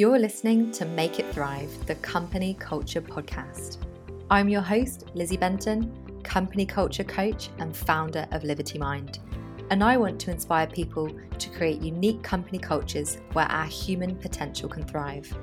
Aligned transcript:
You're 0.00 0.20
listening 0.20 0.70
to 0.74 0.84
Make 0.84 1.18
It 1.18 1.26
Thrive, 1.34 1.72
the 1.86 1.96
company 1.96 2.54
culture 2.60 3.00
podcast. 3.00 3.78
I'm 4.30 4.48
your 4.48 4.60
host, 4.60 5.06
Lizzie 5.14 5.36
Benton, 5.36 5.92
company 6.22 6.64
culture 6.64 7.02
coach 7.02 7.50
and 7.58 7.76
founder 7.76 8.24
of 8.30 8.44
Liberty 8.44 8.78
Mind. 8.78 9.18
And 9.70 9.82
I 9.82 9.96
want 9.96 10.20
to 10.20 10.30
inspire 10.30 10.68
people 10.68 11.10
to 11.40 11.50
create 11.50 11.82
unique 11.82 12.22
company 12.22 12.60
cultures 12.60 13.18
where 13.32 13.46
our 13.46 13.64
human 13.64 14.14
potential 14.14 14.68
can 14.68 14.84
thrive. 14.84 15.36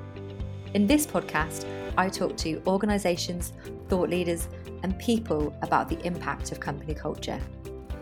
In 0.72 0.86
this 0.86 1.06
podcast, 1.06 1.66
I 1.98 2.08
talk 2.08 2.34
to 2.38 2.62
organizations, 2.66 3.52
thought 3.90 4.08
leaders, 4.08 4.48
and 4.82 4.98
people 4.98 5.54
about 5.60 5.90
the 5.90 6.00
impact 6.06 6.50
of 6.50 6.60
company 6.60 6.94
culture. 6.94 7.40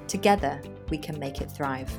Together, 0.07 0.62
we 0.89 0.98
can 0.98 1.18
make 1.18 1.41
it 1.41 1.50
thrive. 1.50 1.91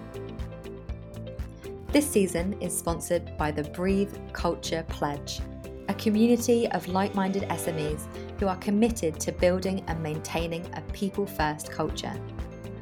This 1.95 2.11
season 2.11 2.61
is 2.61 2.77
sponsored 2.77 3.37
by 3.37 3.51
the 3.51 3.63
Breathe 3.63 4.13
Culture 4.33 4.83
Pledge, 4.89 5.39
a 5.87 5.93
community 5.93 6.67
of 6.71 6.89
like 6.89 7.15
minded 7.15 7.43
SMEs 7.43 8.01
who 8.37 8.49
are 8.49 8.57
committed 8.57 9.17
to 9.21 9.31
building 9.31 9.81
and 9.87 10.03
maintaining 10.03 10.65
a 10.73 10.81
people 10.91 11.25
first 11.25 11.71
culture. 11.71 12.11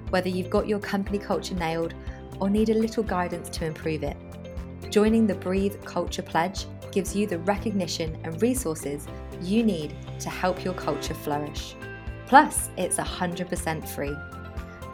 Whether 0.09 0.29
you've 0.29 0.49
got 0.49 0.67
your 0.67 0.79
company 0.79 1.19
culture 1.19 1.53
nailed 1.53 1.93
or 2.39 2.49
need 2.49 2.69
a 2.69 2.73
little 2.73 3.03
guidance 3.03 3.49
to 3.49 3.67
improve 3.67 4.01
it, 4.01 4.17
joining 4.89 5.27
the 5.27 5.35
Breathe 5.35 5.75
Culture 5.85 6.23
Pledge 6.23 6.65
gives 6.91 7.15
you 7.15 7.27
the 7.27 7.37
recognition 7.37 8.17
and 8.23 8.41
resources 8.41 9.05
you 9.43 9.61
need 9.61 9.95
to 10.21 10.31
help 10.31 10.63
your 10.63 10.73
culture 10.73 11.13
flourish. 11.13 11.75
Plus, 12.25 12.71
it's 12.77 12.97
100% 12.97 13.87
free. 13.89 14.15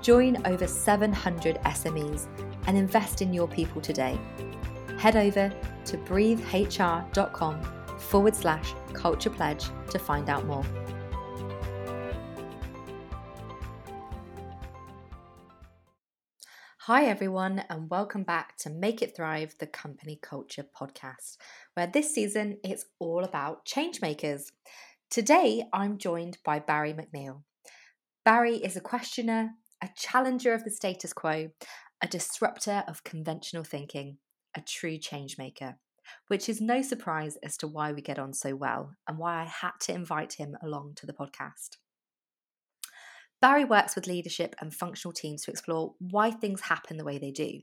Join 0.01 0.45
over 0.45 0.67
700 0.67 1.55
SMEs 1.63 2.27
and 2.67 2.77
invest 2.77 3.21
in 3.21 3.33
your 3.33 3.47
people 3.47 3.81
today. 3.81 4.19
Head 4.97 5.15
over 5.15 5.53
to 5.85 5.97
breathehr.com 5.97 7.61
forward 7.97 8.35
slash 8.35 8.73
culture 8.93 9.29
pledge 9.29 9.65
to 9.91 9.99
find 9.99 10.29
out 10.29 10.45
more. 10.45 10.65
Hi, 16.83 17.05
everyone, 17.05 17.63
and 17.69 17.87
welcome 17.87 18.23
back 18.23 18.57
to 18.57 18.69
Make 18.71 19.03
It 19.03 19.15
Thrive, 19.15 19.53
the 19.59 19.67
Company 19.67 20.17
Culture 20.19 20.65
podcast, 20.75 21.37
where 21.75 21.85
this 21.85 22.15
season 22.15 22.57
it's 22.63 22.83
all 22.97 23.23
about 23.23 23.63
changemakers. 23.63 24.45
Today, 25.11 25.65
I'm 25.71 25.99
joined 25.99 26.39
by 26.43 26.57
Barry 26.57 26.93
McNeil. 26.93 27.43
Barry 28.25 28.55
is 28.55 28.75
a 28.75 28.81
questioner, 28.81 29.51
a 29.83 29.89
challenger 29.95 30.51
of 30.51 30.63
the 30.63 30.71
status 30.71 31.13
quo, 31.13 31.49
a 32.01 32.07
disruptor 32.07 32.83
of 32.87 33.03
conventional 33.03 33.63
thinking, 33.63 34.17
a 34.55 34.61
true 34.61 34.97
change 34.97 35.37
maker, 35.37 35.77
which 36.27 36.47
is 36.47 36.61
no 36.61 36.81
surprise 36.81 37.37
as 37.43 37.57
to 37.57 37.67
why 37.67 37.91
we 37.91 38.01
get 38.01 38.19
on 38.19 38.33
so 38.33 38.55
well 38.55 38.93
and 39.07 39.17
why 39.17 39.41
I 39.41 39.45
had 39.45 39.73
to 39.81 39.93
invite 39.93 40.33
him 40.33 40.57
along 40.61 40.93
to 40.95 41.05
the 41.05 41.13
podcast. 41.13 41.77
Barry 43.41 43.63
works 43.63 43.95
with 43.95 44.07
leadership 44.07 44.53
and 44.59 44.73
functional 44.73 45.13
teams 45.13 45.43
to 45.43 45.51
explore 45.51 45.93
why 45.99 46.29
things 46.29 46.61
happen 46.61 46.97
the 46.97 47.05
way 47.05 47.17
they 47.17 47.31
do, 47.31 47.61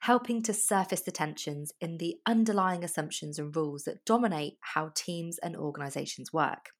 helping 0.00 0.42
to 0.42 0.54
surface 0.54 1.02
the 1.02 1.10
tensions 1.10 1.72
in 1.80 1.98
the 1.98 2.16
underlying 2.26 2.82
assumptions 2.82 3.38
and 3.38 3.54
rules 3.54 3.84
that 3.84 4.04
dominate 4.06 4.54
how 4.60 4.90
teams 4.94 5.36
and 5.38 5.56
organisations 5.56 6.32
work. 6.32 6.70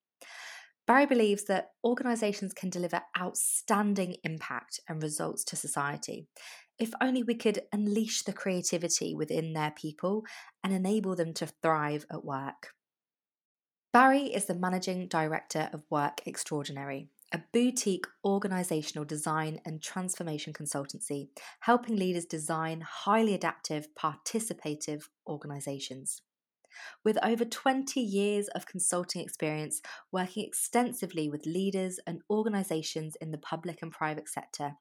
Barry 0.87 1.05
believes 1.05 1.45
that 1.45 1.73
organisations 1.84 2.55
can 2.55 2.71
deliver 2.71 3.03
outstanding 3.19 4.17
impact 4.25 4.81
and 4.89 5.03
results 5.03 5.45
to 5.45 5.55
society 5.55 6.27
if 6.81 6.92
only 7.00 7.23
we 7.23 7.34
could 7.34 7.61
unleash 7.73 8.23
the 8.23 8.33
creativity 8.33 9.14
within 9.14 9.53
their 9.53 9.70
people 9.70 10.25
and 10.64 10.73
enable 10.73 11.14
them 11.14 11.34
to 11.34 11.47
thrive 11.62 12.06
at 12.11 12.25
work. 12.25 12.75
Barry 13.92 14.33
is 14.33 14.47
the 14.47 14.55
managing 14.55 15.06
director 15.06 15.69
of 15.72 15.84
Work 15.91 16.22
Extraordinary, 16.25 17.09
a 17.33 17.42
boutique 17.53 18.06
organisational 18.25 19.06
design 19.06 19.60
and 19.65 19.82
transformation 19.82 20.53
consultancy 20.53 21.28
helping 21.60 21.97
leaders 21.97 22.25
design 22.25 22.81
highly 22.81 23.34
adaptive, 23.34 23.88
participative 23.94 25.05
organisations. 25.26 26.22
With 27.05 27.19
over 27.22 27.44
20 27.44 28.00
years 28.00 28.49
of 28.49 28.66
consulting 28.66 29.22
experience 29.22 29.82
working 30.12 30.47
extensively 30.47 31.28
with 31.28 31.44
leaders 31.44 31.99
and 32.06 32.22
organisations 32.31 33.16
in 33.21 33.32
the 33.32 33.38
public 33.38 33.82
and 33.82 33.93
private 33.93 34.28
sector, 34.28 34.75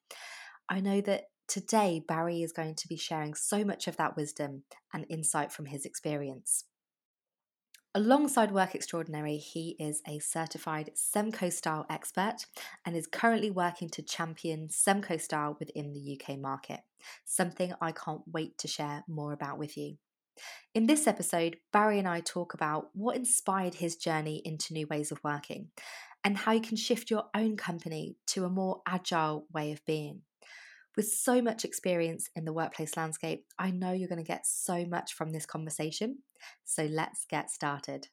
I 0.70 0.80
know 0.82 1.02
that 1.02 1.26
Today, 1.50 2.00
Barry 2.08 2.44
is 2.44 2.52
going 2.52 2.76
to 2.76 2.88
be 2.88 2.96
sharing 2.96 3.34
so 3.34 3.64
much 3.64 3.88
of 3.88 3.98
that 3.98 4.16
wisdom 4.16 4.66
and 4.94 5.04
insight 5.10 5.52
from 5.52 5.66
his 5.66 5.84
experience. 5.84 6.66
Alongside 7.96 8.52
Work 8.52 8.76
Extraordinary, 8.76 9.38
he 9.38 9.76
is 9.80 10.04
a 10.08 10.20
certified 10.20 10.92
Semco 10.96 11.52
style 11.52 11.88
expert 11.90 12.46
and 12.86 12.96
is 12.96 13.08
currently 13.08 13.50
working 13.50 13.90
to 13.90 14.04
champion 14.04 14.68
Semco 14.68 15.20
style 15.20 15.58
within 15.60 15.92
the 15.92 16.20
UK 16.22 16.38
market, 16.38 16.82
something 17.26 17.74
I 17.82 17.94
can't 17.94 18.22
wait 18.32 18.60
to 18.60 18.68
share 18.68 19.04
more 19.08 19.34
about 19.34 19.58
with 19.58 19.76
you. 19.76 19.98
In 20.76 20.86
this 20.86 21.08
episode, 21.08 21.58
Barry 21.74 21.98
and 21.98 22.08
I 22.08 22.20
talk 22.20 22.54
about 22.54 22.90
what 22.94 23.16
inspired 23.16 23.74
his 23.74 23.96
journey 23.96 24.44
into 24.46 24.74
new 24.74 24.86
ways 24.86 25.12
of 25.12 25.24
working 25.24 25.70
and 26.24 26.38
how 26.38 26.52
you 26.52 26.62
can 26.62 26.78
shift 26.78 27.10
your 27.10 27.24
own 27.36 27.58
company 27.58 28.18
to 28.28 28.46
a 28.46 28.50
more 28.50 28.84
agile 28.86 29.48
way 29.52 29.72
of 29.72 29.84
being. 29.88 30.22
With 31.00 31.14
so 31.14 31.42
much 31.42 31.64
experience 31.64 32.30
in 32.36 32.44
the 32.44 32.52
workplace 32.52 32.98
landscape, 32.98 33.46
I 33.58 33.72
know 33.72 33.94
you're 33.94 34.10
going 34.10 34.22
to 34.22 34.28
get 34.28 34.46
so 34.46 34.84
much 34.84 35.14
from 35.14 35.32
this 35.32 35.46
conversation. 35.46 36.18
So 36.66 36.88
let's 36.92 37.24
get 37.24 37.50
started. 37.50 38.10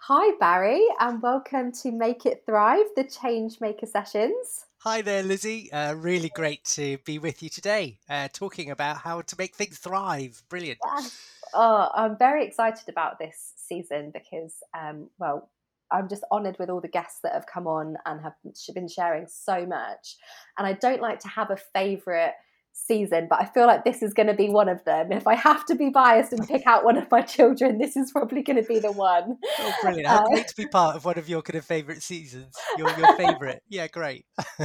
Hi, 0.00 0.36
Barry, 0.38 0.84
and 0.98 1.22
welcome 1.22 1.72
to 1.80 1.90
Make 1.90 2.26
It 2.26 2.42
Thrive, 2.44 2.84
the 2.94 3.04
Change 3.04 3.58
Maker 3.62 3.86
Sessions. 3.86 4.66
Hi 4.80 5.00
there, 5.00 5.22
Lizzie. 5.22 5.72
Uh, 5.72 5.94
really 5.94 6.28
great 6.28 6.62
to 6.64 6.98
be 7.06 7.18
with 7.18 7.42
you 7.42 7.48
today, 7.48 7.98
uh, 8.10 8.28
talking 8.30 8.70
about 8.70 8.98
how 8.98 9.22
to 9.22 9.36
make 9.38 9.54
things 9.54 9.78
thrive. 9.78 10.42
Brilliant. 10.50 10.78
Yeah. 10.84 11.08
Oh, 11.54 11.88
I'm 11.94 12.18
very 12.18 12.44
excited 12.44 12.90
about 12.90 13.18
this 13.18 13.54
season 13.56 14.10
because, 14.12 14.56
um, 14.78 15.08
well, 15.18 15.48
I'm 15.92 16.08
just 16.08 16.24
honoured 16.30 16.56
with 16.58 16.70
all 16.70 16.80
the 16.80 16.88
guests 16.88 17.20
that 17.22 17.32
have 17.32 17.46
come 17.46 17.66
on 17.66 17.96
and 18.06 18.20
have 18.22 18.34
been 18.74 18.88
sharing 18.88 19.26
so 19.26 19.66
much. 19.66 20.16
And 20.58 20.66
I 20.66 20.74
don't 20.74 21.02
like 21.02 21.20
to 21.20 21.28
have 21.28 21.50
a 21.50 21.56
favourite 21.56 22.34
season, 22.72 23.26
but 23.28 23.40
I 23.40 23.46
feel 23.46 23.66
like 23.66 23.84
this 23.84 24.02
is 24.02 24.14
going 24.14 24.26
to 24.26 24.34
be 24.34 24.48
one 24.48 24.68
of 24.68 24.84
them. 24.84 25.12
If 25.12 25.26
I 25.26 25.34
have 25.34 25.64
to 25.66 25.74
be 25.74 25.90
biased 25.90 26.32
and 26.32 26.46
pick 26.46 26.66
out 26.66 26.84
one 26.84 26.96
of 26.96 27.10
my 27.10 27.22
children, 27.22 27.78
this 27.78 27.96
is 27.96 28.12
probably 28.12 28.42
going 28.42 28.62
to 28.62 28.66
be 28.66 28.78
the 28.78 28.92
one. 28.92 29.38
Oh, 29.58 29.74
brilliant! 29.82 30.08
Uh, 30.08 30.24
great 30.24 30.48
to 30.48 30.56
be 30.56 30.66
part 30.66 30.96
of 30.96 31.04
one 31.04 31.18
of 31.18 31.28
your 31.28 31.42
kind 31.42 31.58
of 31.58 31.64
favourite 31.64 32.02
seasons. 32.02 32.54
Your 32.76 32.90
your 32.98 33.16
favourite, 33.16 33.60
yeah, 33.68 33.86
great. 33.88 34.24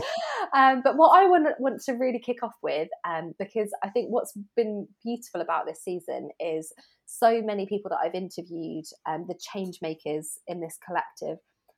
um, 0.55 0.81
but 0.83 0.97
what 0.97 1.09
I 1.09 1.27
want 1.27 1.47
want 1.59 1.81
to 1.83 1.93
really 1.93 2.19
kick 2.19 2.43
off 2.43 2.55
with, 2.61 2.89
um, 3.07 3.33
because 3.39 3.69
I 3.83 3.89
think 3.89 4.09
what's 4.09 4.33
been 4.55 4.87
beautiful 5.03 5.41
about 5.41 5.65
this 5.65 5.83
season 5.83 6.29
is 6.39 6.73
so 7.05 7.41
many 7.41 7.65
people 7.67 7.89
that 7.89 7.99
I've 8.03 8.15
interviewed, 8.15 8.85
um, 9.05 9.25
the 9.27 9.37
change 9.53 9.79
makers 9.81 10.39
in 10.47 10.61
this 10.61 10.77
collective, 10.85 11.37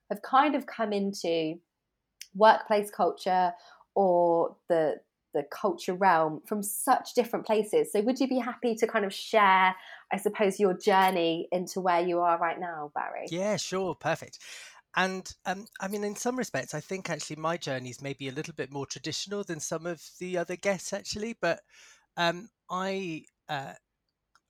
have 0.10 0.22
kind 0.22 0.56
of 0.56 0.66
come 0.66 0.94
into 0.94 1.56
workplace 2.34 2.90
culture 2.92 3.52
or 3.96 4.56
the 4.70 4.96
the 5.38 5.44
culture 5.44 5.94
realm 5.94 6.42
from 6.46 6.64
such 6.64 7.14
different 7.14 7.46
places. 7.46 7.92
So, 7.92 8.02
would 8.02 8.20
you 8.20 8.28
be 8.28 8.40
happy 8.40 8.75
to 8.75 8.88
kind 8.88 9.06
of 9.06 9.14
share, 9.14 9.75
I 10.12 10.18
suppose, 10.18 10.59
your 10.59 10.74
journey 10.74 11.48
into 11.52 11.80
where 11.80 12.02
you 12.02 12.20
are 12.20 12.38
right 12.38 12.59
now, 12.59 12.92
Barry? 12.94 13.28
Yeah, 13.30 13.56
sure, 13.58 13.96
perfect. 13.96 14.40
And 14.96 15.31
um, 15.46 15.68
I 15.80 15.88
mean, 15.88 16.03
in 16.03 16.16
some 16.16 16.38
respects, 16.38 16.74
I 16.74 16.80
think 16.80 17.09
actually 17.09 17.36
my 17.36 17.56
journey 17.56 17.92
is 17.92 18.02
maybe 18.02 18.28
a 18.28 18.31
little 18.31 18.56
bit 18.56 18.74
more 18.74 18.88
traditional 18.88 19.44
than 19.44 19.59
some 19.59 19.86
of 19.86 20.02
the 20.20 20.38
other 20.40 20.56
guests, 20.56 20.92
actually. 20.92 21.38
But 21.40 21.62
um, 22.18 22.50
I 22.69 23.25
uh, 23.48 23.74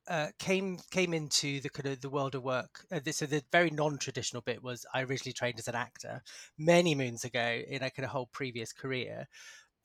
uh, 0.07 0.27
came 0.39 0.79
came 0.89 1.13
into 1.13 1.59
the 1.59 1.69
kind 1.69 1.87
of 1.87 2.01
the 2.01 2.09
world 2.09 2.33
of 2.35 2.43
work. 2.43 2.85
Uh, 2.91 2.99
so 3.11 3.25
the 3.25 3.43
very 3.51 3.69
non-traditional 3.69 4.41
bit 4.41 4.63
was 4.63 4.85
I 4.93 5.01
originally 5.01 5.33
trained 5.33 5.59
as 5.59 5.67
an 5.67 5.75
actor 5.75 6.23
many 6.57 6.95
moons 6.95 7.25
ago 7.25 7.61
in 7.67 7.83
a 7.83 7.89
kind 7.89 8.05
of 8.05 8.11
whole 8.11 8.29
previous 8.31 8.71
career, 8.71 9.27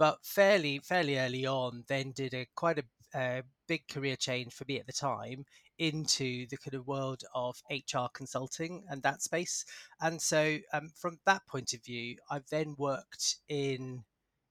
but 0.02 0.19
fairly 0.25 0.81
fairly 0.81 1.16
early 1.16 1.46
on, 1.46 1.84
then 1.87 2.10
did 2.10 2.34
a 2.34 2.44
quite 2.56 2.76
a, 2.76 2.84
a 3.14 3.44
big 3.69 3.87
career 3.87 4.16
change 4.16 4.52
for 4.52 4.64
me 4.66 4.81
at 4.81 4.87
the 4.88 4.93
time 4.93 5.44
into 5.78 6.44
the 6.49 6.56
kind 6.56 6.75
of 6.75 6.88
world 6.88 7.22
of 7.37 7.62
HR 7.70 8.08
consulting 8.12 8.82
and 8.90 9.00
that 9.04 9.22
space. 9.22 9.64
And 10.00 10.20
so 10.20 10.58
um, 10.72 10.90
from 10.96 11.19
that 11.25 11.46
point 11.46 11.72
of 11.72 11.84
view, 11.84 12.16
I've 12.28 12.49
then 12.50 12.75
worked 12.78 13.37
in 13.49 14.02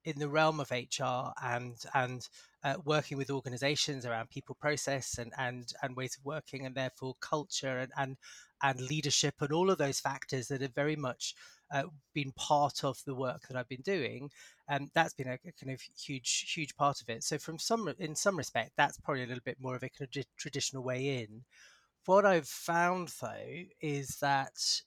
in 0.06 0.20
the 0.20 0.30
realm 0.30 0.62
of 0.62 0.72
HR 0.72 1.34
and 1.44 1.76
and 1.94 2.26
uh, 2.64 2.76
working 2.86 3.18
with 3.18 3.32
organizations 3.32 4.06
around 4.06 4.30
people 4.30 4.56
process 4.60 5.18
and, 5.18 5.32
and, 5.38 5.74
and 5.82 5.96
ways 5.96 6.16
of 6.18 6.26
working 6.26 6.66
and 6.66 6.76
therefore 6.76 7.16
culture 7.20 7.80
and, 7.80 7.92
and, 7.98 8.18
and 8.62 8.80
leadership 8.80 9.36
and 9.42 9.52
all 9.52 9.70
of 9.70 9.78
those 9.78 10.00
factors 10.00 10.48
that 10.48 10.62
have 10.62 10.76
very 10.76 10.96
much 10.96 11.36
uh, 11.74 11.84
been 12.14 12.32
part 12.34 12.84
of 12.84 13.02
the 13.06 13.16
work 13.16 13.48
that 13.48 13.58
I've 13.58 13.70
been 13.70 13.82
doing. 13.82 14.30
And 14.68 14.84
um, 14.84 14.92
that's 14.94 15.14
been 15.14 15.28
a, 15.28 15.34
a, 15.34 15.52
kind 15.60 15.74
of 15.74 15.82
huge, 15.98 16.52
huge 16.54 16.76
part 16.76 17.02
of 17.02 17.10
it. 17.10 17.24
So 17.24 17.38
from 17.38 17.58
some, 17.58 17.94
in 18.00 18.16
some 18.16 18.38
respect, 18.38 18.72
that's 18.78 18.98
probably 18.98 19.24
a 19.24 19.28
little 19.28 19.44
bit 19.44 19.58
more 19.60 19.76
of 19.76 19.84
a 19.84 19.90
kind 19.90 20.16
of 20.16 20.26
traditional 20.38 20.84
way 20.84 21.20
in. 21.20 21.44
What 22.06 22.26
I've 22.26 22.48
found 22.48 23.14
though 23.22 23.64
is 23.80 24.18
that 24.22 24.82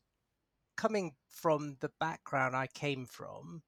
coming 0.77 1.13
from 1.29 1.77
the 1.81 1.91
background 2.01 2.57
I 2.57 2.67
came 2.69 3.07
from, 3.07 3.63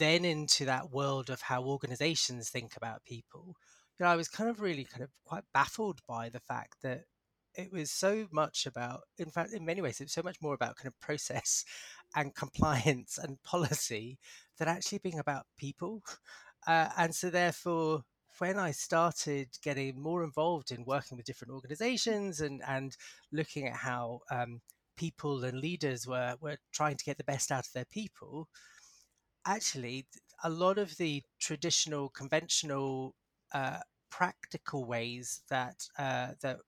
then 0.00 0.24
into 0.24 0.64
that 0.64 0.90
world 0.90 1.30
of 1.30 1.42
how 1.42 1.62
organizations 1.62 2.50
think 2.50 2.76
about 2.76 3.04
people, 3.04 3.54
you 3.98 4.04
know, 4.04 4.10
I 4.10 4.16
was 4.16 4.28
kind 4.28 4.50
of 4.50 4.60
really 4.60 4.84
kind 4.84 5.04
of 5.04 5.10
quite 5.24 5.44
baffled 5.54 6.00
by 6.08 6.30
the 6.30 6.40
fact 6.40 6.76
that 6.82 7.02
it 7.54 7.70
was 7.70 7.90
so 7.90 8.26
much 8.32 8.66
about, 8.66 9.02
in 9.18 9.30
fact, 9.30 9.52
in 9.52 9.64
many 9.64 9.82
ways, 9.82 10.00
it's 10.00 10.14
so 10.14 10.22
much 10.22 10.36
more 10.40 10.54
about 10.54 10.76
kind 10.76 10.88
of 10.88 10.98
process 11.00 11.64
and 12.16 12.34
compliance 12.34 13.18
and 13.18 13.42
policy 13.42 14.18
than 14.58 14.68
actually 14.68 14.98
being 14.98 15.18
about 15.18 15.46
people. 15.58 16.02
Uh, 16.66 16.88
and 16.96 17.14
so, 17.14 17.30
therefore, 17.30 18.02
when 18.38 18.58
I 18.58 18.70
started 18.70 19.48
getting 19.62 20.00
more 20.00 20.24
involved 20.24 20.70
in 20.70 20.84
working 20.84 21.16
with 21.16 21.26
different 21.26 21.52
organizations 21.52 22.40
and, 22.40 22.62
and 22.66 22.96
looking 23.32 23.66
at 23.68 23.74
how 23.74 24.20
um, 24.30 24.60
people 24.96 25.44
and 25.44 25.58
leaders 25.58 26.06
were, 26.06 26.36
were 26.40 26.56
trying 26.72 26.96
to 26.96 27.04
get 27.04 27.18
the 27.18 27.24
best 27.24 27.50
out 27.50 27.66
of 27.66 27.72
their 27.74 27.86
people, 27.90 28.48
actually, 29.46 30.06
a 30.42 30.50
lot 30.50 30.78
of 30.78 30.96
the 30.96 31.22
traditional, 31.38 32.08
conventional, 32.08 33.14
uh, 33.52 33.78
practical 34.10 34.84
ways 34.84 35.42
that 35.50 35.86
uh, 35.98 36.28
that 36.42 36.58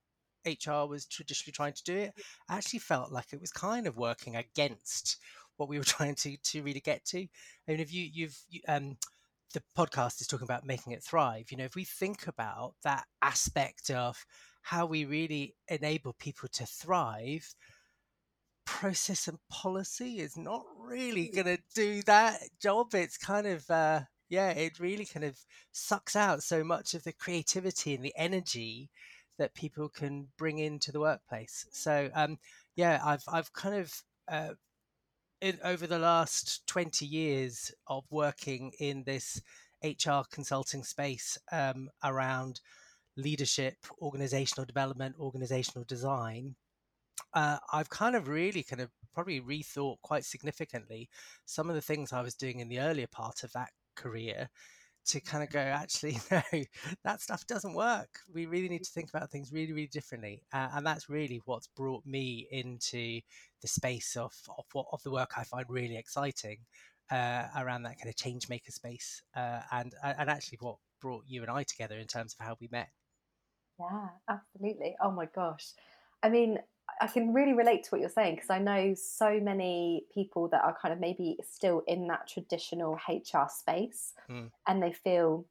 HR 0.45 0.87
was 0.89 1.07
traditionally 1.07 1.53
trying 1.53 1.73
to 1.73 1.85
do 1.85 1.97
it 1.97 2.13
actually 2.49 2.79
felt 2.81 3.13
like 3.13 3.33
it 3.33 3.41
was 3.41 3.53
kind 3.53 3.87
of 3.87 3.97
working 3.97 4.37
against 4.37 5.19
what 5.57 5.69
we 5.69 5.79
were 5.79 5.85
trying 5.97 6.15
to 6.17 6.37
to 6.37 6.63
really 6.63 6.81
get 6.81 7.05
to. 7.07 7.19
I 7.21 7.71
mean, 7.71 7.81
if 7.81 7.93
you 7.93 8.09
you've 8.13 8.39
you, 8.49 8.61
um, 8.69 8.97
the 9.53 9.63
podcast 9.77 10.21
is 10.21 10.27
talking 10.27 10.47
about 10.47 10.67
making 10.67 10.93
it 10.93 11.05
thrive. 11.05 11.51
You 11.51 11.59
know, 11.59 11.65
if 11.65 11.75
we 11.75 11.85
think 11.85 12.27
about 12.27 12.75
that 12.85 13.05
aspect 13.21 13.91
of 13.91 14.25
how 14.63 14.87
we 14.87 15.05
really 15.05 15.55
enable 15.69 16.15
people 16.15 16.49
to 16.53 16.65
thrive, 16.65 17.55
process 18.65 19.29
and 19.29 19.39
policy 19.51 20.21
is 20.21 20.37
not 20.37 20.65
really 20.93 21.29
going 21.29 21.47
to 21.47 21.59
do 21.75 22.03
that 22.03 22.41
job. 22.61 22.95
It's 22.95 23.17
kind 23.17 23.47
of, 23.47 23.69
uh, 23.71 24.01
yeah, 24.29 24.51
it 24.51 24.79
really 24.79 25.07
kind 25.07 25.25
of 25.25 25.39
sucks 25.73 26.15
out 26.15 26.43
so 26.43 26.63
much 26.63 26.95
of 26.95 27.03
the 27.05 27.13
creativity 27.13 27.95
and 27.95 28.05
the 28.05 28.15
energy 28.17 28.91
that 29.39 29.55
people 29.55 29.89
can 29.89 30.29
bring 30.37 30.59
into 30.59 30.93
the 30.93 31.01
workplace. 31.01 31.67
So, 31.73 32.11
um, 32.15 32.39
yeah, 32.77 33.01
I've 33.05 33.25
I've 33.27 33.53
kind 33.53 33.77
of 33.77 34.03
uh, 34.29 34.55
in, 35.41 35.59
over 35.65 35.87
the 35.87 35.99
last 35.99 36.67
twenty 36.67 37.07
years 37.07 37.73
of 37.87 38.05
working 38.11 38.73
in 38.79 39.05
this 39.05 39.41
HR 39.83 40.23
consulting 40.31 40.85
space 40.85 41.39
um, 41.51 41.89
around 42.05 42.61
leadership, 43.17 43.77
organizational 44.01 44.67
development, 44.67 45.17
organizational 45.19 45.85
design 45.85 46.55
uh, 47.35 47.59
I've 47.73 47.91
kind 47.91 48.17
of 48.17 48.29
really 48.29 48.63
kind 48.63 48.81
of 48.81 48.91
probably 49.15 49.41
rethought 49.41 49.97
quite 50.03 50.25
significantly 50.25 51.09
some 51.45 51.69
of 51.69 51.75
the 51.75 51.83
things 51.83 52.13
I 52.13 52.23
was 52.23 52.35
doing 52.35 52.61
in 52.61 52.69
the 52.69 52.81
earlier 52.81 53.07
part 53.07 53.43
of 53.43 53.53
that 53.53 53.71
career 53.95 54.49
to 55.05 55.21
kind 55.21 55.43
of 55.43 55.51
go, 55.51 55.59
actually, 55.59 56.19
no, 56.31 56.43
that 57.05 57.21
stuff 57.21 57.47
doesn't 57.47 57.75
work. 57.75 58.21
We 58.33 58.47
really 58.47 58.69
need 58.69 58.85
to 58.85 58.91
think 58.91 59.11
about 59.11 59.31
things 59.31 59.51
really, 59.53 59.73
really 59.73 59.89
differently. 59.89 60.43
Uh, 60.53 60.69
and 60.75 60.87
that's 60.87 61.09
really 61.09 61.41
what's 61.45 61.67
brought 61.69 62.07
me 62.07 62.47
into 62.51 63.21
the 63.61 63.69
space 63.69 64.17
of, 64.17 64.33
of, 64.57 64.65
what, 64.73 64.87
of 64.93 65.03
the 65.03 65.11
work 65.11 65.33
I 65.37 65.45
find 65.45 65.67
really 65.69 65.97
exciting 65.97 66.59
uh, 67.11 67.49
around 67.57 67.83
that 67.83 67.99
kind 67.99 68.09
of 68.09 68.17
change 68.17 68.49
maker 68.49 68.71
space. 68.71 69.23
Uh, 69.35 69.61
and, 69.73 69.93
and 70.05 70.31
actually 70.31 70.59
what 70.61 70.77
brought 71.01 71.25
you 71.27 71.43
and 71.43 71.51
I 71.51 71.65
together 71.65 71.99
in 71.99 72.07
terms 72.07 72.37
of 72.39 72.47
how 72.47 72.57
we 72.61 72.69
met. 72.71 72.89
Yeah, 73.81 74.09
absolutely. 74.29 74.95
Oh 75.03 75.11
my 75.11 75.27
gosh. 75.35 75.73
I 76.23 76.29
mean, 76.29 76.59
I 77.01 77.07
can 77.07 77.33
really 77.33 77.53
relate 77.53 77.85
to 77.85 77.91
what 77.91 78.01
you're 78.01 78.11
saying 78.11 78.37
because 78.37 78.51
I 78.51 78.59
know 78.59 78.95
so 78.95 79.41
many 79.41 80.05
people 80.13 80.49
that 80.49 80.63
are 80.63 80.77
kind 80.81 80.93
of 80.93 81.01
maybe 81.01 81.37
still 81.43 81.83
in 81.87 82.07
that 82.09 82.29
traditional 82.29 82.99
HR 83.09 83.49
space 83.49 84.13
mm. 84.31 84.51
and 84.67 84.83
they 84.83 84.93
feel 84.93 85.47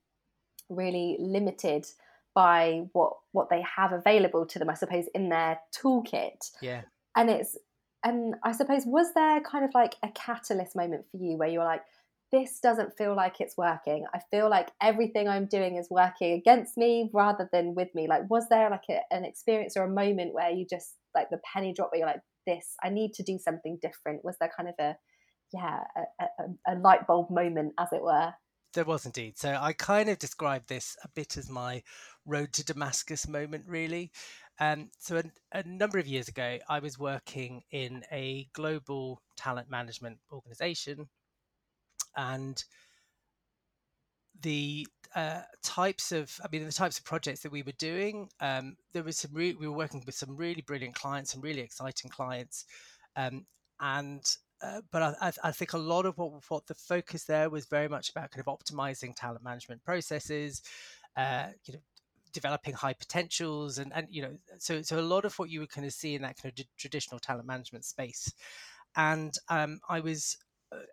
really 0.70 1.18
limited 1.20 1.86
by 2.34 2.84
what 2.94 3.14
what 3.34 3.50
they 3.50 3.62
have 3.62 3.92
available 3.92 4.46
to 4.46 4.58
them 4.58 4.70
I 4.70 4.76
suppose 4.76 5.06
in 5.14 5.30
their 5.30 5.60
toolkit. 5.76 6.52
Yeah. 6.62 6.82
And 7.16 7.30
it's 7.30 7.58
and 8.04 8.36
I 8.44 8.52
suppose 8.54 8.84
was 8.86 9.14
there 9.14 9.42
kind 9.42 9.66
of 9.66 9.72
like 9.74 9.96
a 10.04 10.10
catalyst 10.10 10.76
moment 10.76 11.06
for 11.12 11.18
you 11.18 11.38
where 11.38 11.50
you're 11.50 11.66
like 11.66 11.84
this 12.32 12.60
doesn't 12.60 12.98
feel 12.98 13.16
like 13.16 13.42
it's 13.42 13.58
working. 13.58 14.06
I 14.14 14.20
feel 14.32 14.50
like 14.50 14.70
everything 14.82 15.28
I'm 15.28 15.46
doing 15.46 15.76
is 15.76 15.90
working 15.90 16.34
against 16.34 16.78
me 16.78 17.10
rather 17.14 17.50
than 17.52 17.76
with 17.76 17.94
me. 17.94 18.08
Like, 18.08 18.30
was 18.30 18.48
there 18.50 18.70
like 18.70 18.86
a, 18.90 19.02
an 19.12 19.26
experience 19.26 19.76
or 19.76 19.84
a 19.84 19.90
moment 19.90 20.34
where 20.34 20.50
you 20.50 20.66
just 20.66 20.96
like 21.16 21.30
the 21.30 21.40
penny 21.54 21.74
drop 21.74 21.92
where 21.92 22.00
you're 22.00 22.08
like, 22.08 22.22
this, 22.48 22.76
I 22.84 22.90
need 22.90 23.14
to 23.16 23.24
do 23.24 23.38
something 23.38 23.78
different? 23.82 24.26
Was 24.26 24.36
there 24.40 24.52
kind 24.56 24.70
of 24.70 24.76
a, 24.80 24.96
yeah, 25.54 25.82
a, 25.96 26.24
a, 26.24 26.74
a 26.74 26.80
light 26.80 27.08
bulb 27.08 27.30
moment, 27.30 27.74
as 27.80 27.90
it 27.92 28.02
were? 28.02 28.34
There 28.74 28.86
was 28.86 29.06
indeed. 29.06 29.38
So 29.38 29.58
I 29.60 29.74
kind 29.74 30.10
of 30.10 30.18
described 30.18 30.70
this 30.70 30.96
a 31.04 31.10
bit 31.10 31.36
as 31.38 31.50
my 31.50 31.84
road 32.26 32.54
to 32.54 32.64
Damascus 32.64 33.28
moment, 33.28 33.66
really. 33.68 34.12
Um, 34.60 34.90
so 35.00 35.18
a, 35.18 35.24
a, 35.52 35.64
number 35.68 35.98
of 35.98 36.08
years 36.08 36.28
ago, 36.28 36.60
I 36.70 36.80
was 36.80 36.98
working 36.98 37.64
in 37.72 38.04
a 38.12 38.48
global 38.54 39.22
talent 39.36 39.70
management 39.70 40.20
organization 40.32 41.10
and 42.16 42.64
the 44.42 44.88
uh, 45.16 45.42
types 45.64 46.12
of, 46.12 46.40
I 46.44 46.48
mean, 46.52 46.66
the 46.66 46.72
types 46.72 46.98
of 46.98 47.06
projects 47.06 47.42
that 47.42 47.52
we 47.52 47.64
were 47.64 47.74
doing. 47.74 48.30
Um, 48.40 48.78
there 48.94 49.04
was 49.04 49.18
some, 49.18 49.32
re- 49.34 49.56
we 49.60 49.68
were 49.68 49.76
working 49.76 50.04
with 50.06 50.16
some 50.16 50.36
really 50.36 50.62
brilliant 50.62 50.96
clients, 50.96 51.32
some 51.34 51.42
really 51.42 51.62
exciting 51.62 52.10
clients, 52.10 52.66
um, 53.16 53.46
and 53.80 54.24
uh, 54.64 54.82
but 54.92 55.18
I, 55.22 55.32
I, 55.44 55.52
think 55.52 55.74
a 55.74 55.78
lot 55.78 56.06
of 56.06 56.18
what 56.20 56.32
what 56.50 56.68
the 56.68 56.76
focus 56.76 57.24
there 57.24 57.50
was 57.50 57.66
very 57.66 57.88
much 57.88 58.12
about 58.12 58.30
kind 58.30 58.46
of 58.46 58.60
optimizing 58.60 59.16
talent 59.16 59.44
management 59.44 59.84
processes, 59.84 60.62
uh, 61.18 61.48
you 61.66 61.74
know, 61.74 61.80
developing 62.32 62.76
high 62.76 62.94
potentials, 62.94 63.80
and 63.80 63.92
and 63.94 64.08
you 64.10 64.22
know, 64.22 64.38
so 64.60 64.82
so 64.84 65.00
a 65.00 65.02
lot 65.02 65.26
of 65.26 65.38
what 65.40 65.50
you 65.50 65.62
would 65.62 65.72
kind 65.72 65.88
of 65.88 65.94
see 65.94 66.14
in 66.14 66.22
that 66.22 66.38
kind 66.38 66.54
of 66.58 66.66
traditional 66.78 67.20
talent 67.20 67.48
management 67.48 67.86
space, 67.86 68.32
and 68.96 69.36
um, 69.50 69.80
I 69.90 70.00
was 70.00 70.38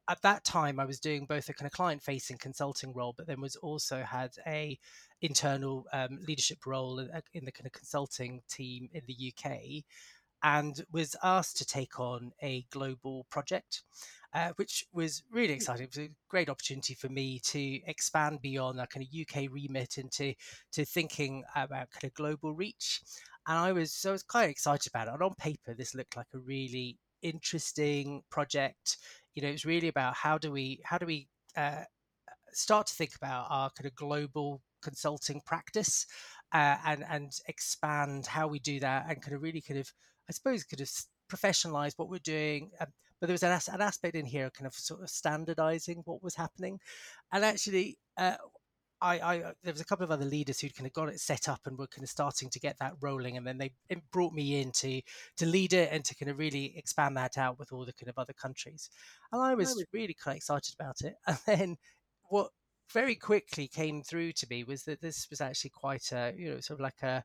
at 0.08 0.22
that 0.22 0.44
time 0.44 0.80
I 0.80 0.84
was 0.84 1.00
doing 1.00 1.26
both 1.26 1.48
a 1.48 1.54
kind 1.54 1.66
of 1.66 1.72
client 1.72 2.02
facing 2.02 2.38
consulting 2.38 2.92
role, 2.92 3.14
but 3.16 3.26
then 3.26 3.40
was 3.40 3.56
also 3.56 4.02
had 4.02 4.30
a 4.46 4.78
internal 5.20 5.86
um, 5.92 6.19
leadership 6.26 6.66
role 6.66 6.98
in, 6.98 7.10
in, 7.34 7.44
the 7.44 7.52
kind 7.52 7.66
of 7.66 7.72
consulting 7.72 8.42
team 8.48 8.88
in 8.92 9.02
the 9.06 9.32
UK, 9.32 9.85
and 10.42 10.85
was 10.92 11.16
asked 11.23 11.56
to 11.58 11.66
take 11.66 11.99
on 12.00 12.32
a 12.42 12.64
global 12.70 13.26
project. 13.30 13.82
Uh, 14.35 14.50
which 14.56 14.85
was 14.92 15.23
really 15.32 15.49
hmm. 15.49 15.54
exciting. 15.54 15.85
It 15.85 15.97
was 15.97 16.04
a 16.04 16.11
great 16.28 16.50
opportunity 16.50 16.92
for 16.92 17.08
me 17.08 17.40
to 17.44 17.80
expand 17.87 18.42
beyond 18.42 18.78
that 18.78 18.90
kind 18.90 19.02
of 19.02 19.20
UK 19.20 19.50
remit 19.50 19.97
into 19.97 20.35
to 20.73 20.85
thinking 20.85 21.44
about 21.56 21.90
kind 21.90 22.04
of 22.04 22.12
global 22.12 22.52
reach. 22.52 23.00
And 23.47 23.56
I 23.56 23.73
was 23.73 23.90
so 23.90 24.11
I 24.11 24.12
was 24.12 24.23
quite 24.23 24.50
excited 24.50 24.92
about 24.92 25.08
it. 25.08 25.14
And 25.14 25.23
on 25.23 25.35
paper, 25.37 25.73
this 25.73 25.94
looked 25.94 26.14
like 26.14 26.26
a 26.35 26.38
really 26.38 26.99
interesting 27.23 28.23
project 28.30 28.99
you 29.38 29.42
know, 29.42 29.50
it's 29.50 29.64
really 29.64 29.87
about 29.87 30.16
how 30.16 30.37
do 30.37 30.50
we 30.50 30.80
how 30.83 30.99
do 30.99 31.07
we 31.07 31.28
uh, 31.57 31.85
start 32.52 32.88
to 32.88 32.95
think 32.95 33.12
about 33.14 33.47
our 33.50 33.71
kind 33.71 33.87
of 33.87 33.95
global 33.95 34.62
consulting 34.83 35.40
practice 35.47 36.07
uh, 36.52 36.76
and 36.85 37.04
and 37.09 37.30
expand 37.47 38.26
how 38.26 38.49
we 38.49 38.59
do 38.59 38.80
that 38.80 39.07
and 39.09 39.23
kind 39.23 39.37
of 39.37 39.42
really 39.42 39.61
kind 39.61 39.78
of 39.78 39.92
I 40.28 40.33
suppose 40.33 40.64
kind 40.64 40.80
of 40.80 40.90
professionalize 41.33 41.92
what 41.97 42.09
we're 42.11 42.18
doing. 42.18 42.73
Um, 42.80 42.88
but 43.21 43.28
there 43.28 43.35
was 43.35 43.45
an, 43.45 43.52
an, 43.73 43.80
aspect 43.80 44.16
in 44.16 44.26
here, 44.26 44.50
kind 44.50 44.66
of 44.66 44.75
sort 44.75 45.02
of 45.02 45.09
standardizing 45.09 46.02
what 46.04 46.21
was 46.21 46.35
happening, 46.35 46.80
and 47.33 47.45
actually, 47.45 47.97
uh, 48.16 48.35
I, 49.00 49.19
I 49.19 49.40
uh, 49.43 49.52
there 49.62 49.73
was 49.73 49.81
a 49.81 49.85
couple 49.85 50.05
of 50.05 50.11
other 50.11 50.25
leaders 50.25 50.61
who'd 50.61 50.75
kind 50.75 50.87
of 50.87 50.93
got 50.93 51.09
it 51.09 51.21
set 51.21 51.49
up 51.49 51.61
and 51.67 51.78
were 51.78 51.87
kind 51.87 52.02
of 52.02 52.11
starting 52.11 52.50
to 52.50 52.61
get 52.61 52.78
that 52.78 52.95
rolling, 53.00 53.37
and 53.37 53.47
then 53.47 53.59
they 53.59 53.73
brought 54.11 54.33
me 54.33 54.61
in 54.61 54.73
to 54.73 55.02
to 55.37 55.47
lead 55.47 55.73
it 55.73 55.90
and 55.93 56.05
to 56.05 56.14
kind 56.14 56.31
of 56.31 56.38
really 56.38 56.76
expand 56.76 57.17
that 57.17 57.38
out 57.38 57.59
with 57.59 57.73
all 57.73 57.85
the 57.85 57.93
kind 57.93 58.09
of 58.09 58.19
other 58.19 58.33
countries, 58.33 58.90
and 59.33 59.40
I 59.43 59.55
was 59.55 59.85
really 59.93 60.14
kind 60.14 60.35
of 60.35 60.38
excited 60.38 60.75
about 60.78 61.00
it. 61.02 61.14
And 61.26 61.38
then 61.47 61.76
what 62.28 62.50
very 62.93 63.14
quickly 63.14 63.69
came 63.69 64.02
through 64.02 64.33
to 64.33 64.47
me 64.50 64.64
was 64.64 64.85
that 64.85 65.00
this 65.00 65.28
was 65.31 65.40
actually 65.40 65.71
quite 65.71 66.12
a 66.12 66.33
you 66.37 66.50
know 66.55 66.61
sort 66.61 66.81
of 66.81 66.83
like 66.85 67.02
a 67.02 67.25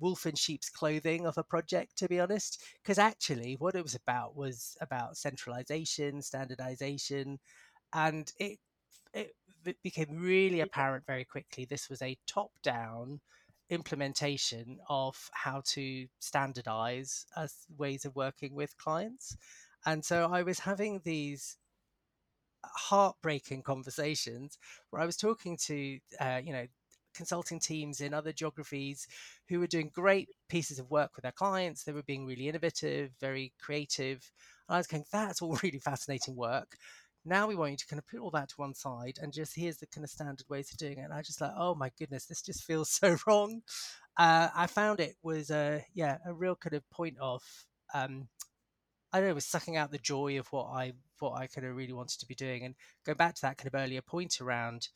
wolf 0.00 0.26
in 0.26 0.34
sheep's 0.34 0.68
clothing 0.70 1.26
of 1.26 1.38
a 1.38 1.44
project 1.44 1.96
to 1.98 2.08
be 2.08 2.20
honest. 2.20 2.62
Because 2.82 2.98
actually 2.98 3.54
what 3.58 3.74
it 3.74 3.82
was 3.82 3.94
about 3.94 4.36
was 4.36 4.76
about 4.80 5.16
centralization 5.16 6.22
standardization 6.22 7.38
and 7.92 8.32
it 8.38 8.58
it 9.14 9.32
it 9.45 9.45
became 9.82 10.16
really 10.16 10.60
apparent 10.60 11.04
very 11.06 11.24
quickly 11.24 11.64
this 11.64 11.88
was 11.88 12.02
a 12.02 12.18
top 12.26 12.50
down 12.62 13.20
implementation 13.70 14.78
of 14.88 15.30
how 15.32 15.62
to 15.64 16.06
standardize 16.18 17.26
as 17.36 17.66
ways 17.76 18.04
of 18.04 18.14
working 18.14 18.54
with 18.54 18.76
clients. 18.78 19.36
And 19.84 20.04
so 20.04 20.30
I 20.32 20.42
was 20.42 20.60
having 20.60 21.00
these 21.04 21.58
heartbreaking 22.64 23.62
conversations 23.62 24.58
where 24.90 25.02
I 25.02 25.06
was 25.06 25.16
talking 25.16 25.56
to, 25.66 25.98
uh, 26.20 26.40
you 26.44 26.52
know, 26.52 26.66
consulting 27.14 27.58
teams 27.58 28.00
in 28.00 28.12
other 28.12 28.32
geographies 28.32 29.06
who 29.48 29.58
were 29.58 29.66
doing 29.66 29.90
great 29.92 30.28
pieces 30.48 30.78
of 30.78 30.90
work 30.90 31.12
with 31.16 31.22
their 31.22 31.32
clients. 31.32 31.82
They 31.82 31.92
were 31.92 32.02
being 32.02 32.26
really 32.26 32.48
innovative, 32.48 33.10
very 33.20 33.52
creative. 33.60 34.30
And 34.68 34.74
I 34.74 34.78
was 34.78 34.86
going, 34.86 35.04
that's 35.10 35.40
all 35.40 35.58
really 35.62 35.78
fascinating 35.78 36.36
work. 36.36 36.76
Now 37.26 37.48
we 37.48 37.56
want 37.56 37.72
you 37.72 37.76
to 37.78 37.86
kind 37.86 37.98
of 37.98 38.06
put 38.06 38.20
all 38.20 38.30
that 38.30 38.50
to 38.50 38.54
one 38.56 38.74
side 38.74 39.18
and 39.20 39.32
just 39.32 39.56
here's 39.56 39.78
the 39.78 39.86
kind 39.86 40.04
of 40.04 40.10
standard 40.10 40.46
ways 40.48 40.70
of 40.72 40.78
doing 40.78 40.98
it. 40.98 41.02
And 41.02 41.12
I 41.12 41.22
just 41.22 41.40
like, 41.40 41.52
oh 41.56 41.74
my 41.74 41.90
goodness, 41.98 42.26
this 42.26 42.40
just 42.40 42.64
feels 42.64 42.90
so 42.92 43.16
wrong. 43.26 43.62
Uh, 44.16 44.48
I 44.54 44.66
found 44.66 45.00
it 45.00 45.16
was 45.22 45.50
a 45.50 45.84
yeah 45.92 46.18
a 46.24 46.32
real 46.32 46.56
kind 46.56 46.74
of 46.74 46.88
point 46.90 47.16
of 47.20 47.42
um, 47.92 48.28
I 49.12 49.20
don't 49.20 49.28
know, 49.28 49.34
was 49.34 49.46
sucking 49.46 49.76
out 49.76 49.90
the 49.90 49.98
joy 49.98 50.38
of 50.38 50.46
what 50.48 50.66
I 50.66 50.92
what 51.18 51.32
I 51.32 51.46
kind 51.46 51.66
of 51.66 51.74
really 51.74 51.92
wanted 51.92 52.20
to 52.20 52.26
be 52.26 52.34
doing. 52.34 52.64
And 52.64 52.74
go 53.04 53.14
back 53.14 53.34
to 53.34 53.42
that 53.42 53.58
kind 53.58 53.68
of 53.68 53.74
earlier 53.74 54.02
point 54.02 54.40
around 54.40 54.88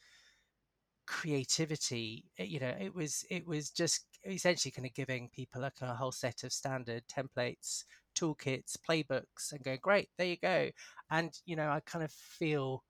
creativity, 1.10 2.24
eh, 2.38 2.44
you 2.44 2.60
know, 2.60 2.72
it 2.80 2.94
was 2.94 3.24
it 3.30 3.44
was 3.46 3.70
just 3.70 4.06
essentially 4.24 4.70
kind 4.70 4.86
of 4.86 4.94
giving 4.94 5.28
people 5.34 5.64
a 5.64 5.72
whole 5.86 6.12
set 6.12 6.44
of 6.44 6.52
standard 6.52 7.02
templates, 7.08 7.84
toolkits, 8.16 8.76
playbooks, 8.88 9.50
and 9.50 9.64
going, 9.64 9.80
great, 9.82 10.08
there 10.16 10.28
you 10.28 10.36
go. 10.36 10.70
And 11.10 11.32
you 11.44 11.56
know, 11.56 11.68
I 11.68 11.80
kind 11.80 12.04
of 12.04 12.12
feel 12.12 12.84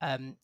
um, 0.00 0.36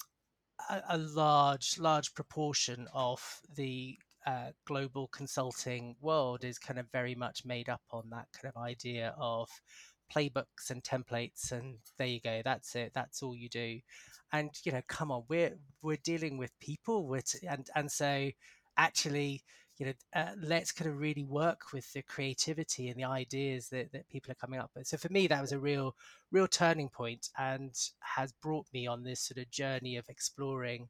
a, 0.68 0.82
a 0.90 0.98
large 0.98 1.78
large 1.78 2.12
proportion 2.14 2.86
of 2.92 3.22
the 3.56 3.96
uh, 4.26 4.50
global 4.66 5.08
consulting 5.08 5.96
world 6.00 6.44
is 6.44 6.58
kind 6.58 6.78
of 6.78 6.86
very 6.92 7.14
much 7.14 7.44
made 7.46 7.70
up 7.70 7.82
on 7.90 8.10
that 8.10 8.28
kind 8.34 8.52
of 8.54 8.62
idea 8.62 9.14
of 9.16 9.48
playbooks 10.14 10.70
and 10.70 10.82
templates 10.82 11.52
and 11.52 11.76
there 11.98 12.06
you 12.06 12.20
go 12.20 12.42
that's 12.44 12.74
it 12.74 12.92
that's 12.94 13.22
all 13.22 13.36
you 13.36 13.48
do. 13.48 13.80
And 14.32 14.50
you 14.64 14.72
know 14.72 14.82
come 14.88 15.10
on 15.10 15.24
we're 15.28 15.58
we're 15.82 15.98
dealing 16.02 16.38
with 16.38 16.58
people 16.60 17.06
with 17.06 17.34
and 17.48 17.68
and 17.74 17.90
so 17.90 18.30
actually 18.76 19.42
you 19.78 19.86
know 19.86 19.92
uh, 20.14 20.32
let's 20.40 20.72
kind 20.72 20.90
of 20.90 20.98
really 20.98 21.24
work 21.24 21.72
with 21.72 21.92
the 21.92 22.02
creativity 22.02 22.88
and 22.88 22.98
the 22.98 23.04
ideas 23.04 23.68
that, 23.68 23.92
that 23.92 24.08
people 24.08 24.30
are 24.30 24.36
coming 24.36 24.60
up 24.60 24.70
with. 24.76 24.86
So 24.86 24.96
for 24.96 25.08
me 25.10 25.26
that 25.26 25.40
was 25.40 25.52
a 25.52 25.58
real 25.58 25.94
real 26.30 26.46
turning 26.46 26.88
point 26.88 27.28
and 27.38 27.74
has 28.00 28.32
brought 28.32 28.66
me 28.72 28.86
on 28.86 29.02
this 29.02 29.20
sort 29.20 29.38
of 29.38 29.50
journey 29.50 29.96
of 29.96 30.08
exploring 30.08 30.88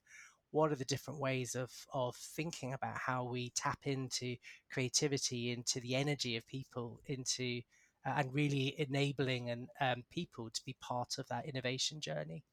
what 0.52 0.71
are 0.71 0.76
the 0.76 0.85
different 0.85 1.19
ways 1.19 1.54
of 1.54 1.71
of 1.92 2.14
thinking 2.14 2.73
about 2.75 2.97
how 2.97 3.25
we 3.25 3.50
tap 3.57 3.78
into 3.85 4.37
creativity 4.71 5.50
into 5.50 5.81
the 5.81 5.95
energy 5.97 6.37
of 6.37 6.47
people 6.47 7.00
into 7.07 7.61
and 8.04 8.32
really 8.35 8.75
enabling 8.78 9.50
and 9.50 9.68
um, 9.80 10.02
people 10.11 10.50
to 10.50 10.61
be 10.64 10.76
part 10.80 11.18
of 11.18 11.28
that 11.28 11.47
innovation 11.47 12.00
journey. 12.00 12.44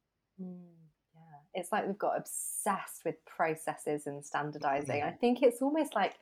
Mm, 0.41 0.57
yeah. 1.15 1.59
It's 1.59 1.71
like 1.71 1.87
we've 1.87 1.97
got 1.97 2.17
obsessed 2.17 3.03
with 3.05 3.15
processes 3.25 4.07
and 4.07 4.23
standardizing. 4.23 5.03
I 5.03 5.11
think 5.11 5.41
it's 5.41 5.61
almost 5.61 5.95
like 5.95 6.15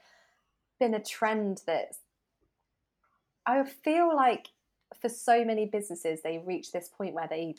been 0.79 0.93
a 0.93 1.03
trend 1.03 1.61
that 1.65 1.93
i 3.45 3.63
feel 3.63 4.15
like 4.15 4.49
for 5.01 5.09
so 5.09 5.43
many 5.43 5.65
businesses 5.65 6.21
they 6.21 6.37
reach 6.45 6.71
this 6.71 6.89
point 6.89 7.13
where 7.13 7.27
they 7.27 7.55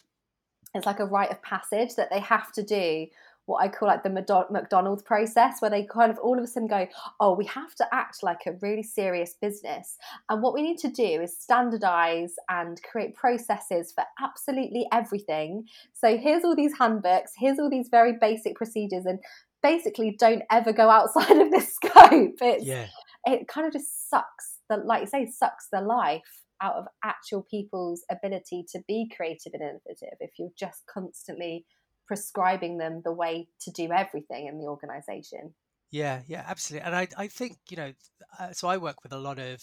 it's 0.74 0.86
like 0.86 1.00
a 1.00 1.04
rite 1.04 1.30
of 1.30 1.42
passage 1.42 1.94
that 1.96 2.10
they 2.10 2.20
have 2.20 2.52
to 2.52 2.62
do 2.62 3.06
what 3.48 3.64
I 3.64 3.68
call 3.68 3.88
like 3.88 4.02
the 4.02 4.10
McDonald's 4.10 5.02
process, 5.02 5.60
where 5.60 5.70
they 5.70 5.84
kind 5.84 6.10
of 6.12 6.18
all 6.18 6.36
of 6.36 6.44
a 6.44 6.46
sudden 6.46 6.68
go, 6.68 6.86
oh, 7.18 7.34
we 7.34 7.46
have 7.46 7.74
to 7.76 7.86
act 7.92 8.22
like 8.22 8.40
a 8.46 8.52
really 8.60 8.82
serious 8.82 9.34
business. 9.40 9.96
And 10.28 10.42
what 10.42 10.52
we 10.52 10.60
need 10.60 10.76
to 10.78 10.90
do 10.90 11.22
is 11.22 11.36
standardize 11.36 12.34
and 12.50 12.78
create 12.82 13.14
processes 13.14 13.90
for 13.90 14.04
absolutely 14.22 14.86
everything. 14.92 15.64
So 15.94 16.18
here's 16.18 16.44
all 16.44 16.54
these 16.54 16.76
handbooks, 16.78 17.32
here's 17.38 17.58
all 17.58 17.70
these 17.70 17.88
very 17.90 18.12
basic 18.20 18.54
procedures, 18.54 19.06
and 19.06 19.18
basically 19.62 20.14
don't 20.18 20.42
ever 20.50 20.74
go 20.74 20.90
outside 20.90 21.36
of 21.40 21.50
this 21.50 21.74
scope. 21.74 22.34
It's, 22.42 22.66
yeah. 22.66 22.86
It 23.24 23.48
kind 23.48 23.66
of 23.66 23.72
just 23.72 24.10
sucks, 24.10 24.58
the, 24.68 24.76
like 24.76 25.00
you 25.00 25.06
say, 25.06 25.26
sucks 25.26 25.68
the 25.72 25.80
life 25.80 26.44
out 26.60 26.74
of 26.74 26.84
actual 27.02 27.46
people's 27.50 28.04
ability 28.10 28.66
to 28.72 28.80
be 28.86 29.10
creative 29.14 29.54
and 29.54 29.62
innovative 29.62 30.16
if 30.20 30.32
you're 30.38 30.50
just 30.58 30.82
constantly 30.86 31.64
prescribing 32.08 32.78
them 32.78 33.02
the 33.04 33.12
way 33.12 33.46
to 33.60 33.70
do 33.70 33.92
everything 33.92 34.48
in 34.48 34.58
the 34.58 34.66
organization. 34.66 35.54
Yeah, 35.90 36.22
yeah, 36.26 36.44
absolutely. 36.46 36.86
And 36.86 36.96
I, 36.96 37.08
I 37.16 37.28
think, 37.28 37.58
you 37.70 37.76
know, 37.76 37.92
uh, 38.38 38.52
so 38.52 38.68
I 38.68 38.76
work 38.76 39.02
with 39.02 39.12
a 39.12 39.18
lot 39.18 39.38
of 39.38 39.62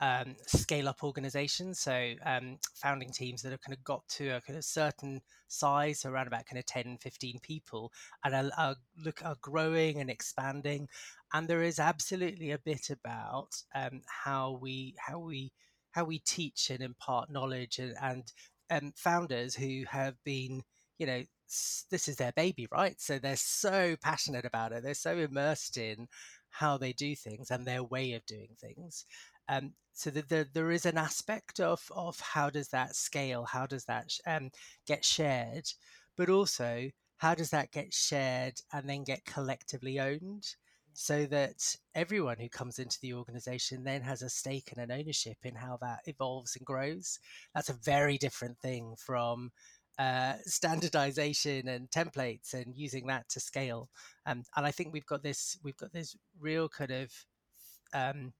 um, 0.00 0.36
scale 0.46 0.88
up 0.88 1.02
organizations. 1.02 1.80
So 1.80 2.14
um, 2.24 2.58
founding 2.74 3.10
teams 3.10 3.42
that 3.42 3.50
have 3.50 3.60
kind 3.60 3.76
of 3.76 3.82
got 3.84 4.06
to 4.16 4.28
a 4.28 4.40
kind 4.40 4.56
of 4.56 4.64
certain 4.64 5.20
size, 5.48 6.00
so 6.00 6.10
around 6.10 6.28
about 6.28 6.46
kind 6.46 6.58
of 6.58 6.66
10, 6.66 6.98
15 7.00 7.38
people, 7.42 7.90
and 8.24 8.34
are, 8.34 8.50
are, 8.56 8.76
look 9.04 9.24
are 9.24 9.36
growing 9.42 10.00
and 10.00 10.10
expanding. 10.10 10.88
And 11.32 11.48
there 11.48 11.62
is 11.62 11.78
absolutely 11.78 12.52
a 12.52 12.58
bit 12.58 12.90
about 12.90 13.50
um, 13.74 14.02
how 14.24 14.58
we 14.60 14.94
how 14.98 15.18
we 15.18 15.52
how 15.90 16.04
we 16.04 16.20
teach 16.20 16.70
and 16.70 16.80
impart 16.80 17.30
knowledge 17.30 17.78
and, 17.78 17.94
and 18.00 18.32
um, 18.70 18.92
founders 18.96 19.54
who 19.54 19.84
have 19.90 20.14
been 20.24 20.62
you 20.98 21.06
know 21.06 21.22
this 21.90 22.08
is 22.08 22.16
their 22.16 22.32
baby 22.32 22.66
right? 22.72 23.00
So 23.00 23.18
they're 23.18 23.36
so 23.36 23.96
passionate 24.02 24.44
about 24.44 24.72
it 24.72 24.82
they're 24.82 24.94
so 24.94 25.16
immersed 25.18 25.76
in 25.76 26.08
how 26.50 26.78
they 26.78 26.92
do 26.92 27.14
things 27.14 27.50
and 27.50 27.66
their 27.66 27.84
way 27.84 28.12
of 28.14 28.24
doing 28.26 28.56
things. 28.60 29.04
Um, 29.48 29.72
so 29.92 30.10
that 30.10 30.28
there, 30.28 30.46
there 30.52 30.70
is 30.70 30.86
an 30.86 30.98
aspect 30.98 31.60
of 31.60 31.80
of 31.94 32.20
how 32.20 32.50
does 32.50 32.68
that 32.68 32.94
scale 32.94 33.44
how 33.44 33.66
does 33.66 33.84
that 33.86 34.12
um, 34.26 34.50
get 34.86 35.04
shared 35.04 35.66
but 36.16 36.28
also 36.28 36.90
how 37.18 37.34
does 37.34 37.50
that 37.50 37.72
get 37.72 37.92
shared 37.92 38.54
and 38.72 38.88
then 38.88 39.04
get 39.04 39.24
collectively 39.24 39.98
owned 39.98 40.54
so 40.92 41.26
that 41.26 41.76
everyone 41.94 42.38
who 42.38 42.48
comes 42.48 42.78
into 42.78 42.98
the 43.00 43.12
organization 43.14 43.84
then 43.84 44.02
has 44.02 44.22
a 44.22 44.28
stake 44.28 44.72
and 44.72 44.82
an 44.82 44.96
ownership 44.96 45.36
in 45.44 45.54
how 45.54 45.78
that 45.80 46.00
evolves 46.06 46.56
and 46.56 46.66
grows? 46.66 47.18
That's 47.54 47.68
a 47.68 47.78
very 47.84 48.18
different 48.18 48.58
thing 48.58 48.94
from 48.98 49.50
uh, 49.98 50.34
standardization 50.44 51.68
and 51.68 51.90
templates 51.90 52.54
and 52.54 52.76
using 52.76 53.06
that 53.08 53.28
to 53.28 53.40
scale. 53.40 53.88
Um, 54.26 54.44
and 54.56 54.64
I 54.64 54.70
think 54.70 54.92
we've 54.92 55.06
got 55.06 55.22
this 55.22 55.58
we've 55.62 55.76
got 55.76 55.92
this 55.92 56.16
real 56.40 56.68
kind 56.68 56.90
of 56.90 57.12
um, 57.92 58.32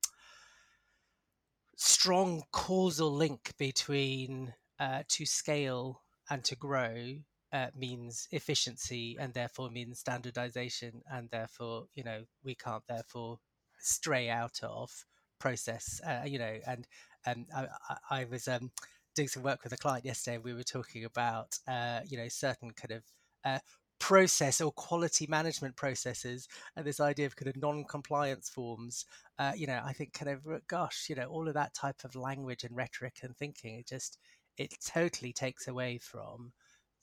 strong 1.77 2.43
causal 2.53 3.13
link 3.13 3.53
between 3.59 4.55
uh, 4.79 5.03
to 5.09 5.27
scale 5.27 6.03
and 6.31 6.45
to 6.45 6.57
grow 6.57 7.17
uh, 7.53 7.69
means 7.77 8.29
efficiency 8.31 9.17
and 9.19 9.33
therefore 9.33 9.71
means 9.71 9.99
standardization 9.99 11.03
and 11.11 11.31
therefore 11.31 11.87
you 11.95 12.05
know 12.05 12.23
we 12.45 12.55
can't 12.55 12.83
therefore 12.89 13.39
stray 13.79 14.29
out 14.29 14.61
of 14.63 14.91
process 15.39 16.01
uh, 16.07 16.23
you 16.27 16.39
know 16.39 16.59
and 16.67 16.87
um, 17.27 17.47
I, 17.57 17.67
I, 17.89 18.21
I 18.21 18.25
was 18.25 18.49
um, 18.49 18.71
doing 19.19 19.29
some 19.29 19.43
work 19.43 19.65
with 19.65 19.73
a 19.73 19.77
client 19.77 20.05
yesterday, 20.05 20.37
and 20.37 20.45
we 20.45 20.55
were 20.55 20.63
talking 20.63 21.05
about 21.05 21.59
uh, 21.67 22.01
you 22.07 22.17
know 22.17 22.29
certain 22.29 22.71
kind 22.71 22.93
of 22.93 23.03
uh, 23.45 23.59
process 23.99 24.61
or 24.61 24.71
quality 24.73 25.27
management 25.29 25.75
processes 25.77 26.47
and 26.77 26.87
this 26.87 27.01
idea 27.01 27.27
of 27.27 27.35
kind 27.35 27.49
of 27.49 27.61
non-compliance 27.61 28.49
forms. 28.49 29.05
Uh, 29.39 29.53
you 29.57 29.67
know 29.67 29.81
i 29.85 29.93
think 29.93 30.13
kind 30.13 30.31
of 30.31 30.67
gosh 30.67 31.07
you 31.09 31.15
know 31.15 31.27
all 31.27 31.47
of 31.47 31.55
that 31.55 31.73
type 31.73 32.03
of 32.05 32.17
language 32.17 32.65
and 32.65 32.77
rhetoric 32.77 33.15
and 33.23 33.37
thinking 33.37 33.77
it 33.79 33.87
just 33.87 34.19
it 34.57 34.75
totally 34.85 35.33
takes 35.33 35.69
away 35.69 35.97
from 35.99 36.53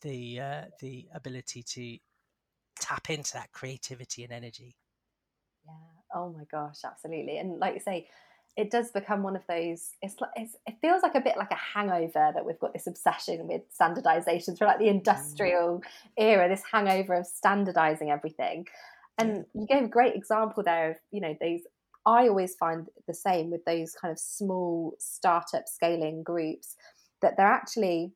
the 0.01 0.39
uh, 0.39 0.63
the 0.81 1.07
ability 1.13 1.63
to 1.63 1.97
tap 2.79 3.09
into 3.09 3.33
that 3.33 3.51
creativity 3.51 4.23
and 4.23 4.33
energy. 4.33 4.75
Yeah. 5.65 5.73
Oh 6.13 6.31
my 6.31 6.43
gosh 6.51 6.79
absolutely. 6.85 7.37
And 7.37 7.59
like 7.59 7.73
you 7.73 7.79
say 7.79 8.07
it 8.57 8.71
does 8.71 8.91
become 8.91 9.21
one 9.21 9.35
of 9.35 9.41
those 9.47 9.91
it's 10.01 10.19
like 10.21 10.31
it's, 10.35 10.55
it 10.65 10.75
feels 10.81 11.03
like 11.03 11.15
a 11.15 11.21
bit 11.21 11.37
like 11.37 11.51
a 11.51 11.55
hangover 11.55 12.31
that 12.33 12.45
we've 12.45 12.59
got 12.59 12.73
this 12.73 12.87
obsession 12.87 13.47
with 13.47 13.61
standardization 13.71 14.55
through 14.55 14.67
like 14.67 14.79
the 14.79 14.87
industrial 14.87 15.81
era 16.17 16.47
this 16.47 16.63
hangover 16.71 17.15
of 17.15 17.27
standardizing 17.27 18.11
everything. 18.11 18.65
And 19.17 19.45
you 19.53 19.65
gave 19.65 19.83
a 19.83 19.87
great 19.87 20.15
example 20.15 20.63
there 20.63 20.91
of 20.91 20.97
you 21.11 21.21
know 21.21 21.35
these 21.39 21.61
i 22.05 22.27
always 22.27 22.55
find 22.55 22.87
the 23.07 23.13
same 23.13 23.49
with 23.49 23.63
those 23.65 23.93
kind 23.93 24.11
of 24.11 24.19
small 24.19 24.93
startup 24.99 25.67
scaling 25.67 26.21
groups 26.21 26.75
that 27.21 27.37
they're 27.37 27.47
actually 27.47 28.11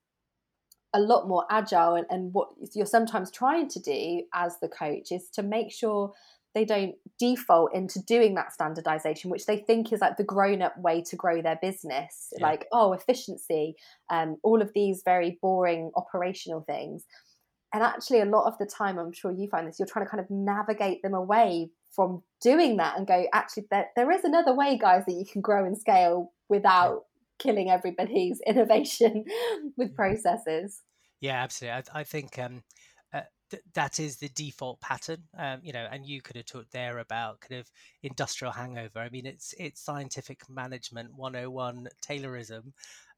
a 0.94 1.00
lot 1.00 1.28
more 1.28 1.46
agile 1.50 1.96
and, 1.96 2.06
and 2.10 2.34
what 2.34 2.50
you're 2.74 2.86
sometimes 2.86 3.32
trying 3.32 3.70
to 3.70 3.80
do 3.80 4.24
as 4.34 4.60
the 4.60 4.68
coach 4.68 5.12
is 5.12 5.30
to 5.30 5.44
make 5.44 5.72
sure 5.72 6.14
they 6.60 6.66
don't 6.66 6.96
default 7.18 7.74
into 7.74 8.02
doing 8.04 8.36
that 8.36 8.52
standardization 8.52 9.30
which 9.30 9.46
they 9.46 9.58
think 9.58 9.94
is 9.94 10.02
like 10.02 10.18
the 10.18 10.24
grown 10.24 10.62
up 10.62 10.78
way 10.78 11.02
to 11.02 11.16
grow 11.16 11.42
their 11.42 11.58
business. 11.62 12.34
Yeah. 12.38 12.46
like 12.46 12.68
oh 12.74 12.92
efficiency 12.92 13.76
um, 14.10 14.36
all 14.44 14.62
of 14.62 14.72
these 14.76 15.02
very 15.06 15.40
boring 15.42 15.92
operational 15.96 16.62
things. 16.62 17.06
And 17.74 17.84
actually 17.84 18.20
a 18.20 18.26
lot 18.26 18.48
of 18.48 18.58
the 18.58 18.66
time 18.66 18.98
i'm 18.98 19.14
sure 19.14 19.32
you 19.32 19.48
find 19.48 19.68
this 19.68 19.80
you're 19.80 19.88
trying 19.88 20.06
to 20.06 20.10
kind 20.10 20.24
of 20.24 20.30
navigate 20.30 21.02
them 21.02 21.14
away 21.14 21.70
from 21.92 22.24
doing 22.42 22.78
that 22.78 22.98
and 22.98 23.08
go 23.08 23.26
actually 23.34 23.68
there, 23.72 23.88
there 23.96 24.12
is 24.12 24.24
another 24.24 24.54
way 24.54 24.78
guys 24.78 25.06
that 25.06 25.14
you 25.14 25.26
can 25.32 25.42
grow 25.42 25.66
and 25.66 25.78
scale 25.78 26.34
without 26.50 27.04
killing 27.38 27.70
everybody's 27.70 28.42
innovation 28.48 29.24
with 29.78 29.96
processes. 29.96 30.82
Yeah 31.22 31.42
absolutely. 31.44 31.84
I, 31.94 32.00
I 32.00 32.04
think 32.04 32.38
um, 32.38 32.64
th- 33.50 33.64
that 33.74 34.00
is 34.00 34.18
the 34.18 34.30
default 34.30 34.80
pattern 34.82 35.24
um, 35.38 35.60
you 35.64 35.74
know 35.74 35.88
and 35.92 36.06
you 36.06 36.22
could 36.22 36.36
have 36.36 36.46
talked 36.46 36.72
there 36.72 37.00
about 37.00 37.40
kind 37.42 37.60
of 37.60 37.70
industrial 38.04 38.54
hangover 38.54 39.00
i 39.00 39.10
mean 39.10 39.26
it's 39.26 39.54
it's 39.58 39.82
scientific 39.82 40.42
management 40.50 41.10
101 41.16 41.88
taylorism 42.06 42.72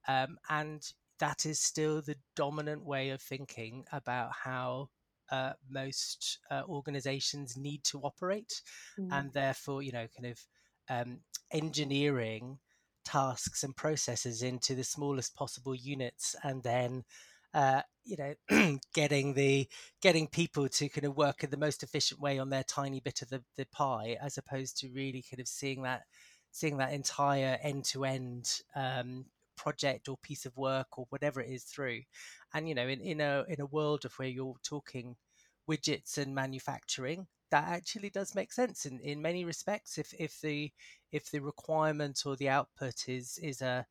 um, 0.07 0.37
and 0.49 0.93
that 1.19 1.45
is 1.45 1.59
still 1.59 2.01
the 2.01 2.15
dominant 2.35 2.83
way 2.83 3.09
of 3.09 3.21
thinking 3.21 3.85
about 3.91 4.31
how 4.43 4.89
uh, 5.31 5.53
most 5.69 6.39
uh, 6.49 6.63
organizations 6.67 7.55
need 7.55 7.83
to 7.83 7.99
operate 8.01 8.61
mm. 8.99 9.07
and 9.11 9.31
therefore 9.33 9.81
you 9.81 9.91
know 9.91 10.07
kind 10.17 10.31
of 10.31 10.39
um, 10.89 11.19
engineering 11.51 12.57
tasks 13.05 13.63
and 13.63 13.75
processes 13.75 14.41
into 14.41 14.75
the 14.75 14.83
smallest 14.83 15.35
possible 15.35 15.75
units 15.75 16.35
and 16.43 16.63
then 16.63 17.03
uh, 17.53 17.81
you 18.03 18.17
know 18.17 18.77
getting 18.93 19.33
the 19.33 19.67
getting 20.01 20.27
people 20.27 20.67
to 20.67 20.89
kind 20.89 21.05
of 21.05 21.17
work 21.17 21.43
in 21.43 21.49
the 21.49 21.57
most 21.57 21.83
efficient 21.83 22.19
way 22.19 22.39
on 22.39 22.49
their 22.49 22.63
tiny 22.63 22.99
bit 22.99 23.21
of 23.21 23.29
the, 23.29 23.43
the 23.57 23.65
pie 23.71 24.17
as 24.21 24.37
opposed 24.37 24.77
to 24.77 24.89
really 24.89 25.23
kind 25.29 25.39
of 25.39 25.47
seeing 25.47 25.83
that 25.83 26.03
seeing 26.51 26.77
that 26.77 26.93
entire 26.93 27.57
end 27.61 27.85
to 27.85 28.03
end 28.03 28.61
project 29.55 30.09
or 30.09 30.17
piece 30.17 30.45
of 30.45 30.57
work 30.57 30.97
or 30.97 31.05
whatever 31.09 31.39
it 31.39 31.49
is 31.49 31.63
through. 31.63 32.01
And 32.53 32.67
you 32.67 32.75
know 32.75 32.87
in, 32.87 32.99
in 33.01 33.21
a 33.21 33.45
in 33.47 33.61
a 33.61 33.65
world 33.65 34.05
of 34.05 34.13
where 34.13 34.27
you're 34.27 34.55
talking 34.63 35.15
widgets 35.69 36.17
and 36.17 36.33
manufacturing 36.33 37.27
that 37.51 37.67
actually 37.67 38.09
does 38.09 38.33
make 38.33 38.51
sense 38.51 38.85
in, 38.85 38.99
in 39.01 39.21
many 39.21 39.45
respects. 39.45 39.97
If 39.97 40.13
if 40.17 40.39
the 40.41 40.71
if 41.11 41.29
the 41.29 41.39
requirement 41.39 42.23
or 42.25 42.35
the 42.35 42.49
output 42.49 43.07
is 43.07 43.37
is 43.43 43.61
a 43.61 43.85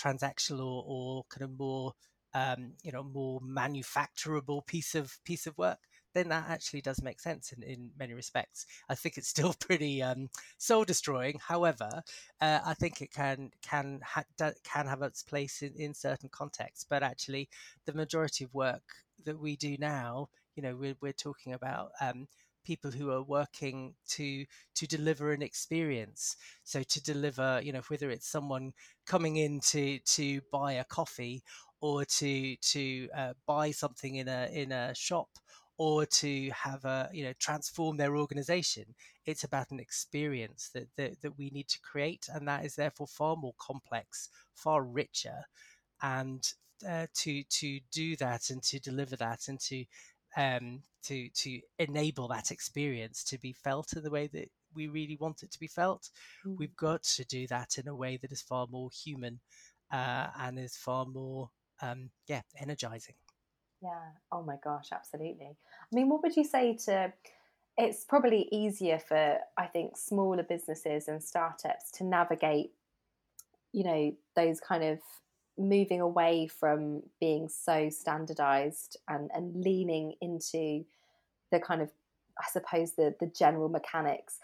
transactional 0.00 0.60
or, 0.60 0.84
or 0.86 1.24
kind 1.30 1.44
of 1.44 1.56
more 1.58 1.92
um, 2.34 2.72
you 2.82 2.92
know 2.92 3.02
more 3.02 3.40
manufacturable 3.40 4.66
piece 4.66 4.94
of 4.94 5.18
piece 5.24 5.46
of 5.46 5.56
work 5.58 5.78
then 6.14 6.28
that 6.28 6.48
actually 6.48 6.80
does 6.80 7.02
make 7.02 7.20
sense 7.20 7.52
in, 7.52 7.62
in 7.62 7.90
many 7.98 8.14
respects. 8.14 8.66
I 8.88 8.94
think 8.94 9.18
it's 9.18 9.28
still 9.28 9.52
pretty 9.60 10.02
um, 10.02 10.30
soul 10.58 10.84
destroying. 10.84 11.38
However, 11.46 12.02
uh, 12.40 12.60
I 12.64 12.74
think 12.74 13.02
it 13.02 13.12
can 13.12 13.50
can 13.62 14.00
ha- 14.04 14.24
can 14.38 14.86
have 14.86 15.02
its 15.02 15.22
place 15.22 15.60
in, 15.60 15.74
in 15.76 15.92
certain 15.94 16.30
contexts. 16.30 16.86
But 16.88 17.02
actually, 17.02 17.48
the 17.84 17.92
majority 17.92 18.44
of 18.44 18.54
work 18.54 18.82
that 19.24 19.38
we 19.38 19.56
do 19.56 19.76
now, 19.78 20.28
you 20.54 20.62
know, 20.62 20.76
we're, 20.76 20.96
we're 21.00 21.12
talking 21.12 21.52
about. 21.52 21.90
Um, 22.00 22.26
people 22.64 22.90
who 22.90 23.10
are 23.10 23.22
working 23.22 23.92
to 24.08 24.46
to 24.74 24.86
deliver 24.86 25.32
an 25.32 25.42
experience 25.42 26.34
so 26.64 26.82
to 26.82 27.02
deliver 27.02 27.60
you 27.62 27.70
know 27.70 27.82
whether 27.88 28.08
it's 28.08 28.26
someone 28.26 28.72
coming 29.04 29.36
in 29.36 29.60
to 29.60 29.98
to 29.98 30.40
buy 30.50 30.72
a 30.72 30.84
coffee 30.84 31.42
or 31.84 32.02
to 32.06 32.56
to 32.56 33.10
uh, 33.14 33.34
buy 33.46 33.70
something 33.70 34.14
in 34.14 34.26
a 34.26 34.48
in 34.50 34.72
a 34.72 34.94
shop 34.94 35.28
or 35.76 36.06
to 36.06 36.50
have 36.50 36.82
a 36.86 37.10
you 37.12 37.22
know 37.22 37.34
transform 37.38 37.98
their 37.98 38.16
organization 38.16 38.86
it's 39.26 39.44
about 39.44 39.70
an 39.70 39.78
experience 39.78 40.70
that, 40.72 40.88
that 40.96 41.20
that 41.20 41.36
we 41.36 41.50
need 41.50 41.68
to 41.68 41.78
create 41.80 42.26
and 42.32 42.48
that 42.48 42.64
is 42.64 42.74
therefore 42.74 43.06
far 43.06 43.36
more 43.36 43.52
complex 43.58 44.30
far 44.54 44.82
richer 44.82 45.42
and 46.00 46.54
uh, 46.88 47.06
to 47.12 47.42
to 47.50 47.78
do 47.92 48.16
that 48.16 48.48
and 48.48 48.62
to 48.62 48.80
deliver 48.80 49.16
that 49.16 49.40
and 49.48 49.60
to 49.60 49.84
um, 50.38 50.80
to 51.02 51.28
to 51.34 51.60
enable 51.78 52.28
that 52.28 52.50
experience 52.50 53.22
to 53.24 53.38
be 53.38 53.52
felt 53.52 53.92
in 53.92 54.02
the 54.02 54.10
way 54.10 54.26
that 54.28 54.48
we 54.74 54.88
really 54.88 55.18
want 55.20 55.42
it 55.42 55.50
to 55.50 55.60
be 55.60 55.68
felt 55.68 56.08
mm. 56.46 56.56
we've 56.58 56.76
got 56.76 57.02
to 57.02 57.26
do 57.26 57.46
that 57.46 57.76
in 57.76 57.88
a 57.88 57.94
way 57.94 58.16
that 58.16 58.32
is 58.32 58.40
far 58.40 58.66
more 58.70 58.88
human 59.04 59.38
uh, 59.92 60.28
and 60.40 60.58
is 60.58 60.76
far 60.76 61.04
more 61.04 61.50
um, 61.82 62.10
yeah 62.26 62.42
energizing 62.58 63.14
yeah. 63.84 64.12
Oh 64.32 64.42
my 64.42 64.56
gosh, 64.64 64.88
absolutely. 64.92 65.46
I 65.46 65.94
mean, 65.94 66.08
what 66.08 66.22
would 66.22 66.36
you 66.36 66.44
say 66.44 66.76
to 66.86 67.12
it's 67.76 68.04
probably 68.04 68.48
easier 68.50 68.98
for 68.98 69.38
I 69.58 69.66
think 69.66 69.96
smaller 69.96 70.42
businesses 70.42 71.08
and 71.08 71.22
startups 71.22 71.90
to 71.92 72.04
navigate 72.04 72.70
you 73.72 73.84
know 73.84 74.14
those 74.36 74.60
kind 74.60 74.84
of 74.84 75.00
moving 75.58 76.00
away 76.00 76.46
from 76.46 77.02
being 77.20 77.48
so 77.48 77.90
standardized 77.90 78.96
and 79.08 79.30
and 79.34 79.62
leaning 79.62 80.14
into 80.20 80.84
the 81.50 81.60
kind 81.60 81.82
of 81.82 81.90
I 82.40 82.48
suppose 82.50 82.92
the 82.92 83.14
the 83.20 83.26
general 83.26 83.68
mechanics 83.68 84.38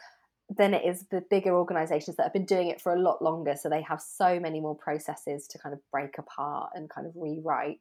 than 0.57 0.75
it 0.75 0.85
is 0.85 1.07
the 1.11 1.23
bigger 1.31 1.55
organizations 1.55 2.17
that 2.17 2.25
have 2.25 2.33
been 2.33 2.45
doing 2.45 2.69
it 2.69 2.81
for 2.81 2.93
a 2.93 3.01
lot 3.01 3.23
longer 3.23 3.55
so 3.57 3.69
they 3.69 3.83
have 3.83 4.01
so 4.01 4.41
many 4.41 4.61
more 4.61 4.75
processes 4.75 5.47
to 5.47 5.59
kind 5.59 5.73
of 5.73 5.81
break 5.93 6.19
apart 6.19 6.71
and 6.75 6.91
kind 6.91 7.07
of 7.07 7.13
rewrite 7.15 7.79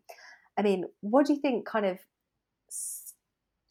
I 0.59 0.61
mean, 0.61 0.85
what 0.99 1.25
do 1.25 1.33
you 1.33 1.39
think 1.39 1.65
kind 1.65 1.85
of 1.85 1.99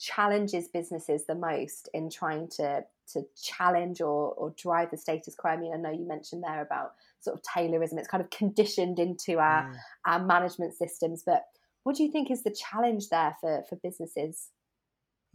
challenges 0.00 0.68
businesses 0.68 1.26
the 1.26 1.34
most 1.34 1.90
in 1.92 2.08
trying 2.08 2.48
to 2.56 2.84
to 3.12 3.22
challenge 3.42 4.00
or, 4.00 4.32
or 4.32 4.54
drive 4.56 4.90
the 4.90 4.96
status 4.96 5.34
quo? 5.34 5.50
I 5.50 5.56
mean, 5.58 5.74
I 5.74 5.76
know 5.76 5.90
you 5.90 6.08
mentioned 6.08 6.42
there 6.42 6.62
about 6.62 6.92
sort 7.20 7.36
of 7.36 7.42
Taylorism; 7.42 7.98
it's 7.98 8.08
kind 8.08 8.24
of 8.24 8.30
conditioned 8.30 8.98
into 8.98 9.38
our 9.38 9.64
mm. 9.64 9.76
our 10.06 10.24
management 10.24 10.74
systems. 10.78 11.22
But 11.26 11.44
what 11.82 11.94
do 11.94 12.04
you 12.04 12.10
think 12.10 12.30
is 12.30 12.42
the 12.42 12.56
challenge 12.58 13.10
there 13.10 13.36
for 13.38 13.64
for 13.68 13.76
businesses? 13.76 14.48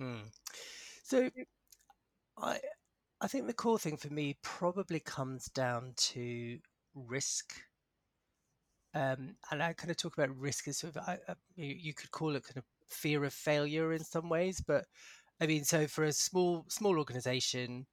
Mm. 0.01 0.23
So, 1.03 1.29
I 2.35 2.61
I 3.23 3.27
think 3.27 3.47
the 3.47 3.53
core 3.53 3.79
thing 3.79 3.95
for 3.95 4.11
me 4.11 4.35
probably 4.41 4.99
comes 4.99 5.45
down 5.45 5.93
to 5.95 6.59
risk. 6.93 7.53
Um, 8.93 9.37
and 9.49 9.63
I 9.63 9.71
kind 9.71 9.89
of 9.89 9.95
talk 9.95 10.17
about 10.17 10.37
risk 10.37 10.67
as 10.67 10.79
sort 10.79 10.97
of, 10.97 11.03
I, 11.07 11.17
I, 11.29 11.35
you 11.55 11.93
could 11.93 12.11
call 12.11 12.35
it 12.35 12.43
kind 12.43 12.57
of 12.57 12.65
fear 12.89 13.23
of 13.23 13.31
failure 13.33 13.93
in 13.93 14.03
some 14.03 14.27
ways, 14.27 14.59
but 14.59 14.85
I 15.39 15.47
mean, 15.47 15.63
so 15.63 15.87
for 15.87 16.03
a 16.03 16.11
small 16.11 16.65
small 16.67 16.97
organization, 16.99 17.87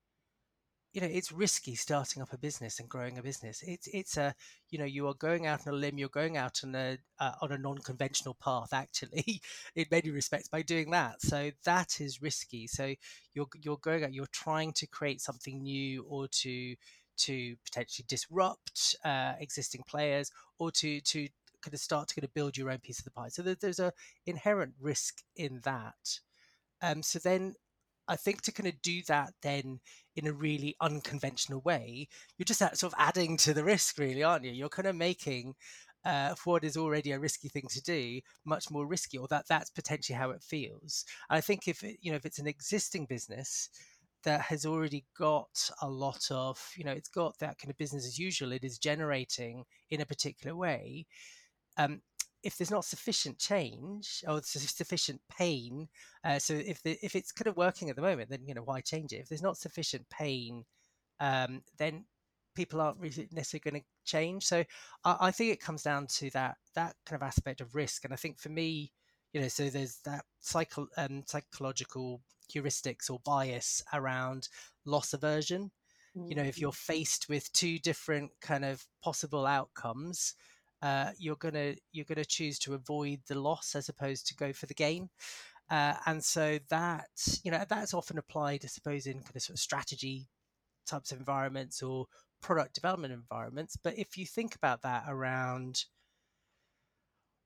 you 0.92 1.00
know, 1.00 1.06
it's 1.06 1.30
risky 1.30 1.76
starting 1.76 2.20
up 2.20 2.32
a 2.32 2.38
business 2.38 2.80
and 2.80 2.88
growing 2.88 3.16
a 3.18 3.22
business. 3.22 3.62
It's 3.62 3.88
it's 3.92 4.16
a 4.16 4.34
you 4.70 4.78
know 4.78 4.84
you 4.84 5.06
are 5.06 5.14
going 5.14 5.46
out 5.46 5.66
on 5.66 5.74
a 5.74 5.76
limb, 5.76 5.98
you're 5.98 6.08
going 6.08 6.36
out 6.36 6.60
on 6.64 6.74
a 6.74 6.98
uh, 7.20 7.32
on 7.40 7.52
a 7.52 7.58
non-conventional 7.58 8.36
path 8.42 8.72
actually, 8.72 9.40
in 9.76 9.86
many 9.90 10.10
respects 10.10 10.48
by 10.48 10.62
doing 10.62 10.90
that. 10.90 11.22
So 11.22 11.50
that 11.64 12.00
is 12.00 12.20
risky. 12.20 12.66
So 12.66 12.94
you're 13.34 13.46
you're 13.62 13.78
going 13.78 14.04
out, 14.04 14.14
you're 14.14 14.26
trying 14.32 14.72
to 14.74 14.86
create 14.86 15.20
something 15.20 15.62
new 15.62 16.04
or 16.08 16.26
to 16.28 16.74
to 17.18 17.56
potentially 17.64 18.06
disrupt 18.08 18.96
uh, 19.04 19.34
existing 19.38 19.82
players 19.86 20.32
or 20.58 20.72
to 20.72 21.00
to 21.02 21.28
kind 21.62 21.74
of 21.74 21.80
start 21.80 22.08
to 22.08 22.14
kind 22.14 22.24
of 22.24 22.34
build 22.34 22.56
your 22.56 22.70
own 22.70 22.78
piece 22.78 22.98
of 22.98 23.04
the 23.04 23.10
pie. 23.10 23.28
So 23.28 23.42
there's 23.42 23.78
a 23.78 23.92
inherent 24.26 24.74
risk 24.80 25.18
in 25.36 25.60
that. 25.62 26.20
Um, 26.82 27.02
so 27.02 27.18
then 27.18 27.54
I 28.10 28.16
think 28.16 28.42
to 28.42 28.52
kind 28.52 28.68
of 28.68 28.82
do 28.82 29.02
that 29.06 29.32
then 29.40 29.80
in 30.16 30.26
a 30.26 30.32
really 30.32 30.74
unconventional 30.80 31.60
way, 31.60 32.08
you're 32.36 32.44
just 32.44 32.58
sort 32.58 32.82
of 32.82 32.94
adding 32.98 33.36
to 33.38 33.54
the 33.54 33.62
risk, 33.64 33.98
really, 33.98 34.24
aren't 34.24 34.44
you? 34.44 34.50
You're 34.50 34.68
kind 34.68 34.88
of 34.88 34.96
making 34.96 35.54
uh, 36.04 36.34
what 36.44 36.64
is 36.64 36.76
already 36.76 37.12
a 37.12 37.20
risky 37.20 37.48
thing 37.48 37.68
to 37.70 37.80
do 37.80 38.20
much 38.44 38.68
more 38.68 38.86
risky, 38.86 39.16
or 39.16 39.28
that 39.28 39.46
that's 39.48 39.70
potentially 39.70 40.16
how 40.16 40.30
it 40.30 40.42
feels. 40.42 41.04
And 41.28 41.36
I 41.36 41.40
think 41.40 41.68
if 41.68 41.84
it, 41.84 41.98
you 42.00 42.10
know 42.10 42.16
if 42.16 42.26
it's 42.26 42.40
an 42.40 42.48
existing 42.48 43.06
business, 43.06 43.70
that 44.24 44.40
has 44.40 44.66
already 44.66 45.04
got 45.16 45.70
a 45.80 45.88
lot 45.88 46.26
of, 46.30 46.58
you 46.76 46.84
know, 46.84 46.92
it's 46.92 47.08
got 47.08 47.38
that 47.38 47.58
kind 47.58 47.70
of 47.70 47.78
business 47.78 48.06
as 48.06 48.18
usual. 48.18 48.52
It 48.52 48.64
is 48.64 48.78
generating 48.78 49.64
in 49.90 50.00
a 50.00 50.06
particular 50.06 50.56
way. 50.56 51.06
Um, 51.78 52.02
if 52.42 52.56
there's 52.56 52.70
not 52.70 52.84
sufficient 52.84 53.38
change 53.38 54.24
or 54.26 54.40
sufficient 54.42 55.20
pain, 55.30 55.88
uh, 56.24 56.38
so 56.38 56.54
if 56.54 56.82
the, 56.82 56.98
if 57.02 57.14
it's 57.14 57.32
kind 57.32 57.48
of 57.48 57.56
working 57.56 57.90
at 57.90 57.96
the 57.96 58.02
moment, 58.02 58.30
then 58.30 58.46
you 58.46 58.54
know 58.54 58.62
why 58.62 58.80
change 58.80 59.12
it? 59.12 59.20
If 59.20 59.28
there's 59.28 59.42
not 59.42 59.58
sufficient 59.58 60.08
pain, 60.10 60.64
um, 61.20 61.62
then 61.78 62.04
people 62.54 62.80
aren't 62.80 62.98
really 62.98 63.28
necessarily 63.32 63.70
going 63.70 63.82
to 63.82 63.86
change. 64.04 64.44
So 64.44 64.64
I, 65.04 65.16
I, 65.20 65.30
think 65.30 65.52
it 65.52 65.60
comes 65.60 65.82
down 65.82 66.06
to 66.18 66.30
that 66.30 66.56
that 66.74 66.96
kind 67.06 67.20
of 67.20 67.26
aspect 67.26 67.60
of 67.60 67.74
risk. 67.74 68.04
And 68.04 68.12
I 68.12 68.16
think 68.16 68.38
for 68.38 68.48
me, 68.48 68.92
you 69.32 69.40
know, 69.40 69.48
so 69.48 69.68
there's 69.68 69.98
that 70.04 70.24
psycho, 70.40 70.86
um, 70.96 71.22
psychological 71.26 72.22
heuristics 72.52 73.10
or 73.10 73.20
bias 73.24 73.82
around 73.92 74.48
loss 74.84 75.12
aversion. 75.12 75.70
Mm-hmm. 76.16 76.28
You 76.28 76.34
know, 76.36 76.42
if 76.42 76.56
mm-hmm. 76.56 76.62
you're 76.62 76.72
faced 76.72 77.28
with 77.28 77.52
two 77.52 77.78
different 77.78 78.32
kind 78.40 78.64
of 78.64 78.84
possible 79.02 79.46
outcomes, 79.46 80.34
uh, 80.82 81.10
you're 81.18 81.36
gonna 81.36 81.74
you're 81.92 82.04
gonna 82.06 82.24
choose 82.24 82.58
to 82.60 82.74
avoid 82.74 83.20
the 83.28 83.38
loss 83.38 83.74
as 83.74 83.88
opposed 83.88 84.26
to 84.28 84.34
go 84.34 84.52
for 84.52 84.66
the 84.66 84.74
gain. 84.74 85.10
Uh, 85.70 85.94
and 86.06 86.24
so 86.24 86.58
that 86.68 87.08
you 87.44 87.50
know 87.50 87.64
that's 87.68 87.94
often 87.94 88.18
applied, 88.18 88.62
I 88.64 88.68
suppose, 88.68 89.06
in 89.06 89.20
kind 89.22 89.36
of 89.36 89.42
sort 89.42 89.56
of 89.56 89.60
strategy 89.60 90.28
types 90.86 91.12
of 91.12 91.18
environments 91.18 91.82
or 91.82 92.06
product 92.42 92.74
development 92.74 93.12
environments. 93.12 93.76
But 93.76 93.98
if 93.98 94.16
you 94.18 94.26
think 94.26 94.54
about 94.56 94.82
that 94.82 95.04
around 95.08 95.84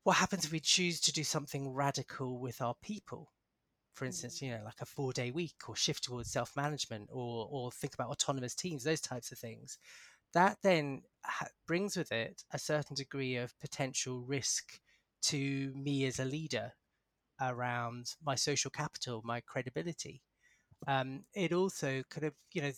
what 0.05 0.17
happens 0.19 0.45
if 0.45 0.53
we 0.53 0.61
choose 0.61 1.01
to 1.01 1.13
do 1.13 1.25
something 1.25 1.73
radical 1.73 2.39
with 2.39 2.61
our 2.61 2.75
people? 2.83 3.33
For 3.95 4.05
instance, 4.05 4.39
Mm. 4.39 4.43
you 4.43 4.51
know, 4.51 4.65
like 4.65 4.81
a 4.81 4.87
four 4.87 5.13
day 5.13 5.31
week 5.31 5.69
or 5.69 5.77
shift 5.77 6.05
towards 6.05 6.31
self 6.31 6.57
management 6.57 7.11
or, 7.13 7.49
or 7.51 7.73
think 7.73 7.95
about 7.95 8.11
autonomous 8.11 8.55
teams, 8.55 8.85
those 8.85 9.01
types 9.01 9.33
of 9.33 9.39
things. 9.39 9.79
That 10.35 10.59
then 10.63 11.03
brings 11.67 11.97
with 11.97 12.13
it 12.13 12.45
a 12.53 12.59
certain 12.59 12.95
degree 12.95 13.37
of 13.37 13.59
potential 13.61 14.23
risk 14.23 14.81
to 15.23 15.73
me 15.75 16.05
as 16.07 16.19
a 16.19 16.25
leader 16.25 16.73
around 17.41 18.15
my 18.25 18.35
social 18.35 18.71
capital, 18.71 19.23
my 19.25 19.41
credibility. 19.41 20.23
Um, 20.87 21.25
it 21.35 21.53
also 21.53 22.03
kind 22.11 22.27
of, 22.27 22.35
you 22.53 22.63
know, 22.63 22.73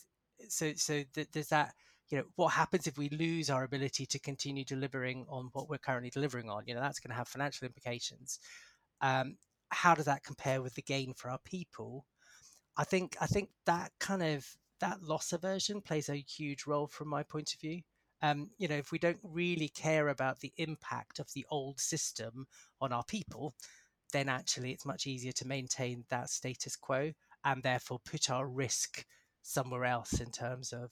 so 0.49 0.73
so 0.77 1.05
th- 1.15 1.29
there's 1.33 1.49
that, 1.49 1.75
you 2.11 2.19
know, 2.19 2.25
what 2.37 2.51
happens 2.55 2.87
if 2.87 2.99
we 2.99 3.09
lose 3.11 3.51
our 3.51 3.65
ability 3.65 4.07
to 4.07 4.19
continue 4.21 4.65
delivering 4.65 5.27
on 5.29 5.51
what 5.53 5.69
we're 5.69 5.79
currently 5.79 6.11
delivering 6.11 6.51
on? 6.51 6.65
You 6.67 6.75
know, 6.75 6.81
that's 6.81 7.01
going 7.01 7.11
to 7.11 7.17
have 7.17 7.29
financial 7.29 7.67
implications. 7.67 8.39
Um, 9.01 9.37
how 9.71 9.95
does 9.95 10.07
that 10.07 10.25
compare 10.25 10.63
with 10.63 10.75
the 10.75 10.83
gain 10.83 11.15
for 11.15 11.31
our 11.31 11.41
people? 11.45 12.07
I 12.77 12.85
think 12.85 13.17
I 13.21 13.27
think 13.27 13.51
that 13.67 13.93
kind 14.01 14.23
of 14.23 14.47
that 14.81 15.03
loss 15.03 15.33
aversion 15.33 15.81
plays 15.81 16.09
a 16.09 16.17
huge 16.17 16.67
role 16.67 16.87
from 16.87 17.09
my 17.09 17.23
point 17.23 17.53
of 17.55 17.61
view. 17.61 17.83
Um, 18.23 18.51
you 18.59 18.69
know, 18.69 18.77
if 18.77 18.93
we 18.93 18.99
don't 18.99 19.19
really 19.23 19.69
care 19.69 20.09
about 20.09 20.41
the 20.41 20.53
impact 20.57 21.19
of 21.19 21.33
the 21.35 21.47
old 21.51 21.81
system 21.81 22.47
on 22.81 22.93
our 22.93 23.05
people, 23.05 23.55
then 24.13 24.29
actually 24.29 24.73
it's 24.73 24.87
much 24.87 25.07
easier 25.07 25.33
to 25.33 25.47
maintain 25.47 26.05
that 26.09 26.31
status 26.31 26.77
quo 26.77 27.13
and 27.45 27.63
therefore 27.63 28.01
put 28.05 28.31
our 28.31 28.47
risk 28.47 29.05
somewhere 29.43 29.85
else 29.85 30.21
in 30.21 30.31
terms 30.31 30.73
of 30.73 30.91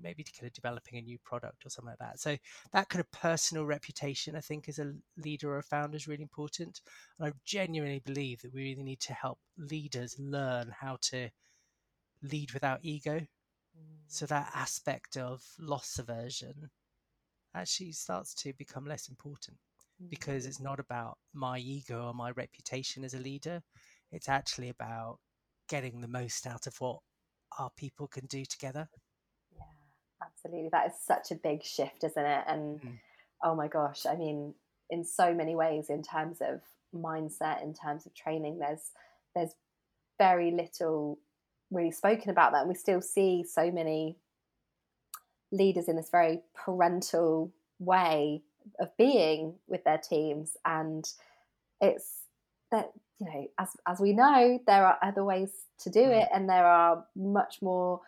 maybe 0.00 0.24
kind 0.38 0.46
of 0.46 0.52
developing 0.52 0.98
a 0.98 1.02
new 1.02 1.18
product 1.24 1.64
or 1.64 1.70
something 1.70 1.90
like 1.90 1.98
that. 1.98 2.20
So 2.20 2.36
that 2.72 2.88
kind 2.88 3.00
of 3.00 3.10
personal 3.10 3.66
reputation, 3.66 4.36
I 4.36 4.40
think, 4.40 4.68
as 4.68 4.78
a 4.78 4.92
leader 5.16 5.50
or 5.50 5.58
a 5.58 5.62
founder 5.62 5.96
is 5.96 6.06
really 6.06 6.22
important. 6.22 6.80
And 7.18 7.28
I 7.28 7.32
genuinely 7.44 8.00
believe 8.04 8.40
that 8.42 8.54
we 8.54 8.62
really 8.62 8.84
need 8.84 9.00
to 9.00 9.14
help 9.14 9.38
leaders 9.58 10.16
learn 10.18 10.72
how 10.78 10.98
to 11.10 11.30
lead 12.22 12.52
without 12.52 12.80
ego. 12.82 13.26
So 14.08 14.26
that 14.26 14.50
aspect 14.54 15.16
of 15.16 15.44
loss 15.58 15.98
aversion 15.98 16.70
actually 17.54 17.92
starts 17.92 18.34
to 18.34 18.52
become 18.54 18.84
less 18.86 19.08
important 19.08 19.58
because 20.08 20.46
it's 20.46 20.60
not 20.60 20.80
about 20.80 21.18
my 21.32 21.58
ego 21.58 22.06
or 22.06 22.14
my 22.14 22.30
reputation 22.30 23.04
as 23.04 23.14
a 23.14 23.18
leader. 23.18 23.62
It's 24.12 24.28
actually 24.28 24.68
about 24.70 25.18
getting 25.68 26.00
the 26.00 26.08
most 26.08 26.46
out 26.46 26.66
of 26.66 26.80
what 26.80 26.98
our 27.58 27.70
people 27.76 28.08
can 28.08 28.26
do 28.26 28.44
together. 28.44 28.88
Yeah, 29.56 29.62
absolutely. 30.26 30.68
That 30.70 30.88
is 30.88 30.92
such 31.00 31.30
a 31.30 31.36
big 31.36 31.62
shift, 31.64 32.04
isn't 32.04 32.24
it? 32.24 32.44
And 32.46 32.80
Mm. 32.84 32.98
oh 33.44 33.54
my 33.54 33.68
gosh, 33.68 34.06
I 34.06 34.16
mean, 34.16 34.54
in 34.90 35.04
so 35.04 35.34
many 35.34 35.54
ways, 35.54 35.90
in 35.90 36.02
terms 36.02 36.38
of 36.40 36.60
mindset, 36.94 37.62
in 37.62 37.74
terms 37.74 38.06
of 38.06 38.14
training, 38.14 38.58
there's 38.58 38.90
there's 39.34 39.54
very 40.18 40.50
little 40.50 41.18
really 41.70 41.90
spoken 41.90 42.30
about 42.30 42.52
that. 42.52 42.60
And 42.60 42.68
we 42.68 42.74
still 42.74 43.02
see 43.02 43.44
so 43.44 43.70
many 43.70 44.16
leaders 45.52 45.88
in 45.88 45.96
this 45.96 46.10
very 46.10 46.40
parental 46.54 47.52
way 47.78 48.42
of 48.78 48.96
being 48.96 49.54
with 49.66 49.84
their 49.84 49.98
teams. 49.98 50.56
And 50.64 51.08
it's 51.80 52.22
that, 52.70 52.92
you 53.18 53.26
know, 53.26 53.46
as 53.58 53.70
as 53.86 54.00
we 54.00 54.12
know, 54.12 54.60
there 54.66 54.86
are 54.86 54.98
other 55.02 55.24
ways 55.24 55.50
to 55.80 55.90
do 55.90 56.00
Mm. 56.00 56.22
it 56.22 56.28
and 56.32 56.48
there 56.48 56.66
are 56.66 57.06
much 57.16 57.62
more 57.62 58.00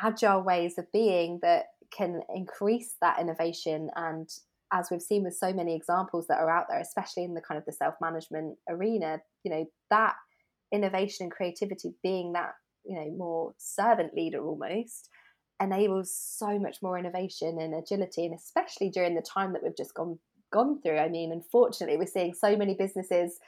agile 0.00 0.42
ways 0.42 0.78
of 0.78 0.90
being 0.92 1.40
that 1.42 1.66
can 1.90 2.22
increase 2.34 2.94
that 3.00 3.18
innovation 3.18 3.90
and 3.96 4.38
as 4.70 4.90
we've 4.90 5.02
seen 5.02 5.24
with 5.24 5.34
so 5.34 5.52
many 5.52 5.74
examples 5.74 6.26
that 6.28 6.38
are 6.38 6.50
out 6.50 6.66
there 6.68 6.78
especially 6.78 7.24
in 7.24 7.34
the 7.34 7.40
kind 7.40 7.58
of 7.58 7.64
the 7.64 7.72
self-management 7.72 8.58
arena 8.68 9.20
you 9.42 9.50
know 9.50 9.66
that 9.90 10.14
innovation 10.72 11.24
and 11.24 11.32
creativity 11.32 11.94
being 12.02 12.32
that 12.32 12.54
you 12.84 12.94
know 12.94 13.10
more 13.16 13.54
servant 13.58 14.14
leader 14.14 14.44
almost 14.44 15.08
enables 15.60 16.14
so 16.14 16.58
much 16.58 16.82
more 16.82 16.98
innovation 16.98 17.58
and 17.60 17.74
agility 17.74 18.24
and 18.24 18.34
especially 18.34 18.90
during 18.90 19.14
the 19.14 19.22
time 19.22 19.52
that 19.52 19.62
we've 19.62 19.76
just 19.76 19.94
gone 19.94 20.18
gone 20.52 20.80
through. 20.80 20.98
I 20.98 21.08
mean 21.08 21.32
unfortunately 21.32 21.96
we're 21.96 22.06
seeing 22.06 22.34
so 22.34 22.56
many 22.56 22.74
businesses 22.74 23.38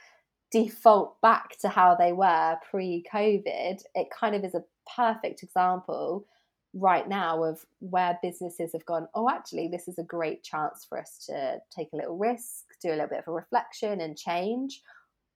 default 0.51 1.19
back 1.21 1.57
to 1.61 1.69
how 1.69 1.95
they 1.95 2.11
were 2.11 2.57
pre-covid. 2.69 3.81
It 3.95 4.07
kind 4.11 4.35
of 4.35 4.43
is 4.43 4.53
a 4.53 4.63
perfect 4.95 5.43
example 5.43 6.25
right 6.73 7.07
now 7.07 7.43
of 7.43 7.65
where 7.79 8.17
businesses 8.21 8.71
have 8.71 8.85
gone 8.85 9.05
oh 9.13 9.29
actually 9.29 9.67
this 9.67 9.89
is 9.89 9.97
a 9.97 10.03
great 10.03 10.41
chance 10.41 10.85
for 10.87 10.97
us 10.97 11.25
to 11.25 11.57
take 11.75 11.89
a 11.91 11.97
little 11.97 12.17
risk 12.17 12.63
do 12.81 12.89
a 12.89 12.91
little 12.91 13.07
bit 13.07 13.19
of 13.19 13.27
a 13.27 13.31
reflection 13.31 13.99
and 13.99 14.17
change 14.17 14.81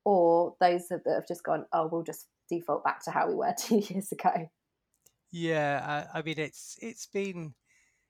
or 0.06 0.56
those 0.62 0.88
that 0.88 1.02
have 1.08 1.28
just 1.28 1.44
gone 1.44 1.66
oh 1.74 1.90
we'll 1.92 2.04
just 2.04 2.28
default 2.50 2.84
back 2.84 3.04
to 3.04 3.12
how 3.12 3.28
we 3.28 3.36
were 3.36 3.54
two 3.60 3.80
years 3.90 4.12
ago 4.12 4.50
Yeah, 5.32 6.06
I, 6.14 6.20
I 6.20 6.22
mean 6.22 6.40
it's 6.40 6.78
it's 6.82 7.08
been 7.08 7.56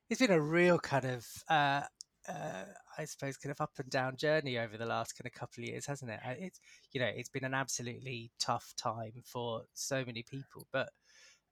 it's 0.09 0.21
been 0.21 0.31
a 0.31 0.39
real 0.39 0.77
kind 0.77 1.05
of 1.05 1.25
uh, 1.49 1.81
uh, 2.27 2.65
I 2.97 3.05
suppose 3.05 3.37
kind 3.37 3.51
of 3.51 3.61
up 3.61 3.71
and 3.77 3.89
down 3.89 4.15
journey 4.17 4.57
over 4.57 4.77
the 4.77 4.85
last 4.85 5.17
kind 5.17 5.25
of 5.25 5.33
couple 5.33 5.63
of 5.63 5.69
years, 5.69 5.85
hasn't 5.85 6.11
it? 6.11 6.19
It's 6.39 6.59
you 6.91 6.99
know 6.99 7.07
it's 7.07 7.29
been 7.29 7.45
an 7.45 7.53
absolutely 7.53 8.31
tough 8.39 8.73
time 8.77 9.23
for 9.23 9.63
so 9.73 10.03
many 10.05 10.23
people, 10.23 10.67
but 10.71 10.89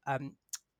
um, 0.05 0.35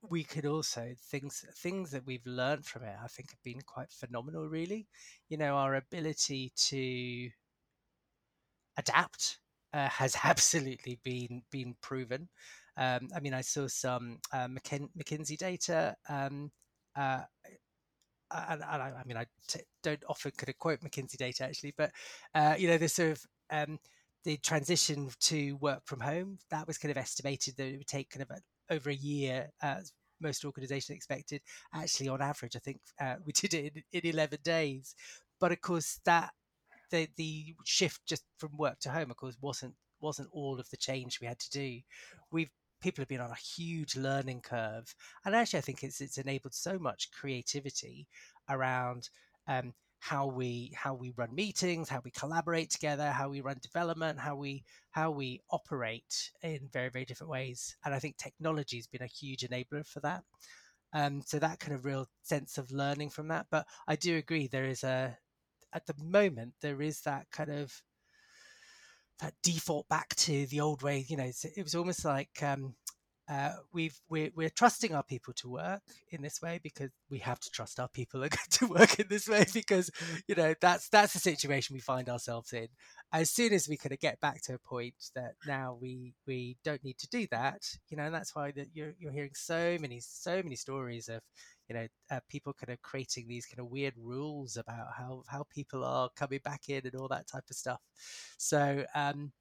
we 0.10 0.24
could 0.24 0.46
also 0.46 0.94
things 1.10 1.46
things 1.56 1.92
that 1.92 2.06
we've 2.06 2.26
learned 2.26 2.66
from 2.66 2.84
it. 2.84 2.96
I 3.04 3.08
think 3.08 3.32
have 3.32 3.44
been 3.44 3.62
quite 3.66 3.92
phenomenal. 3.92 4.48
Really, 4.48 4.88
you 5.30 5.38
know, 5.38 5.56
our 5.56 5.76
ability 5.76 6.52
to 6.56 7.30
adapt 8.78 9.40
uh, 9.74 9.90
has 9.90 10.16
absolutely 10.24 11.00
been 11.04 11.44
been 11.52 11.76
proven. 11.82 12.30
Um, 12.78 13.10
I 13.16 13.20
mean, 13.20 13.34
I 13.34 13.42
saw 13.42 13.68
some 13.68 14.20
uh, 14.32 14.48
McKin- 14.48 14.90
McKinsey 14.98 15.38
data. 15.38 15.96
Um, 16.10 16.52
uh, 16.96 17.22
and, 18.32 18.64
and 18.64 18.82
I, 18.82 18.92
I 19.00 19.04
mean, 19.06 19.18
I 19.18 19.26
t- 19.48 19.60
don't 19.84 20.04
often 20.10 20.32
kind 20.36 20.50
of 20.50 20.58
quote 20.58 20.80
McKinsey 20.82 21.18
data 21.18 21.44
actually, 21.44 21.74
but 21.78 21.92
uh, 22.34 22.56
you 22.58 22.68
know, 22.68 22.78
the 22.78 22.90
sort 22.90 23.12
of 23.12 23.26
um, 23.52 23.78
the 24.24 24.38
transition 24.38 25.10
to 25.20 25.54
work 25.58 25.82
from 25.86 26.00
home 26.00 26.40
that 26.50 26.66
was 26.66 26.78
kind 26.78 26.92
of 26.92 26.98
estimated 26.98 27.56
that 27.58 27.68
it 27.68 27.78
would 27.78 27.88
take 27.88 28.10
kind 28.10 28.24
of 28.24 28.32
a, 28.32 28.74
over 28.74 28.90
a 28.90 28.96
year, 28.96 29.50
most 30.24 30.46
organisations 30.46 30.96
expected. 30.96 31.42
Actually, 31.74 32.10
on 32.10 32.22
average, 32.22 32.56
I 32.56 32.60
think 32.60 32.80
uh, 33.00 33.16
we 33.26 33.34
did 33.34 33.54
it 33.54 33.74
in, 33.76 33.84
in 34.02 34.12
11 34.14 34.40
days. 34.44 34.96
But 35.40 35.52
of 35.52 35.62
course, 35.62 36.00
that 36.06 36.32
the 36.94 37.08
the 37.18 37.56
shift 37.66 38.02
just 38.06 38.24
from 38.38 38.56
work 38.58 38.80
to 38.82 38.92
home, 38.92 39.12
of 39.12 39.18
course, 39.18 39.36
wasn't 39.42 39.74
wasn't 40.00 40.30
all 40.32 40.60
of 40.60 40.70
the 40.70 40.78
change 40.78 41.20
we 41.20 41.28
had 41.28 41.40
to 41.40 41.50
do. 41.50 41.80
We've 42.32 42.52
people 42.82 43.02
have 43.02 43.08
been 43.10 43.22
on 43.22 43.32
a 43.32 43.36
huge 43.58 43.96
learning 43.96 44.42
curve, 44.42 44.94
and 45.26 45.36
actually, 45.36 45.60
I 45.60 45.64
think 45.64 45.84
it's 45.84 46.00
it's 46.02 46.18
enabled 46.18 46.54
so 46.54 46.78
much 46.80 47.12
creativity 47.12 48.08
around 48.50 49.10
um, 49.48 49.74
how 50.00 50.28
we 50.28 50.72
how 50.76 50.94
we 50.94 51.14
run 51.18 51.34
meetings, 51.34 51.90
how 51.90 52.02
we 52.04 52.12
collaborate 52.12 52.70
together, 52.70 53.10
how 53.12 53.30
we 53.30 53.42
run 53.42 53.58
development, 53.62 54.20
how 54.20 54.36
we 54.36 54.64
how 54.92 55.10
we 55.12 55.42
operate 55.50 56.32
in 56.44 56.70
very 56.72 56.90
very 56.90 57.06
different 57.06 57.32
ways. 57.32 57.76
And 57.86 57.96
I 57.96 58.00
think 58.00 58.18
technology 58.18 58.78
has 58.78 58.88
been 58.88 59.02
a 59.02 59.08
huge 59.08 59.42
enabler 59.42 59.86
for 59.86 60.00
that. 60.02 60.24
Um, 60.94 61.24
so 61.26 61.40
that 61.40 61.60
kind 61.60 61.74
of 61.74 61.86
real 61.86 62.08
sense 62.22 62.60
of 62.60 62.72
learning 62.72 63.10
from 63.10 63.30
that. 63.30 63.48
But 63.50 63.66
I 63.88 63.96
do 63.96 64.18
agree 64.18 64.48
there 64.48 64.66
is 64.66 64.84
a 64.84 65.18
at 65.74 65.86
the 65.86 65.96
moment 66.04 66.54
there 66.62 66.82
is 66.82 67.02
that 67.02 67.28
kind 67.32 67.50
of 67.50 67.82
that 69.20 69.34
default 69.44 69.88
back 69.90 70.16
to 70.16 70.46
the 70.48 70.60
old 70.60 70.82
way. 70.82 71.06
You 71.08 71.18
know, 71.18 71.32
it 71.56 71.64
was 71.64 71.76
almost 71.76 72.04
like 72.04 72.42
um, 72.42 72.76
uh, 73.30 73.54
we've 73.72 74.00
we're, 74.10 74.32
we're 74.36 74.50
trusting 74.50 74.94
our 74.94 75.04
people 75.04 75.34
to 75.34 75.50
work 75.50 75.82
in 76.12 76.22
this 76.22 76.42
way 76.42 76.60
because 76.62 76.90
we 77.10 77.20
have 77.20 77.40
to 77.40 77.50
trust 77.52 77.80
our 77.80 77.88
people 77.88 78.24
are 78.24 78.30
going 78.30 78.50
to 78.50 78.68
work 78.68 79.00
in 79.00 79.08
this 79.10 79.30
way 79.30 79.46
because 79.54 79.90
you 80.28 80.36
know 80.36 80.54
that's 80.60 80.90
that's 80.90 81.14
the 81.14 81.20
situation 81.20 81.74
we 81.74 81.80
find 81.80 82.10
ourselves 82.10 82.52
in. 82.54 82.68
As 83.14 83.30
soon 83.30 83.54
as 83.54 83.70
we 83.70 83.78
kind 83.78 83.94
of 83.94 84.00
get 84.00 84.20
back 84.20 84.42
to 84.44 84.56
a 84.56 84.60
point 84.60 84.96
that 85.16 85.36
now 85.48 85.78
we 85.80 86.14
we 86.28 86.58
don't 86.64 86.84
need 86.84 86.98
to 87.00 87.08
do 87.10 87.28
that, 87.32 87.62
you 87.90 87.98
know, 87.98 88.04
and 88.04 88.14
that's 88.14 88.36
why 88.36 88.52
that 88.52 88.68
you're 88.74 88.94
you're 89.00 89.14
hearing 89.14 89.36
so 89.36 89.78
many 89.80 90.02
so 90.02 90.42
many 90.44 90.56
stories 90.56 91.08
of 91.08 91.22
you 91.74 91.80
know 91.80 91.88
uh, 92.12 92.20
people 92.30 92.54
kind 92.54 92.72
of 92.72 92.82
creating 92.82 93.28
these 93.28 93.46
kind 93.46 93.60
of 93.60 93.72
weird 93.72 93.94
rules 93.98 94.58
about 94.58 94.88
how 94.96 95.24
how 95.28 95.46
people 95.54 95.84
are 95.84 96.10
coming 96.16 96.40
back 96.44 96.70
in 96.70 96.82
and 96.86 96.96
all 96.96 97.08
that 97.08 97.28
type 97.28 97.44
of 97.50 97.56
stuff. 97.56 97.82
So 98.38 98.86
um, 98.96 99.32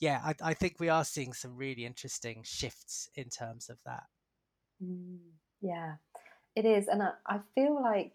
yeah, 0.00 0.20
I, 0.24 0.34
I, 0.42 0.54
think 0.54 0.76
we 0.80 0.88
are 0.88 1.04
seeing 1.04 1.32
some 1.32 1.56
really 1.56 1.84
interesting 1.84 2.42
shifts 2.44 3.08
in 3.14 3.28
terms 3.28 3.68
of 3.68 3.78
that. 3.86 4.02
Mm, 4.82 5.18
yeah, 5.60 5.94
it 6.56 6.64
is, 6.64 6.88
and 6.88 7.02
I, 7.02 7.10
I, 7.26 7.40
feel 7.54 7.80
like, 7.80 8.14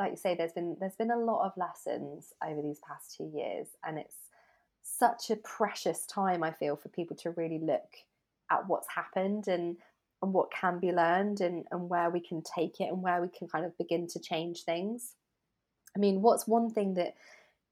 like 0.00 0.10
you 0.10 0.16
say, 0.16 0.34
there's 0.34 0.52
been 0.52 0.76
there's 0.80 0.96
been 0.96 1.12
a 1.12 1.18
lot 1.18 1.46
of 1.46 1.52
lessons 1.56 2.32
over 2.44 2.60
these 2.60 2.80
past 2.80 3.16
two 3.16 3.30
years, 3.32 3.68
and 3.86 3.98
it's 3.98 4.16
such 4.82 5.30
a 5.30 5.36
precious 5.36 6.06
time. 6.06 6.42
I 6.42 6.50
feel 6.50 6.76
for 6.76 6.88
people 6.88 7.16
to 7.18 7.30
really 7.30 7.60
look 7.60 7.98
at 8.50 8.68
what's 8.68 8.88
happened 8.88 9.48
and 9.48 9.76
and 10.22 10.32
what 10.32 10.52
can 10.52 10.78
be 10.78 10.92
learned, 10.92 11.40
and 11.40 11.64
and 11.70 11.88
where 11.88 12.10
we 12.10 12.20
can 12.20 12.42
take 12.42 12.80
it, 12.80 12.88
and 12.88 13.02
where 13.02 13.20
we 13.20 13.28
can 13.28 13.48
kind 13.48 13.64
of 13.64 13.76
begin 13.76 14.06
to 14.08 14.20
change 14.20 14.64
things. 14.64 15.14
I 15.96 15.98
mean, 15.98 16.22
what's 16.22 16.48
one 16.48 16.70
thing 16.70 16.94
that 16.94 17.14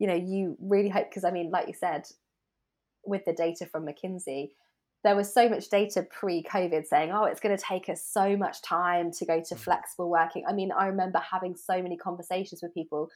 you 0.00 0.06
know, 0.06 0.14
you 0.14 0.56
really 0.60 0.88
hope 0.88 1.10
because 1.10 1.24
I 1.24 1.30
mean, 1.30 1.50
like 1.50 1.68
you 1.68 1.74
said, 1.74 2.08
with 3.04 3.24
the 3.26 3.34
data 3.34 3.66
from 3.66 3.86
McKinsey, 3.86 4.50
there 5.04 5.14
was 5.14 5.32
so 5.32 5.48
much 5.48 5.68
data 5.68 6.02
pre-COVID 6.10 6.86
saying, 6.86 7.12
"Oh, 7.12 7.24
it's 7.24 7.38
going 7.38 7.56
to 7.56 7.62
take 7.62 7.88
us 7.88 8.02
so 8.02 8.36
much 8.36 8.62
time 8.62 9.12
to 9.12 9.26
go 9.26 9.42
to 9.46 9.54
mm. 9.54 9.58
flexible 9.58 10.10
working." 10.10 10.44
I 10.48 10.54
mean, 10.54 10.72
I 10.72 10.86
remember 10.86 11.18
having 11.18 11.54
so 11.54 11.82
many 11.82 11.96
conversations 11.96 12.62
with 12.62 12.74
people 12.74 13.10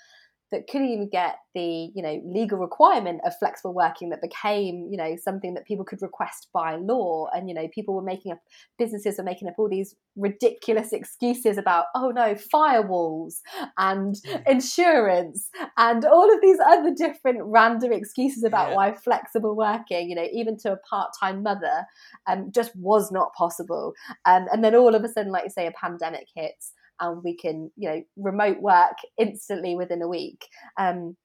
that 0.50 0.68
couldn't 0.68 0.88
even 0.88 1.08
get 1.08 1.36
the 1.54 1.90
you 1.94 2.02
know 2.02 2.20
legal 2.24 2.58
requirement 2.58 3.20
of 3.24 3.32
flexible 3.38 3.74
working 3.74 4.10
that 4.10 4.20
became 4.20 4.88
you 4.90 4.96
know 4.96 5.16
something 5.16 5.54
that 5.54 5.66
people 5.66 5.84
could 5.84 6.02
request 6.02 6.48
by 6.52 6.76
law. 6.76 7.26
And 7.32 7.48
you 7.48 7.54
know 7.54 7.68
people 7.68 7.94
were 7.94 8.02
making 8.02 8.32
up 8.32 8.38
businesses 8.78 9.18
were 9.18 9.24
making 9.24 9.48
up 9.48 9.54
all 9.58 9.68
these 9.68 9.94
ridiculous 10.16 10.92
excuses 10.92 11.58
about 11.58 11.86
oh 11.94 12.10
no 12.10 12.34
firewalls 12.34 13.40
and 13.78 14.16
insurance 14.46 15.50
and 15.76 16.04
all 16.04 16.32
of 16.32 16.40
these 16.40 16.58
other 16.64 16.94
different 16.94 17.38
random 17.42 17.92
excuses 17.92 18.44
about 18.44 18.70
yeah. 18.70 18.76
why 18.76 18.92
flexible 18.92 19.56
working 19.56 20.08
you 20.08 20.14
know 20.14 20.26
even 20.32 20.56
to 20.56 20.72
a 20.72 20.76
part-time 20.88 21.42
mother 21.42 21.84
um, 22.26 22.50
just 22.52 22.74
was 22.76 23.10
not 23.10 23.34
possible. 23.34 23.94
Um, 24.24 24.46
and 24.52 24.62
then 24.62 24.74
all 24.74 24.94
of 24.94 25.04
a 25.04 25.08
sudden 25.08 25.32
like 25.32 25.44
you 25.44 25.50
say 25.50 25.66
a 25.66 25.72
pandemic 25.72 26.28
hits 26.34 26.72
and 27.00 27.22
we 27.24 27.36
can 27.36 27.70
you 27.76 27.88
know 27.88 28.02
remote 28.16 28.60
work 28.60 28.96
instantly 29.18 29.76
within 29.76 30.02
a 30.02 30.08
week. 30.08 30.46
Um, 30.78 31.16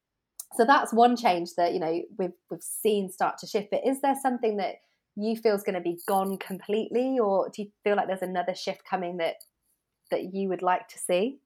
so 0.56 0.66
that's 0.66 0.94
one 0.94 1.16
change 1.16 1.50
that 1.58 1.74
you 1.74 1.80
know 1.80 2.02
we've 2.18 2.32
we've 2.50 2.62
seen 2.62 3.12
start 3.12 3.38
to 3.40 3.48
shift. 3.48 3.70
But 3.72 3.82
is 3.86 4.02
there 4.02 4.16
something 4.22 4.58
that 4.58 4.76
you 5.16 5.36
feel 5.36 5.56
is 5.56 5.64
going 5.64 5.76
to 5.76 5.82
be 5.82 6.00
gone 6.08 6.38
completely 6.38 7.18
or 7.20 7.50
do 7.54 7.64
you 7.64 7.70
feel 7.84 7.96
like 7.96 8.08
there's 8.08 8.22
another 8.22 8.56
shift 8.56 8.82
coming 8.90 9.18
that 9.18 9.36
that 10.12 10.34
you 10.34 10.48
would 10.48 10.62
like 10.62 10.88
to 10.88 10.98
see 10.98 11.40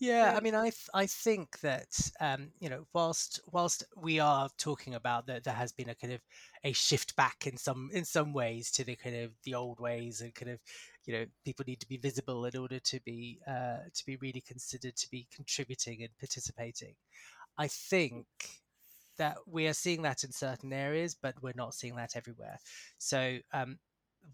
yeah, 0.00 0.34
I 0.36 0.40
mean, 0.40 0.54
I 0.54 0.64
th- 0.70 0.90
I 0.94 1.06
think 1.06 1.58
that 1.60 2.10
um, 2.20 2.52
you 2.60 2.68
know, 2.68 2.86
whilst 2.92 3.40
whilst 3.50 3.82
we 3.96 4.20
are 4.20 4.48
talking 4.56 4.94
about 4.94 5.26
that, 5.26 5.42
there 5.42 5.54
has 5.54 5.72
been 5.72 5.88
a 5.88 5.94
kind 5.94 6.12
of 6.12 6.20
a 6.62 6.72
shift 6.72 7.16
back 7.16 7.46
in 7.46 7.56
some 7.56 7.90
in 7.92 8.04
some 8.04 8.32
ways 8.32 8.70
to 8.72 8.84
the 8.84 8.94
kind 8.94 9.16
of 9.16 9.32
the 9.44 9.54
old 9.54 9.80
ways 9.80 10.20
and 10.20 10.34
kind 10.34 10.52
of 10.52 10.60
you 11.04 11.14
know 11.14 11.26
people 11.44 11.64
need 11.66 11.80
to 11.80 11.88
be 11.88 11.96
visible 11.96 12.44
in 12.44 12.56
order 12.56 12.78
to 12.78 13.00
be 13.00 13.40
uh, 13.48 13.78
to 13.92 14.06
be 14.06 14.16
really 14.16 14.40
considered 14.40 14.94
to 14.96 15.10
be 15.10 15.26
contributing 15.34 16.02
and 16.02 16.10
participating. 16.18 16.94
I 17.58 17.66
think 17.66 18.26
that 19.18 19.38
we 19.46 19.66
are 19.66 19.72
seeing 19.74 20.02
that 20.02 20.22
in 20.22 20.30
certain 20.32 20.72
areas, 20.72 21.16
but 21.20 21.34
we're 21.42 21.52
not 21.56 21.74
seeing 21.74 21.96
that 21.96 22.16
everywhere. 22.16 22.58
So 22.98 23.38
um, 23.52 23.78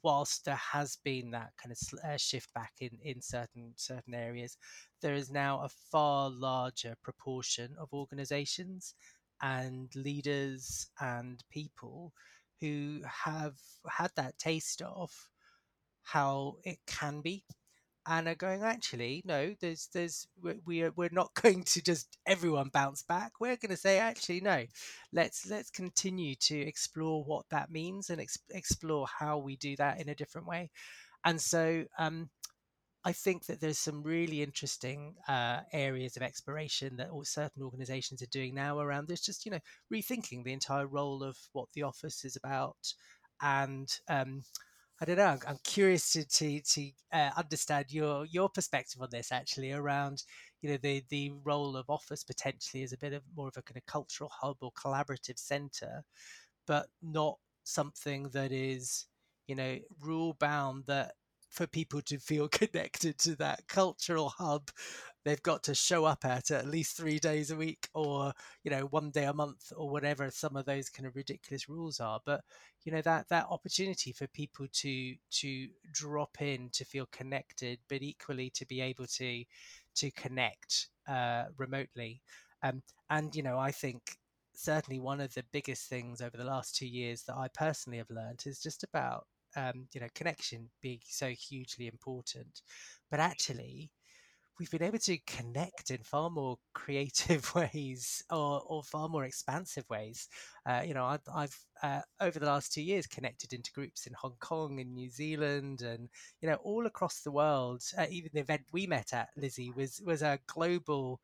whilst 0.03 0.45
there 0.45 0.55
has 0.73 0.97
been 1.05 1.31
that 1.31 1.53
kind 1.57 1.73
of 1.73 1.99
uh, 2.05 2.17
shift 2.17 2.53
back 2.55 2.73
in, 2.81 2.91
in 3.03 3.21
certain 3.21 3.73
certain 3.77 4.15
areas, 4.15 4.57
there 5.01 5.15
is 5.15 5.31
now 5.31 5.61
a 5.61 5.69
far 5.69 6.31
larger 6.31 6.95
proportion 7.03 7.75
of 7.79 7.93
organizations 7.93 8.95
and 9.43 9.95
leaders 9.95 10.89
and 11.01 11.43
people 11.51 12.13
who 12.61 13.01
have 13.25 13.57
had 13.91 14.11
that 14.17 14.39
taste 14.39 14.83
of 14.83 15.11
how 16.03 16.57
it 16.65 16.79
can 16.87 17.21
be 17.21 17.45
and 18.07 18.29
are 18.29 18.35
going 18.35 18.63
actually 18.63 19.23
no 19.25 19.55
there's 19.61 19.89
there's 19.95 20.27
we 20.67 20.83
are 20.83 20.93
we're 20.97 21.09
not 21.13 21.33
going 21.43 21.63
to 21.65 21.83
just 21.83 22.19
everyone 22.27 22.71
bounce 22.73 23.03
back. 23.03 23.33
We're 23.41 23.57
going 23.57 23.71
to 23.71 23.77
say 23.77 23.99
actually 23.99 24.41
no. 24.41 24.65
Let's 25.13 25.49
let's 25.49 25.71
continue 25.71 26.35
to 26.37 26.59
explore 26.59 27.25
what 27.25 27.47
that 27.51 27.71
means 27.71 28.11
and 28.11 28.21
ex- 28.21 28.39
explore 28.51 29.07
how 29.07 29.39
we 29.39 29.57
do 29.57 29.77
that 29.77 30.01
in 30.01 30.09
a 30.09 30.15
different 30.15 30.47
way. 30.47 30.71
And 31.25 31.41
so 31.41 31.85
um, 31.99 32.29
I 33.05 33.13
think 33.13 33.47
that 33.47 33.61
there's 33.61 33.79
some 33.79 34.03
really 34.03 34.43
interesting 34.43 35.15
uh, 35.29 35.61
areas 35.73 36.17
of 36.17 36.23
exploration 36.23 36.97
that 36.97 37.11
certain 37.25 37.63
organizations 37.63 38.23
are 38.23 38.27
doing 38.27 38.55
now 38.55 38.79
around 38.79 39.09
this, 39.09 39.21
just, 39.21 39.45
you 39.45 39.53
know, 39.53 39.59
rethinking 39.93 40.45
the 40.45 40.55
entire 40.55 40.87
role 40.87 41.23
of 41.23 41.37
what 41.53 41.69
the 41.75 41.83
office 41.83 42.25
is 42.25 42.37
about 42.37 42.95
and 43.43 43.99
um, 44.09 44.43
I 45.05 45.07
don't 45.07 45.19
know. 45.19 45.39
I'm 45.47 45.59
curious 45.65 46.13
to 46.13 46.25
to, 46.25 46.61
to 46.63 46.91
uh, 47.13 47.31
understand 47.37 47.93
your 47.93 48.25
your 48.25 48.49
perspective 48.49 49.03
on 49.03 49.09
this 49.11 49.33
actually 49.33 49.71
around 49.71 50.23
you 50.63 50.71
know 50.71 50.79
the 50.79 51.05
the 51.11 51.31
role 51.45 51.77
of 51.77 51.91
office 51.91 52.25
potentially 52.25 52.83
as 52.83 52.95
a 52.95 52.97
bit 52.97 53.13
of 53.13 53.23
more 53.37 53.49
of 53.49 53.55
a 53.59 53.63
kind 53.63 53.77
of 53.77 53.85
cultural 53.85 54.31
hub 54.41 54.57
or 54.63 54.73
collaborative 54.73 55.39
center, 55.39 56.03
but 56.67 56.87
not 57.03 57.37
something 57.65 58.31
that 58.31 58.51
is 58.51 59.05
you 59.47 59.55
know 59.55 59.79
rule 60.01 60.39
bound 60.41 60.85
that 60.87 61.13
for 61.51 61.67
people 61.67 62.01
to 62.01 62.19
feel 62.19 62.49
connected 62.63 63.19
to 63.19 63.37
that 63.37 63.69
cultural 63.69 64.31
hub 64.31 64.71
they've 65.25 65.43
got 65.43 65.63
to 65.65 65.75
show 65.75 66.05
up 66.05 66.25
at 66.25 66.51
at 66.51 66.67
least 66.67 66.97
three 66.97 67.19
days 67.19 67.51
a 67.51 67.57
week 67.57 67.89
or 67.95 68.33
you 68.63 68.71
know 68.71 68.83
one 68.87 69.11
day 69.11 69.25
a 69.25 69.33
month 69.33 69.73
or 69.77 69.89
whatever 69.91 70.31
some 70.31 70.57
of 70.57 70.65
those 70.67 70.89
kind 70.91 71.07
of 71.07 71.17
ridiculous 71.17 71.69
rules 71.69 72.01
are. 72.01 72.21
But 72.25 72.43
you 72.85 72.93
know 72.93 73.03
that 73.03 73.29
that 73.29 73.47
opportunity 73.51 74.13
for 74.13 74.27
people 74.29 74.67
to 74.73 75.15
to 75.31 75.69
drop 75.93 76.41
in 76.41 76.71
to 76.73 76.85
feel 76.85 77.07
connected 77.13 77.79
but 77.89 78.03
equally 78.03 78.51
to 78.51 78.67
be 78.67 78.81
able 78.81 79.07
to 79.07 79.45
to 79.97 80.11
connect 80.13 80.89
uh, 81.09 81.45
remotely. 81.57 82.21
Um, 82.63 82.83
and 83.11 83.35
you 83.37 83.43
know 83.43 83.59
i 83.59 83.71
think 83.71 84.17
certainly 84.55 84.99
one 84.99 85.21
of 85.21 85.35
the 85.35 85.45
biggest 85.53 85.87
things 85.89 86.23
over 86.23 86.37
the 86.39 86.45
last 86.45 86.75
two 86.75 86.87
years 86.87 87.23
that 87.25 87.37
i 87.37 87.47
personally 87.49 87.99
have 87.99 88.09
learned 88.09 88.43
is 88.47 88.59
just 88.63 88.85
about 88.85 89.27
um, 89.57 89.87
you 89.93 90.01
know 90.01 90.09
connection 90.15 90.69
being 90.83 91.01
so 91.07 91.29
hugely 91.29 91.87
important. 91.87 92.63
But 93.11 93.21
actually 93.21 93.91
we've 94.59 94.71
been 94.71 94.83
able 94.83 94.99
to 94.99 95.19
connect 95.27 95.91
in 95.91 96.03
far 96.03 96.31
more 96.31 96.59
creative 96.75 97.55
ways 97.55 98.23
or, 98.31 98.63
or 98.67 98.83
far 98.83 99.09
more 99.09 99.25
expansive 99.25 99.85
ways. 99.89 100.29
Uh, 100.67 100.83
you 100.87 100.95
know, 100.95 101.05
I've, 101.05 101.23
I've 101.35 101.57
uh, 101.83 102.01
over 102.21 102.39
the 102.39 102.47
last 102.47 102.73
two 102.73 102.83
years 102.83 103.07
connected 103.07 103.53
into 103.53 103.73
groups 103.73 104.07
in 104.07 104.13
Hong 104.15 104.37
Kong 104.41 104.81
and 104.81 104.95
New 104.95 105.11
Zealand 105.11 105.83
and 105.83 106.09
you 106.41 106.49
know 106.49 106.57
all 106.57 106.87
across 106.87 107.21
the 107.21 107.33
world. 107.33 107.83
Uh, 107.97 108.07
even 108.11 108.31
the 108.33 108.41
event 108.41 108.63
we 108.73 108.87
met 108.87 109.13
at, 109.13 109.29
Lizzie, 109.37 109.73
was 109.77 110.01
was 110.05 110.23
a 110.23 110.39
global 110.47 111.21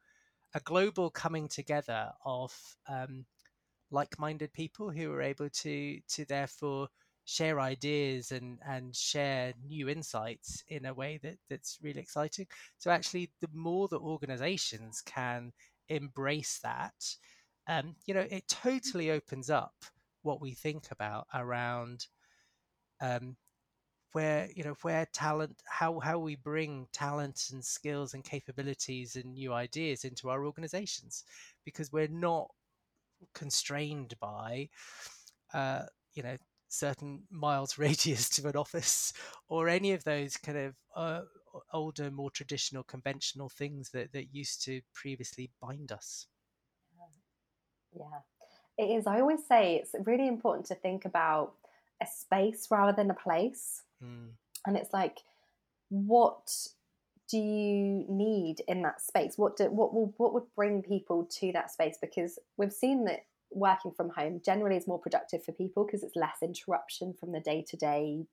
a 0.55 0.61
global 0.61 1.11
coming 1.11 1.49
together 1.49 2.11
of 2.25 2.53
um, 2.89 3.25
like-minded 3.91 4.53
people 4.53 4.91
who 4.91 5.09
were 5.11 5.23
able 5.23 5.49
to 5.51 5.99
to 6.09 6.25
therefore 6.25 6.89
share 7.31 7.61
ideas 7.61 8.33
and 8.33 8.59
and 8.67 8.97
share 8.97 9.55
new 9.65 9.89
insights 9.89 10.65
in 10.67 10.85
a 10.85 10.93
way 10.93 11.21
that 11.23 11.37
that's 11.49 11.79
really 11.81 12.01
exciting. 12.01 12.47
So 12.79 12.91
actually 12.91 13.31
the 13.41 13.49
more 13.53 13.87
that 13.89 14.01
organizations 14.01 15.01
can 15.01 15.53
embrace 15.89 16.59
that 16.63 17.17
um, 17.69 17.95
you 18.05 18.15
know 18.15 18.27
it 18.31 18.49
totally 18.49 19.11
opens 19.11 19.49
up 19.49 19.75
what 20.23 20.41
we 20.41 20.53
think 20.53 20.91
about 20.91 21.27
around 21.33 22.07
um, 23.01 23.37
where 24.13 24.49
you 24.57 24.65
know 24.65 24.75
where 24.83 25.07
talent 25.13 25.63
how 25.67 26.01
how 26.01 26.19
we 26.19 26.35
bring 26.35 26.89
talent 26.93 27.41
and 27.53 27.65
skills 27.65 28.13
and 28.15 28.25
capabilities 28.25 29.15
and 29.15 29.35
new 29.35 29.53
ideas 29.53 30.05
into 30.05 30.29
our 30.29 30.45
organizations. 30.45 31.23
Because 31.65 31.93
we're 31.93 32.09
not 32.09 32.49
constrained 33.35 34.15
by 34.21 34.69
uh, 35.55 35.83
you 36.15 36.25
know 36.25 36.37
certain 36.71 37.25
miles 37.31 37.79
radius 37.79 38.29
to 38.31 38.49
an 38.49 38.57
office 38.57 39.13
or 39.49 39.69
any 39.69 39.93
of 39.93 40.05
those 40.05 40.37
kind 40.37 40.59
of 40.59 40.75
uh, 40.97 41.21
older, 41.73 42.11
more 42.11 42.31
traditional, 42.31 42.83
conventional 42.83 43.49
things 43.49 43.91
that, 43.91 44.13
that 44.13 44.35
used 44.35 44.65
to 44.65 44.81
previously 44.95 45.51
bind 45.61 45.93
us. 45.93 46.27
Yeah, 47.93 48.21
it 48.79 48.91
is. 48.97 49.07
I 49.07 49.21
always 49.21 49.47
say 49.47 49.77
it's 49.77 49.95
really 50.07 50.29
important 50.29 50.67
to 50.67 50.75
think 50.75 51.05
about 51.05 51.55
a 52.01 52.07
space 52.07 52.69
rather 52.71 52.93
than 52.93 53.11
a 53.11 53.15
place. 53.15 53.83
Mm. 54.03 54.31
And 54.67 54.77
it's 54.77 54.93
like, 54.93 55.19
what 55.89 56.51
do 57.29 57.39
you 57.39 58.05
need 58.09 58.63
in 58.69 58.83
that 58.83 59.01
space? 59.01 59.35
What 59.37 59.57
do, 59.57 59.65
what 59.65 59.95
will 59.95 60.15
what 60.17 60.33
would 60.35 60.55
bring 60.57 60.83
people 60.83 61.29
to 61.41 61.53
that 61.53 61.71
space? 61.71 61.99
Because 62.01 62.39
we've 62.57 62.73
seen 62.73 63.05
that 63.05 63.25
working 63.53 63.93
from 63.97 64.11
home 64.11 64.41
generally 64.45 64.77
is 64.77 64.87
more 64.87 64.99
productive 64.99 65.45
for 65.45 65.53
people 65.53 65.85
because 65.85 66.03
it's 66.03 66.17
less 66.17 66.39
interruption 66.43 67.15
from 67.19 67.33
the 67.33 67.41
day 67.41 67.65
to 67.69 67.77
day 67.77 68.25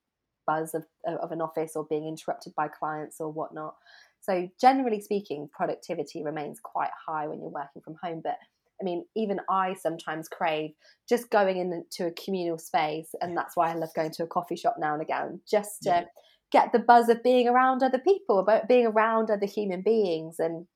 buzz 0.46 0.74
of, 0.74 0.86
of 1.06 1.32
an 1.32 1.42
office 1.42 1.74
or 1.76 1.86
being 1.86 2.08
interrupted 2.08 2.56
by 2.56 2.68
clients 2.68 3.20
or 3.20 3.32
whatnot. 3.32 3.76
So, 4.22 4.50
generally 4.60 5.00
speaking, 5.00 5.50
productivity 5.54 6.24
remains 6.24 6.60
quite 6.62 6.90
high 7.08 7.28
when 7.28 7.40
you're 7.40 7.50
working 7.50 7.82
from 7.84 7.96
home. 8.02 8.22
But 8.24 8.38
I 8.82 8.84
mean, 8.84 9.06
even 9.16 9.40
I 9.50 9.76
sometimes 9.76 10.28
crave 10.28 10.72
just 11.08 11.30
going 11.30 11.58
into 11.58 12.08
a 12.08 12.12
communal 12.12 12.58
space, 12.58 13.10
and 13.22 13.38
that's 13.38 13.56
why 13.56 13.72
I 13.72 13.76
love 13.76 13.94
going 13.96 14.12
to 14.12 14.24
a 14.24 14.28
coffee 14.28 14.56
shop 14.56 14.76
now 14.80 14.94
and 14.94 15.02
again, 15.02 15.42
just 15.50 15.84
to 15.84 15.90
yeah. 15.90 16.04
get 16.52 16.72
the 16.72 16.80
buzz 16.80 17.10
of 17.10 17.24
being 17.24 17.48
around 17.48 17.84
other 17.84 18.00
people, 18.00 18.40
about 18.40 18.68
being 18.68 18.88
around 18.88 19.30
other 19.30 19.46
human 19.46 19.82
beings. 19.82 20.38
And 20.40 20.68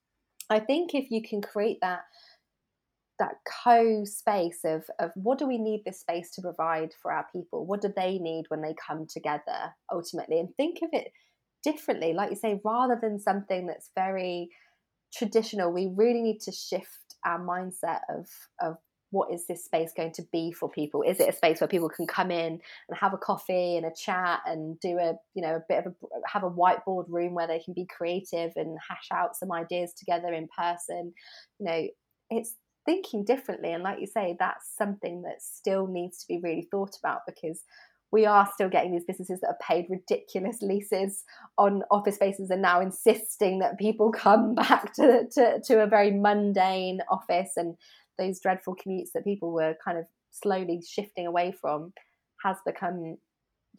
I 0.50 0.60
think 0.60 0.94
if 0.94 1.12
you 1.12 1.22
can 1.22 1.42
create 1.42 1.80
that 1.82 2.02
that 3.22 3.36
co 3.64 4.04
space 4.04 4.62
of 4.66 4.84
of 5.00 5.12
what 5.16 5.38
do 5.38 5.48
we 5.48 5.58
need 5.58 5.84
this 5.86 6.00
space 6.00 6.32
to 6.32 6.42
provide 6.42 6.92
for 7.02 7.12
our 7.12 7.26
people 7.32 7.66
what 7.66 7.82
do 7.82 7.94
they 7.96 8.18
need 8.18 8.46
when 8.50 8.62
they 8.62 8.76
come 8.88 9.06
together 9.06 9.74
ultimately 9.92 10.40
and 10.40 10.50
think 10.58 10.80
of 10.82 10.90
it 10.92 11.12
differently 11.64 12.14
like 12.14 12.32
you 12.32 12.36
say 12.36 12.60
rather 12.66 12.98
than 13.00 13.20
something 13.20 13.68
that's 13.68 13.92
very 13.96 14.50
traditional 15.14 15.72
we 15.72 15.92
really 15.96 16.22
need 16.22 16.40
to 16.40 16.52
shift 16.52 17.16
our 17.24 17.40
mindset 17.40 18.00
of 18.10 18.28
of 18.60 18.78
what 19.12 19.32
is 19.32 19.46
this 19.46 19.64
space 19.64 19.92
going 19.96 20.14
to 20.14 20.24
be 20.32 20.54
for 20.54 20.70
people? 20.70 21.04
Is 21.04 21.20
it 21.20 21.30
a 21.30 21.34
space 21.34 21.60
where 21.60 21.68
people 21.68 21.90
can 21.90 22.08
come 22.08 22.32
in 22.32 22.60
and 22.88 22.98
have 22.98 23.14
a 23.14 23.18
coffee 23.18 23.76
and 23.76 23.86
a 23.86 23.92
chat 23.94 24.40
and 24.46 24.80
do 24.80 24.98
a 24.98 25.14
you 25.36 25.42
know 25.42 25.58
a 25.58 25.64
bit 25.68 25.86
of 25.86 25.88
a 25.88 25.96
have 26.26 26.44
a 26.44 26.50
whiteboard 26.50 27.06
room 27.10 27.34
where 27.34 27.48
they 27.48 27.60
can 27.60 27.74
be 27.74 27.86
creative 27.86 28.54
and 28.56 28.78
hash 28.90 29.10
out 29.14 29.36
some 29.36 29.52
ideas 29.52 29.94
together 29.94 30.34
in 30.34 30.48
person? 30.58 31.14
You 31.60 31.66
know, 31.66 31.88
it's 32.30 32.56
thinking 32.86 33.24
differently, 33.24 33.72
and 33.74 33.84
like 33.84 34.00
you 34.00 34.08
say, 34.08 34.36
that's 34.40 34.76
something 34.78 35.22
that 35.24 35.42
still 35.42 35.88
needs 35.88 36.20
to 36.20 36.28
be 36.28 36.40
really 36.42 36.68
thought 36.70 36.98
about 36.98 37.22
because 37.26 37.64
we 38.12 38.26
are 38.26 38.50
still 38.54 38.70
getting 38.70 38.92
these 38.92 39.06
businesses 39.06 39.40
that 39.40 39.48
are 39.48 39.58
paid 39.66 39.86
ridiculous 39.90 40.62
leases 40.62 41.24
on 41.58 41.82
office 41.90 42.16
spaces 42.16 42.50
and 42.50 42.62
now 42.62 42.82
insisting 42.82 43.60
that 43.60 43.80
people 43.80 44.12
come 44.16 44.54
back 44.54 44.94
to, 44.94 45.28
to, 45.32 45.62
to 45.64 45.82
a 45.82 45.88
very 45.88 46.12
mundane 46.12 47.00
office 47.10 47.54
and 47.56 47.76
those 48.18 48.40
dreadful 48.40 48.76
commutes 48.76 49.12
that 49.14 49.24
people 49.24 49.52
were 49.52 49.76
kind 49.84 49.98
of 49.98 50.06
slowly 50.32 50.82
shifting 50.88 51.26
away 51.26 51.52
from 51.52 51.94
has 52.44 52.58
become 52.66 53.18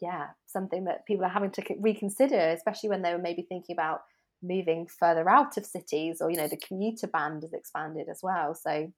yeah 0.01 0.27
something 0.45 0.85
that 0.85 1.05
people 1.05 1.25
are 1.25 1.29
having 1.29 1.51
to 1.51 1.61
reconsider 1.79 2.49
especially 2.49 2.89
when 2.89 3.01
they 3.01 3.11
were 3.11 3.21
maybe 3.21 3.45
thinking 3.47 3.75
about 3.75 4.01
moving 4.43 4.87
further 4.87 5.29
out 5.29 5.57
of 5.57 5.65
cities 5.65 6.17
or 6.21 6.29
you 6.29 6.37
know 6.37 6.47
the 6.47 6.57
commuter 6.57 7.07
band 7.07 7.43
has 7.43 7.53
expanded 7.53 8.07
as 8.09 8.19
well 8.21 8.53
so 8.53 8.91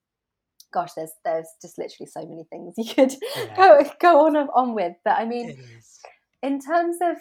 gosh 0.74 0.92
there's 0.96 1.12
there's 1.24 1.48
just 1.62 1.78
literally 1.78 2.10
so 2.10 2.26
many 2.26 2.46
things 2.50 2.74
you 2.78 2.94
could 2.94 3.14
yeah. 3.36 3.56
go 3.56 3.90
go 4.00 4.26
on 4.26 4.36
on 4.36 4.74
with 4.74 4.94
but 5.04 5.18
i 5.18 5.26
mean 5.26 5.58
in 6.44 6.60
terms 6.60 6.98
of 7.02 7.18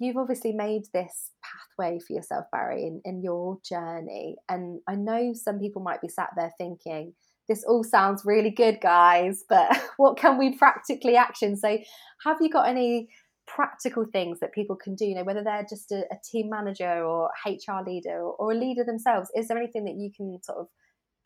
you've 0.00 0.18
obviously 0.18 0.52
made 0.52 0.82
this 0.92 1.30
pathway 1.42 1.98
for 2.06 2.12
yourself 2.12 2.44
barry 2.52 2.82
in, 2.82 3.00
in 3.04 3.22
your 3.22 3.58
journey 3.66 4.36
and 4.48 4.80
i 4.86 4.94
know 4.94 5.32
some 5.32 5.58
people 5.58 5.82
might 5.82 6.02
be 6.02 6.08
sat 6.08 6.28
there 6.36 6.52
thinking 6.58 7.14
this 7.48 7.64
all 7.64 7.82
sounds 7.82 8.24
really 8.24 8.50
good, 8.50 8.78
guys, 8.80 9.42
but 9.48 9.74
what 9.96 10.18
can 10.18 10.38
we 10.38 10.56
practically 10.56 11.16
action? 11.16 11.56
So, 11.56 11.78
have 12.24 12.36
you 12.40 12.50
got 12.50 12.68
any 12.68 13.08
practical 13.54 14.04
things 14.04 14.40
that 14.40 14.52
people 14.52 14.76
can 14.76 14.94
do? 14.94 15.06
You 15.06 15.16
know, 15.16 15.24
whether 15.24 15.42
they're 15.42 15.66
just 15.68 15.90
a, 15.90 16.04
a 16.12 16.18
team 16.24 16.48
manager 16.50 17.04
or 17.04 17.30
HR 17.46 17.82
leader 17.86 18.20
or, 18.20 18.34
or, 18.34 18.52
a 18.52 18.54
leader 18.54 18.84
themselves, 18.84 19.30
is 19.34 19.48
there 19.48 19.58
anything 19.58 19.84
that 19.84 19.96
you 19.96 20.10
can 20.14 20.40
sort 20.42 20.58
of 20.58 20.68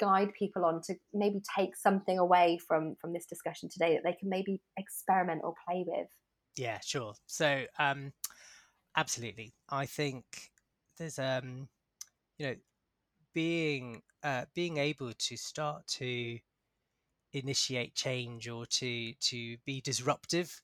guide 0.01 0.33
people 0.39 0.65
on 0.65 0.81
to 0.83 0.95
maybe 1.13 1.41
take 1.57 1.77
something 1.77 2.19
away 2.19 2.59
from 2.67 2.97
from 3.01 3.13
this 3.13 3.27
discussion 3.27 3.69
today 3.69 3.95
that 3.95 4.03
they 4.05 4.17
can 4.19 4.29
maybe 4.29 4.61
experiment 4.77 5.43
or 5.45 5.55
play 5.69 5.85
with? 5.87 6.09
Yeah, 6.57 6.79
sure. 6.85 7.15
So, 7.27 7.65
um, 7.79 8.13
absolutely, 8.97 9.55
I 9.69 9.87
think 9.87 10.25
there's 10.99 11.19
um, 11.19 11.69
you 12.39 12.47
know 12.47 12.55
being 13.35 14.03
uh, 14.23 14.45
being 14.55 14.79
able 14.79 15.13
to 15.13 15.37
start 15.37 15.87
to 15.87 16.39
initiate 17.33 17.95
change 17.95 18.49
or 18.49 18.67
to 18.67 19.13
to 19.15 19.57
be 19.65 19.81
disruptive 19.81 20.61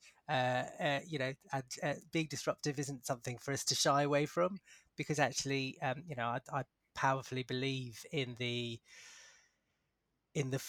you 1.07 1.19
know 1.19 1.33
and 1.53 1.63
uh, 1.83 1.93
being 2.11 2.27
disruptive 2.29 2.79
isn't 2.79 3.05
something 3.05 3.37
for 3.37 3.51
us 3.51 3.63
to 3.63 3.75
shy 3.75 4.03
away 4.03 4.25
from 4.25 4.57
because 4.97 5.19
actually 5.19 5.77
um, 5.81 6.03
you 6.07 6.15
know 6.15 6.25
I, 6.25 6.39
I, 6.53 6.63
powerfully 6.95 7.43
believe 7.43 8.03
in 8.11 8.35
the 8.39 8.77
in 10.35 10.49
the 10.49 10.61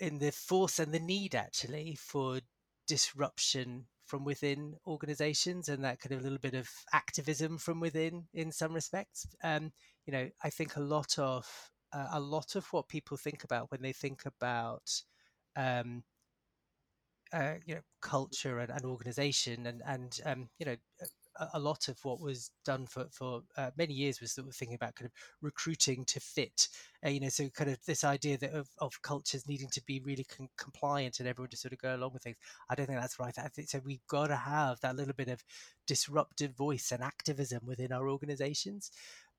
in 0.00 0.18
the 0.18 0.30
force 0.32 0.78
and 0.78 0.92
the 0.92 1.00
need 1.00 1.34
actually 1.34 1.96
for 1.98 2.40
disruption 2.86 3.86
from 4.04 4.24
within 4.24 4.74
organizations 4.86 5.68
and 5.68 5.84
that 5.84 6.00
kind 6.00 6.14
of 6.14 6.22
little 6.22 6.38
bit 6.38 6.54
of 6.54 6.68
activism 6.92 7.58
from 7.58 7.80
within 7.80 8.24
in 8.34 8.52
some 8.52 8.72
respects. 8.72 9.26
Um, 9.42 9.72
you 10.08 10.12
know 10.12 10.28
i 10.42 10.48
think 10.48 10.76
a 10.76 10.80
lot 10.80 11.18
of 11.18 11.46
uh, 11.92 12.08
a 12.12 12.20
lot 12.20 12.56
of 12.56 12.66
what 12.72 12.88
people 12.88 13.16
think 13.16 13.44
about 13.44 13.70
when 13.70 13.82
they 13.82 13.92
think 13.92 14.22
about 14.26 14.90
um, 15.56 16.02
uh, 17.32 17.54
you 17.66 17.74
know 17.74 17.80
culture 18.00 18.58
and, 18.60 18.70
and 18.70 18.84
organization 18.84 19.66
and 19.66 19.82
and 19.86 20.20
um, 20.24 20.48
you 20.58 20.66
know 20.66 20.76
a, 21.54 21.58
lot 21.58 21.88
of 21.88 21.98
what 22.04 22.20
was 22.20 22.50
done 22.64 22.86
for 22.86 23.06
for 23.10 23.42
uh, 23.56 23.70
many 23.76 23.94
years 23.94 24.20
was 24.20 24.32
sort 24.32 24.48
of 24.48 24.54
thinking 24.54 24.74
about 24.74 24.94
kind 24.94 25.06
of 25.06 25.12
recruiting 25.40 26.04
to 26.04 26.20
fit 26.20 26.68
uh, 27.04 27.08
you 27.08 27.20
know 27.20 27.28
so 27.28 27.48
kind 27.50 27.70
of 27.70 27.78
this 27.86 28.04
idea 28.04 28.36
that 28.36 28.52
of, 28.52 28.68
of 28.78 29.00
cultures 29.02 29.46
needing 29.46 29.68
to 29.68 29.82
be 29.86 30.00
really 30.00 30.24
con- 30.24 30.48
compliant 30.56 31.20
and 31.20 31.28
everyone 31.28 31.50
to 31.50 31.56
sort 31.56 31.72
of 31.72 31.78
go 31.78 31.94
along 31.94 32.12
with 32.12 32.22
things. 32.22 32.36
I 32.68 32.74
don't 32.74 32.86
think 32.86 33.00
that's 33.00 33.20
right. 33.20 33.34
I 33.38 33.48
think 33.48 33.68
so 33.68 33.80
we've 33.84 34.06
got 34.08 34.28
to 34.28 34.36
have 34.36 34.80
that 34.80 34.96
little 34.96 35.14
bit 35.14 35.28
of 35.28 35.42
disruptive 35.86 36.56
voice 36.56 36.92
and 36.92 37.02
activism 37.02 37.60
within 37.64 37.92
our 37.92 38.08
organizations 38.08 38.90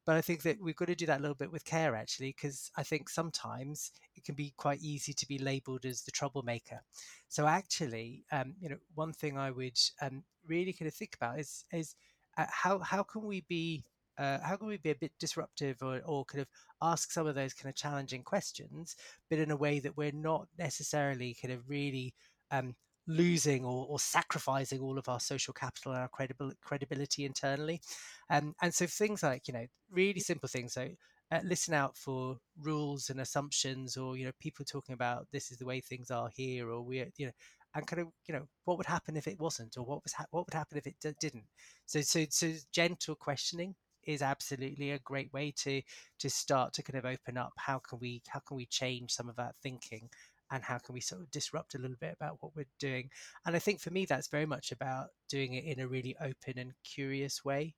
but 0.10 0.18
I 0.18 0.22
think 0.22 0.42
that 0.42 0.58
we've 0.60 0.76
got 0.76 0.88
to 0.88 0.96
do 0.96 1.06
that 1.06 1.20
a 1.20 1.22
little 1.22 1.36
bit 1.36 1.52
with 1.52 1.64
care 1.66 1.96
actually, 1.96 2.30
because 2.36 2.72
I 2.76 2.82
think 2.82 3.10
sometimes 3.10 3.92
it 4.16 4.24
can 4.24 4.34
be 4.34 4.56
quite 4.58 4.82
easy 4.82 5.14
to 5.14 5.28
be 5.28 5.38
labelled 5.38 5.86
as 5.86 6.02
the 6.02 6.10
troublemaker. 6.10 6.82
So 7.28 7.46
actually, 7.46 8.24
um, 8.32 8.56
you 8.60 8.70
know, 8.70 8.78
one 8.96 9.14
thing 9.14 9.38
I 9.38 9.52
would 9.52 9.78
um, 10.02 10.24
really 10.48 10.74
kind 10.74 10.88
of 10.88 10.96
think 10.96 11.14
about 11.16 11.40
is 11.40 11.64
is 11.72 11.94
uh, 12.40 12.48
how 12.50 12.80
how 12.80 13.04
can 13.04 13.22
we 13.24 13.42
be 13.42 13.84
uh, 14.18 14.40
how 14.42 14.56
can 14.56 14.68
we 14.68 14.78
be 14.78 14.90
a 14.90 14.96
bit 14.96 15.12
disruptive 15.20 15.78
or, 15.84 16.02
or 16.04 16.26
kind 16.26 16.42
of 16.42 16.48
ask 16.82 17.12
some 17.12 17.28
of 17.28 17.36
those 17.36 17.54
kind 17.54 17.70
of 17.70 17.76
challenging 17.76 18.24
questions, 18.24 18.96
but 19.30 19.38
in 19.38 19.52
a 19.52 19.56
way 19.56 19.78
that 19.78 19.96
we're 19.96 20.12
not 20.12 20.48
necessarily 20.58 21.38
kind 21.40 21.54
of 21.54 21.70
really 21.70 22.16
um, 22.50 22.74
losing 23.10 23.66
or, 23.66 23.88
or, 23.90 24.00
sacrificing 24.00 24.80
all 24.80 24.98
of 24.98 25.10
our 25.10 25.20
social 25.20 25.54
capital 25.54 25.92
and 25.92 26.02
our 26.02 26.10
credibil- 26.10 26.54
credibility 26.64 27.26
internally. 27.26 27.82
Um, 28.30 28.54
and 28.62 28.74
so 28.74 28.86
things 28.86 29.24
like, 29.24 29.48
you 29.48 29.54
know, 29.54 29.66
really 29.92 30.20
simple 30.20 30.48
things. 30.48 30.74
So 30.74 30.90
uh, 31.32 31.40
listen 31.44 31.74
out 31.74 31.98
for 31.98 32.38
rules 32.62 33.10
and 33.10 33.20
assumptions 33.20 33.98
or, 33.98 34.16
you 34.16 34.26
know, 34.26 34.32
people 34.40 34.64
talking 34.66 34.94
about 34.94 35.28
this 35.32 35.52
is 35.52 35.58
the 35.58 35.66
way 35.66 35.82
things 35.82 36.12
are 36.12 36.30
here 36.36 36.70
or 36.70 36.82
we're, 36.82 37.10
you 37.18 37.28
know, 37.28 37.32
and 37.76 37.86
kind 37.88 38.02
of, 38.02 38.08
you 38.28 38.34
know, 38.34 38.48
what 38.66 38.78
would 38.78 38.88
happen 38.88 39.16
if 39.18 39.28
it 39.28 39.40
wasn't 39.40 39.78
or 39.78 39.86
what 39.86 40.04
was 40.04 40.14
ha- 40.14 40.26
what 40.32 40.46
would 40.48 40.54
happen 40.54 40.78
if 40.78 40.88
it 40.88 40.96
d- 41.02 41.14
didn't. 41.20 41.46
So, 41.86 42.02
so, 42.02 42.26
so 42.30 42.52
gentle 42.72 43.16
questioning 43.16 43.76
is 44.06 44.22
absolutely 44.22 44.92
a 44.92 45.00
great 45.00 45.32
way 45.34 45.54
to 45.56 45.82
to 46.20 46.30
start 46.30 46.74
to 46.74 46.84
kind 46.84 46.98
of 46.98 47.06
open 47.06 47.38
up 47.38 47.52
how 47.58 47.80
can 47.80 48.00
we 48.00 48.22
how 48.28 48.40
can 48.40 48.56
we 48.58 48.66
change 48.66 49.12
some 49.12 49.30
of 49.30 49.36
that 49.36 49.56
thinking 49.62 50.10
and 50.52 50.64
how 50.64 50.78
can 50.78 50.94
we 50.94 51.02
sort 51.02 51.22
of 51.22 51.32
disrupt 51.32 51.76
a 51.76 51.78
little 51.78 51.98
bit 52.00 52.16
about 52.20 52.38
what 52.42 52.56
we're 52.56 52.66
doing. 52.80 53.10
And 53.46 53.56
i 53.56 53.60
think 53.60 53.80
for 53.80 53.92
me 53.92 54.06
that's 54.06 54.28
very 54.28 54.46
much 54.46 54.72
about 54.72 55.08
doing 55.28 55.54
it 55.54 55.66
in 55.66 55.80
a 55.80 55.88
really 55.88 56.16
open 56.22 56.58
and 56.58 56.74
curious 56.84 57.44
way. 57.46 57.76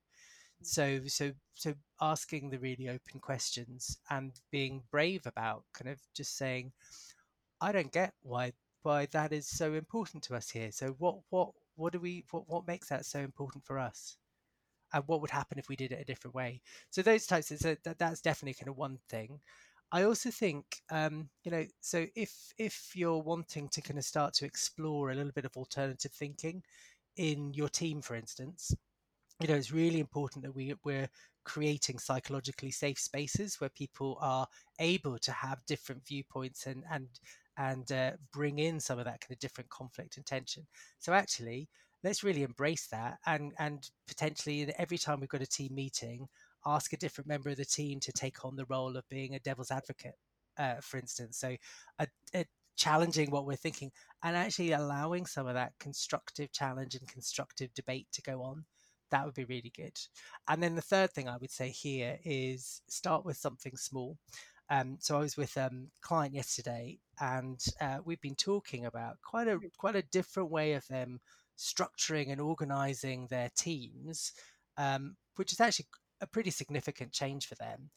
Mm. 0.62 0.66
so 0.66 1.00
so 1.08 1.32
so 1.54 1.74
asking 2.02 2.50
the 2.50 2.60
really 2.60 2.90
open 2.90 3.20
questions 3.20 3.98
and 4.10 4.32
being 4.52 4.84
brave 4.92 5.26
about 5.26 5.64
kind 5.74 5.90
of 5.90 6.00
just 6.16 6.38
saying 6.38 6.72
i 7.62 7.72
don't 7.72 7.92
get 7.92 8.14
why 8.22 8.54
why 8.84 9.06
that 9.08 9.32
is 9.32 9.48
so 9.48 9.74
important 9.74 10.24
to 10.24 10.36
us 10.36 10.50
here. 10.50 10.72
So 10.72 10.96
what 10.98 11.18
what 11.30 11.52
what 11.76 11.94
do 11.94 12.00
we 12.00 12.26
what, 12.32 12.48
what 12.48 12.68
makes 12.68 12.90
that 12.90 13.06
so 13.06 13.20
important 13.20 13.66
for 13.66 13.80
us? 13.80 14.18
And 14.94 15.04
what 15.08 15.22
would 15.22 15.32
happen 15.32 15.58
if 15.58 15.70
we 15.70 15.76
did 15.78 15.92
it 15.92 16.02
a 16.02 16.06
different 16.06 16.36
way? 16.36 16.62
So 16.90 17.02
those 17.02 17.26
types 17.26 17.52
of 17.52 17.60
so 17.60 17.76
that, 17.84 17.98
that's 17.98 18.22
definitely 18.22 18.56
kind 18.56 18.70
of 18.70 18.78
one 18.78 19.00
thing 19.10 19.40
I 19.92 20.04
also 20.04 20.32
think, 20.32 20.82
um, 20.90 21.30
you 21.44 21.52
know, 21.52 21.66
so 21.82 22.08
if 22.16 22.54
if 22.58 22.92
you're 22.96 23.22
wanting 23.22 23.68
to 23.70 23.82
kind 23.82 23.98
of 24.00 24.06
start 24.06 24.34
to 24.36 24.46
explore 24.46 25.12
a 25.12 25.16
little 25.16 25.34
bit 25.34 25.46
of 25.46 25.58
alternative 25.58 26.12
thinking 26.14 26.64
in 27.18 27.54
your 27.54 27.70
team, 27.70 28.02
for 28.02 28.16
instance, 28.16 28.74
you 29.42 29.48
know, 29.48 29.56
it's 29.56 29.72
really 29.72 30.00
important 30.00 30.44
that 30.46 30.56
we 30.56 30.76
we're 30.86 31.10
creating 31.46 32.00
psychologically 32.00 32.72
safe 32.72 33.00
spaces 33.00 33.60
where 33.62 33.70
people 33.72 34.18
are 34.22 34.48
able 34.80 35.18
to 35.20 35.32
have 35.32 35.66
different 35.68 36.06
viewpoints 36.08 36.68
and 36.68 36.84
and 36.92 37.10
and 37.58 37.92
uh, 37.92 38.12
bring 38.34 38.60
in 38.60 38.80
some 38.80 39.00
of 39.00 39.06
that 39.06 39.22
kind 39.22 39.32
of 39.34 39.40
different 39.40 39.70
conflict 39.70 40.18
and 40.18 40.26
tension. 40.26 40.68
So 41.00 41.14
actually, 41.14 41.70
let's 42.04 42.24
really 42.24 42.44
embrace 42.44 42.88
that 42.88 43.20
and 43.26 43.54
and 43.60 43.90
potentially 44.08 44.74
every 44.78 44.98
time 44.98 45.20
we've 45.20 45.30
got 45.30 45.42
a 45.42 45.48
team 45.48 45.76
meeting 45.76 46.28
ask 46.66 46.94
a 46.94 46.98
different 46.98 47.28
member 47.28 47.50
of 47.50 47.58
the 47.58 47.66
team 47.66 48.00
to 48.02 48.12
take 48.12 48.46
on 48.46 48.56
the 48.56 48.66
role 48.66 48.98
of 48.98 49.08
being 49.10 49.36
a 49.36 49.40
devil's 49.40 49.72
advocate, 49.72 50.16
uh, 50.58 50.76
for 50.82 50.98
instance. 50.98 51.38
So, 51.38 51.56
a, 52.00 52.08
a 52.34 52.46
challenging 52.78 53.30
what 53.30 53.46
we're 53.46 53.56
thinking 53.56 53.92
and 54.24 54.36
actually 54.36 54.72
allowing 54.72 55.26
some 55.26 55.48
of 55.48 55.54
that 55.54 55.74
constructive 55.80 56.52
challenge 56.52 56.96
and 56.96 57.08
constructive 57.08 57.74
debate 57.74 58.08
to 58.12 58.22
go 58.22 58.42
on. 58.42 58.66
That 59.12 59.26
would 59.26 59.36
be 59.36 59.44
really 59.44 59.72
good. 59.76 60.00
And 60.48 60.64
then 60.64 60.76
the 60.76 60.82
third 60.82 61.12
thing 61.12 61.28
I 61.28 61.38
would 61.38 61.52
say 61.52 61.70
here 61.70 62.18
is 62.24 62.82
start 62.88 63.26
with 63.26 63.38
something 63.38 63.76
small. 63.76 64.18
Um, 64.70 64.98
so 65.00 65.18
I 65.18 65.20
was 65.20 65.36
with 65.36 65.58
um, 65.58 65.90
a 66.02 66.08
client 66.08 66.34
yesterday, 66.34 66.98
and 67.20 67.60
uh, 67.82 67.98
we've 68.06 68.22
been 68.22 68.36
talking 68.36 68.86
about 68.86 69.18
quite 69.22 69.50
a 69.50 69.60
quite 69.78 69.98
a 69.98 70.02
different 70.02 70.50
way 70.50 70.74
of 70.74 70.88
them 70.88 71.20
structuring 71.60 72.32
and 72.32 72.40
organizing 72.40 73.28
their 73.28 73.50
teams, 73.54 74.32
um, 74.78 75.18
which 75.36 75.52
is 75.52 75.60
actually 75.60 75.88
a 76.22 76.28
pretty 76.28 76.52
significant 76.52 77.12
change 77.12 77.48
for 77.48 77.56
them. 77.56 77.90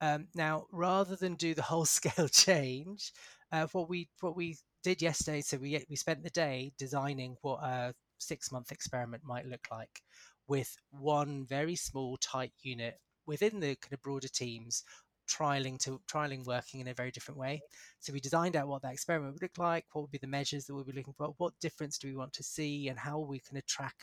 Um, 0.00 0.28
now, 0.34 0.66
rather 0.72 1.16
than 1.16 1.34
do 1.34 1.54
the 1.54 1.62
whole 1.62 1.84
scale 1.98 2.28
change, 2.28 3.12
uh, 3.50 3.66
what 3.72 3.88
we 3.88 4.08
what 4.20 4.36
we 4.36 4.56
did 4.82 5.02
yesterday, 5.02 5.40
so 5.40 5.56
we 5.58 5.84
we 5.88 5.96
spent 5.96 6.22
the 6.22 6.30
day 6.30 6.72
designing 6.78 7.36
what 7.42 7.62
a 7.62 7.94
six 8.18 8.52
month 8.52 8.72
experiment 8.72 9.22
might 9.24 9.46
look 9.46 9.66
like, 9.70 10.02
with 10.48 10.76
one 10.90 11.46
very 11.46 11.76
small 11.76 12.16
tight 12.18 12.52
unit 12.62 12.98
within 13.26 13.60
the 13.60 13.76
kind 13.76 13.92
of 13.92 14.02
broader 14.02 14.28
teams 14.28 14.84
trialing 15.28 15.78
to 15.78 16.00
trialing 16.12 16.44
working 16.44 16.80
in 16.80 16.88
a 16.88 16.94
very 16.94 17.10
different 17.10 17.38
way. 17.38 17.60
So 18.00 18.12
we 18.12 18.20
designed 18.20 18.56
out 18.56 18.68
what 18.68 18.82
that 18.82 18.92
experiment 18.92 19.34
would 19.34 19.42
look 19.42 19.58
like, 19.58 19.86
what 19.92 20.02
would 20.02 20.10
be 20.10 20.18
the 20.18 20.26
measures 20.26 20.66
that 20.66 20.74
we'll 20.74 20.84
be 20.84 20.92
looking 20.92 21.14
for, 21.14 21.34
what 21.38 21.58
difference 21.60 21.98
do 21.98 22.08
we 22.08 22.16
want 22.16 22.32
to 22.34 22.42
see, 22.42 22.88
and 22.88 22.98
how 22.98 23.20
we 23.20 23.38
can 23.38 23.60
track 23.66 23.94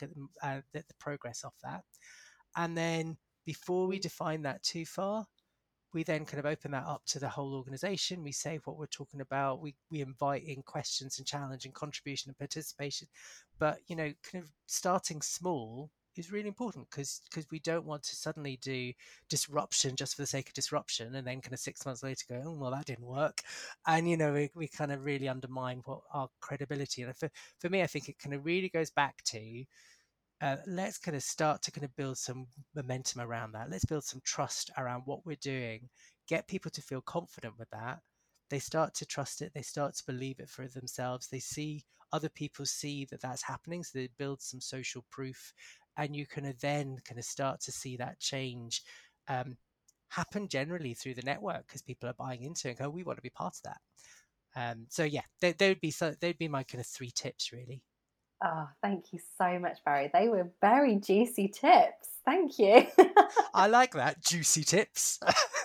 uh, 0.41 0.61
the, 0.73 0.79
the 0.87 0.93
progress 0.99 1.43
of 1.43 1.53
that. 1.63 1.83
And 2.55 2.77
then 2.77 3.17
before 3.49 3.87
we 3.87 3.97
define 3.97 4.43
that 4.43 4.61
too 4.61 4.85
far, 4.85 5.25
we 5.91 6.03
then 6.03 6.23
kind 6.23 6.37
of 6.37 6.45
open 6.45 6.69
that 6.69 6.85
up 6.85 7.01
to 7.07 7.17
the 7.17 7.27
whole 7.27 7.55
organization. 7.55 8.21
We 8.21 8.31
say 8.31 8.59
what 8.63 8.77
we're 8.77 8.85
talking 8.85 9.21
about. 9.21 9.59
We 9.59 9.73
we 9.89 10.01
invite 10.01 10.43
in 10.43 10.61
questions 10.61 11.17
and 11.17 11.25
challenge 11.25 11.65
and 11.65 11.73
contribution 11.73 12.29
and 12.29 12.37
participation. 12.37 13.07
But 13.57 13.79
you 13.87 13.95
know, 13.95 14.13
kind 14.21 14.43
of 14.43 14.51
starting 14.67 15.23
small 15.23 15.89
is 16.15 16.31
really 16.31 16.47
important 16.47 16.91
because 16.91 17.21
because 17.27 17.49
we 17.49 17.57
don't 17.57 17.87
want 17.87 18.03
to 18.03 18.15
suddenly 18.15 18.59
do 18.61 18.93
disruption 19.29 19.95
just 19.95 20.15
for 20.15 20.21
the 20.21 20.27
sake 20.27 20.49
of 20.49 20.53
disruption 20.53 21.15
and 21.15 21.25
then 21.25 21.41
kind 21.41 21.53
of 21.53 21.59
six 21.59 21.83
months 21.87 22.03
later 22.03 22.25
go 22.29 22.43
oh 22.45 22.53
well 22.53 22.71
that 22.71 22.85
didn't 22.85 23.05
work 23.05 23.41
and 23.87 24.09
you 24.09 24.17
know 24.17 24.33
we, 24.33 24.49
we 24.53 24.67
kind 24.67 24.91
of 24.91 25.05
really 25.05 25.29
undermine 25.29 25.81
what 25.85 26.01
our 26.13 26.27
credibility 26.41 27.03
and 27.03 27.15
for, 27.15 27.29
for 27.59 27.69
me 27.69 27.83
i 27.83 27.87
think 27.87 28.09
it 28.09 28.19
kind 28.19 28.35
of 28.35 28.43
really 28.43 28.69
goes 28.69 28.89
back 28.89 29.23
to 29.23 29.63
uh, 30.41 30.57
let's 30.65 30.97
kind 30.97 31.17
of 31.17 31.23
start 31.23 31.61
to 31.61 31.71
kind 31.71 31.83
of 31.85 31.95
build 31.95 32.17
some 32.17 32.47
momentum 32.75 33.21
around 33.21 33.51
that 33.51 33.69
let's 33.69 33.85
build 33.85 34.03
some 34.03 34.21
trust 34.23 34.71
around 34.77 35.03
what 35.05 35.25
we're 35.25 35.35
doing 35.41 35.89
get 36.27 36.47
people 36.47 36.71
to 36.71 36.81
feel 36.81 37.01
confident 37.01 37.53
with 37.57 37.69
that 37.71 37.99
they 38.49 38.59
start 38.59 38.93
to 38.93 39.05
trust 39.05 39.41
it 39.41 39.51
they 39.53 39.61
start 39.61 39.95
to 39.95 40.05
believe 40.05 40.39
it 40.39 40.49
for 40.49 40.67
themselves 40.67 41.27
they 41.27 41.39
see 41.39 41.83
other 42.11 42.29
people 42.29 42.65
see 42.65 43.05
that 43.05 43.21
that's 43.21 43.43
happening 43.43 43.83
so 43.83 43.99
they 43.99 44.09
build 44.17 44.41
some 44.41 44.61
social 44.61 45.05
proof 45.11 45.53
and 45.97 46.15
you 46.15 46.25
can 46.25 46.53
then 46.61 46.97
kind 47.05 47.19
of 47.19 47.25
start 47.25 47.59
to 47.59 47.71
see 47.71 47.97
that 47.97 48.19
change 48.19 48.81
um, 49.27 49.57
happen 50.09 50.47
generally 50.47 50.93
through 50.93 51.13
the 51.13 51.21
network 51.21 51.67
because 51.67 51.81
people 51.81 52.09
are 52.09 52.13
buying 52.13 52.43
into 52.43 52.67
it 52.67 52.71
and 52.71 52.79
go, 52.79 52.89
we 52.89 53.03
want 53.03 53.17
to 53.17 53.23
be 53.23 53.29
part 53.29 53.55
of 53.55 53.61
that. 53.63 53.77
Um, 54.55 54.87
so 54.89 55.03
yeah, 55.03 55.21
they 55.41 55.53
would 55.69 55.81
be 55.81 55.91
so 55.91 56.13
they'd 56.19 56.37
be 56.37 56.47
my 56.47 56.63
kind 56.63 56.81
of 56.81 56.87
three 56.87 57.11
tips 57.13 57.51
really. 57.51 57.83
Oh, 58.43 58.69
thank 58.81 59.11
you 59.11 59.19
so 59.37 59.59
much, 59.59 59.79
Barry. 59.85 60.09
They 60.13 60.29
were 60.29 60.49
very 60.61 60.95
juicy 60.95 61.49
tips. 61.49 62.07
Thank 62.25 62.57
you. 62.57 62.85
I 63.53 63.67
like 63.67 63.91
that 63.93 64.23
juicy 64.23 64.63
tips. 64.63 65.19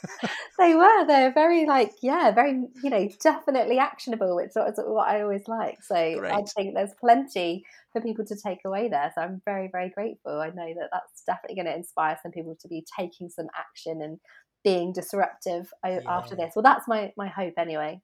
they 0.58 0.74
were. 0.74 1.06
They're 1.06 1.32
very 1.32 1.66
like 1.66 1.92
yeah, 2.02 2.32
very 2.32 2.64
you 2.82 2.90
know 2.90 3.08
definitely 3.22 3.78
actionable, 3.78 4.34
which 4.34 4.48
is 4.48 4.56
what 4.56 5.08
I 5.08 5.22
always 5.22 5.46
like. 5.46 5.84
So 5.84 6.18
Great. 6.18 6.32
I 6.32 6.42
think 6.42 6.74
there's 6.74 6.94
plenty 6.98 7.64
for 7.92 8.00
people 8.00 8.24
to 8.24 8.36
take 8.36 8.60
away 8.64 8.88
there. 8.88 9.12
So 9.14 9.22
I'm 9.22 9.40
very 9.44 9.68
very 9.70 9.90
grateful. 9.90 10.40
I 10.40 10.48
know 10.48 10.74
that 10.74 10.88
that's 10.90 11.22
definitely 11.26 11.56
going 11.56 11.66
to 11.66 11.76
inspire 11.76 12.18
some 12.22 12.32
people 12.32 12.56
to 12.60 12.68
be 12.68 12.84
taking 12.98 13.28
some 13.28 13.46
action 13.56 14.02
and 14.02 14.18
being 14.64 14.92
disruptive 14.92 15.70
yeah. 15.86 16.00
after 16.08 16.34
this. 16.34 16.54
Well, 16.56 16.64
that's 16.64 16.88
my 16.88 17.12
my 17.16 17.28
hope 17.28 17.54
anyway. 17.56 18.00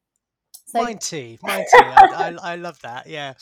So... 0.67 0.83
Mine 0.83 0.99
too. 0.99 1.39
Mine 1.43 1.65
too. 1.65 1.79
I, 1.83 2.37
I, 2.43 2.53
I 2.53 2.57
love 2.57 2.81
that. 2.83 3.09
Yeah 3.09 3.35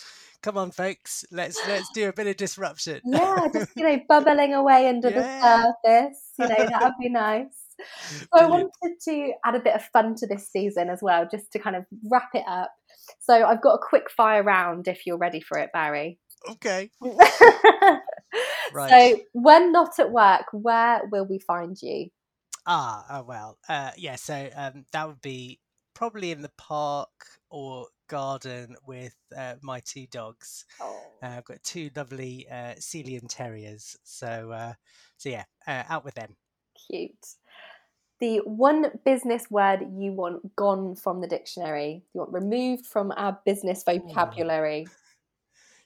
come 0.42 0.56
on 0.56 0.70
folks 0.70 1.24
let's 1.30 1.58
let's 1.68 1.88
do 1.94 2.08
a 2.08 2.12
bit 2.12 2.26
of 2.26 2.36
disruption 2.36 3.00
yeah 3.04 3.48
just 3.52 3.70
you 3.76 3.82
know 3.82 3.98
bubbling 4.08 4.54
away 4.54 4.88
under 4.88 5.10
yeah. 5.10 5.20
the 5.20 5.74
surface 5.84 6.32
you 6.38 6.48
know 6.48 6.68
that 6.68 6.82
would 6.82 6.92
be 7.00 7.08
nice 7.10 7.68
so 8.02 8.26
I 8.32 8.46
wanted 8.46 9.00
to 9.04 9.32
add 9.44 9.54
a 9.54 9.60
bit 9.60 9.74
of 9.74 9.84
fun 9.92 10.14
to 10.16 10.26
this 10.26 10.50
season 10.50 10.90
as 10.90 11.00
well, 11.02 11.28
just 11.30 11.52
to 11.52 11.58
kind 11.58 11.76
of 11.76 11.84
wrap 12.10 12.30
it 12.34 12.44
up. 12.48 12.72
So 13.20 13.44
I've 13.44 13.62
got 13.62 13.74
a 13.74 13.78
quick 13.80 14.10
fire 14.10 14.42
round 14.42 14.88
if 14.88 15.06
you're 15.06 15.18
ready 15.18 15.40
for 15.40 15.58
it, 15.58 15.70
Barry. 15.72 16.18
Okay. 16.50 16.90
right. 18.72 18.90
So 18.90 19.20
when 19.32 19.72
not 19.72 19.98
at 19.98 20.10
work, 20.10 20.46
where 20.52 21.02
will 21.10 21.26
we 21.26 21.38
find 21.38 21.76
you? 21.80 22.08
Ah, 22.66 23.04
oh, 23.10 23.22
well, 23.22 23.58
uh, 23.68 23.92
yeah. 23.96 24.16
So 24.16 24.48
um, 24.54 24.84
that 24.92 25.08
would 25.08 25.22
be 25.22 25.60
probably 25.94 26.30
in 26.30 26.42
the 26.42 26.52
park 26.58 27.08
or 27.50 27.86
garden 28.08 28.76
with 28.86 29.14
uh, 29.36 29.54
my 29.62 29.80
two 29.80 30.06
dogs. 30.10 30.64
Oh. 30.80 31.00
Uh, 31.22 31.26
I've 31.26 31.44
got 31.44 31.62
two 31.62 31.90
lovely 31.94 32.46
uh, 32.50 32.74
Sealyham 32.78 33.26
Terriers. 33.28 33.96
So, 34.02 34.50
uh, 34.52 34.72
so 35.16 35.28
yeah, 35.28 35.44
uh, 35.66 35.84
out 35.88 36.04
with 36.04 36.14
them. 36.14 36.36
Cute 36.86 37.36
the 38.20 38.38
one 38.44 38.90
business 39.04 39.50
word 39.50 39.80
you 39.96 40.12
want 40.12 40.56
gone 40.56 40.94
from 40.96 41.20
the 41.20 41.26
dictionary, 41.26 42.02
you 42.12 42.20
want 42.20 42.32
removed 42.32 42.86
from 42.86 43.12
our 43.16 43.38
business 43.44 43.82
vocabulary. 43.84 44.86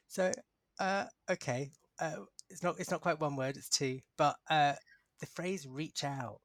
So, 0.09 0.31
uh, 0.79 1.07
okay, 1.31 1.71
uh, 1.99 2.17
it's 2.51 2.63
not 2.63 2.79
it's 2.79 2.91
not 2.91 3.01
quite 3.01 3.19
one 3.19 3.35
word; 3.35 3.57
it's 3.57 3.71
two. 3.71 4.01
But 4.19 4.37
uh, 4.51 4.75
the 5.21 5.27
phrase 5.27 5.67
"reach 5.67 6.05
out," 6.05 6.41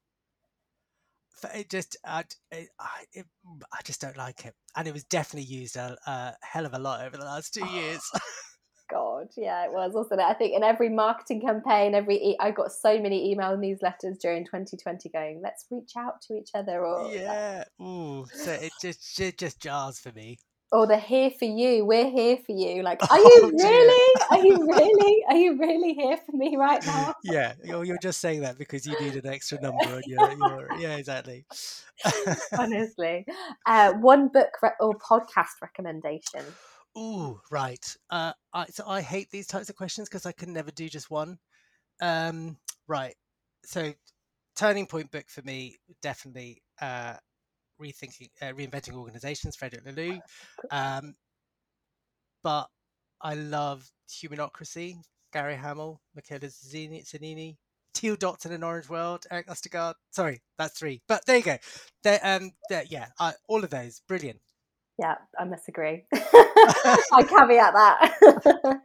it 1.53 1.69
just 1.69 1.97
I, 2.05 2.23
it, 2.51 2.69
it, 3.13 3.25
mm, 3.45 3.61
I 3.73 3.81
just 3.83 4.01
don't 4.01 4.17
like 4.17 4.45
it, 4.45 4.53
and 4.75 4.87
it 4.87 4.93
was 4.93 5.03
definitely 5.05 5.47
used 5.47 5.75
a, 5.75 5.97
a 6.05 6.33
hell 6.41 6.65
of 6.65 6.73
a 6.73 6.79
lot 6.79 7.05
over 7.05 7.17
the 7.17 7.25
last 7.25 7.53
two 7.53 7.65
years. 7.65 8.01
Oh, 8.13 8.19
God, 8.89 9.27
yeah, 9.35 9.65
it 9.65 9.71
was, 9.71 9.93
wasn't 9.93 10.21
it? 10.21 10.25
I 10.25 10.33
think 10.33 10.55
in 10.55 10.63
every 10.63 10.89
marketing 10.89 11.41
campaign, 11.41 11.93
every 11.93 12.15
e- 12.15 12.37
I 12.39 12.51
got 12.51 12.71
so 12.71 12.99
many 12.99 13.31
email 13.31 13.57
newsletters 13.57 14.19
during 14.21 14.45
2020 14.45 15.09
going, 15.09 15.41
let's 15.43 15.65
reach 15.69 15.91
out 15.97 16.21
to 16.27 16.35
each 16.35 16.51
other. 16.55 16.85
Or 16.85 17.11
yeah, 17.13 17.65
ooh, 17.81 18.25
so 18.31 18.51
it 18.51 18.71
just 18.81 19.19
it 19.19 19.37
just 19.37 19.61
jars 19.61 19.99
for 19.99 20.11
me. 20.13 20.39
Or 20.71 20.85
they're 20.85 20.99
here 20.99 21.31
for 21.31 21.45
you. 21.45 21.85
We're 21.85 22.09
here 22.09 22.37
for 22.37 22.51
you. 22.51 22.83
Like, 22.83 22.99
are 23.11 23.17
you 23.17 23.31
oh, 23.43 23.51
really? 23.51 24.21
Are 24.29 24.45
you 24.45 24.67
really? 24.67 25.23
Are 25.29 25.35
you 25.35 25.57
really 25.57 25.93
here 25.93 26.17
for 26.17 26.35
me 26.35 26.57
right 26.57 26.85
now? 26.85 27.13
Yeah, 27.23 27.53
you're, 27.63 27.85
you're 27.85 27.97
just 28.01 28.19
saying 28.19 28.41
that 28.41 28.57
because 28.57 28.85
you 28.85 28.99
need 28.99 29.15
an 29.15 29.27
extra 29.27 29.61
number 29.61 29.85
on 29.85 30.01
your, 30.05 30.31
your 30.31 30.67
yeah, 30.77 30.97
exactly. 30.97 31.45
Honestly, 32.57 33.25
uh, 33.65 33.93
one 33.93 34.27
book 34.27 34.49
re- 34.61 34.71
or 34.79 34.97
podcast 34.97 35.61
recommendation. 35.61 36.41
Ooh, 36.97 37.39
right. 37.51 37.95
Uh, 38.09 38.33
I, 38.53 38.65
so 38.67 38.83
I 38.87 39.01
hate 39.01 39.29
these 39.29 39.47
types 39.47 39.69
of 39.69 39.75
questions 39.75 40.09
because 40.09 40.25
I 40.25 40.31
can 40.31 40.51
never 40.51 40.71
do 40.71 40.89
just 40.89 41.11
one. 41.11 41.37
Um, 42.01 42.57
right. 42.87 43.15
So, 43.63 43.93
turning 44.55 44.87
point 44.87 45.11
book 45.11 45.29
for 45.29 45.43
me, 45.43 45.77
definitely 46.01 46.63
uh, 46.81 47.15
rethinking, 47.81 48.29
uh, 48.41 48.53
reinventing 48.53 48.93
organizations, 48.93 49.55
Frederick 49.55 49.85
Laloux. 49.85 50.19
Um, 50.71 51.15
but 52.43 52.67
I 53.21 53.35
love 53.35 53.89
Humanocracy, 54.09 54.95
Gary 55.33 55.55
Hamel, 55.55 56.01
Michele 56.15 56.39
Zanini, 56.49 57.57
Teal 57.93 58.15
Dots 58.15 58.45
in 58.45 58.51
an 58.51 58.63
Orange 58.63 58.89
World, 58.89 59.25
eric 59.31 59.47
Ostergaard. 59.47 59.95
Sorry, 60.11 60.41
that's 60.57 60.77
three. 60.77 61.01
But 61.07 61.25
there 61.25 61.37
you 61.37 61.43
go. 61.43 61.57
They're, 62.03 62.19
um, 62.23 62.51
they're, 62.69 62.85
yeah, 62.89 63.07
all 63.47 63.63
of 63.63 63.69
those, 63.69 64.01
brilliant. 64.07 64.39
Yeah, 64.99 65.15
I 65.39 65.43
must 65.45 65.67
agree. 65.67 66.05
I 66.13 67.23
caveat 67.27 67.73
that. 67.73 68.81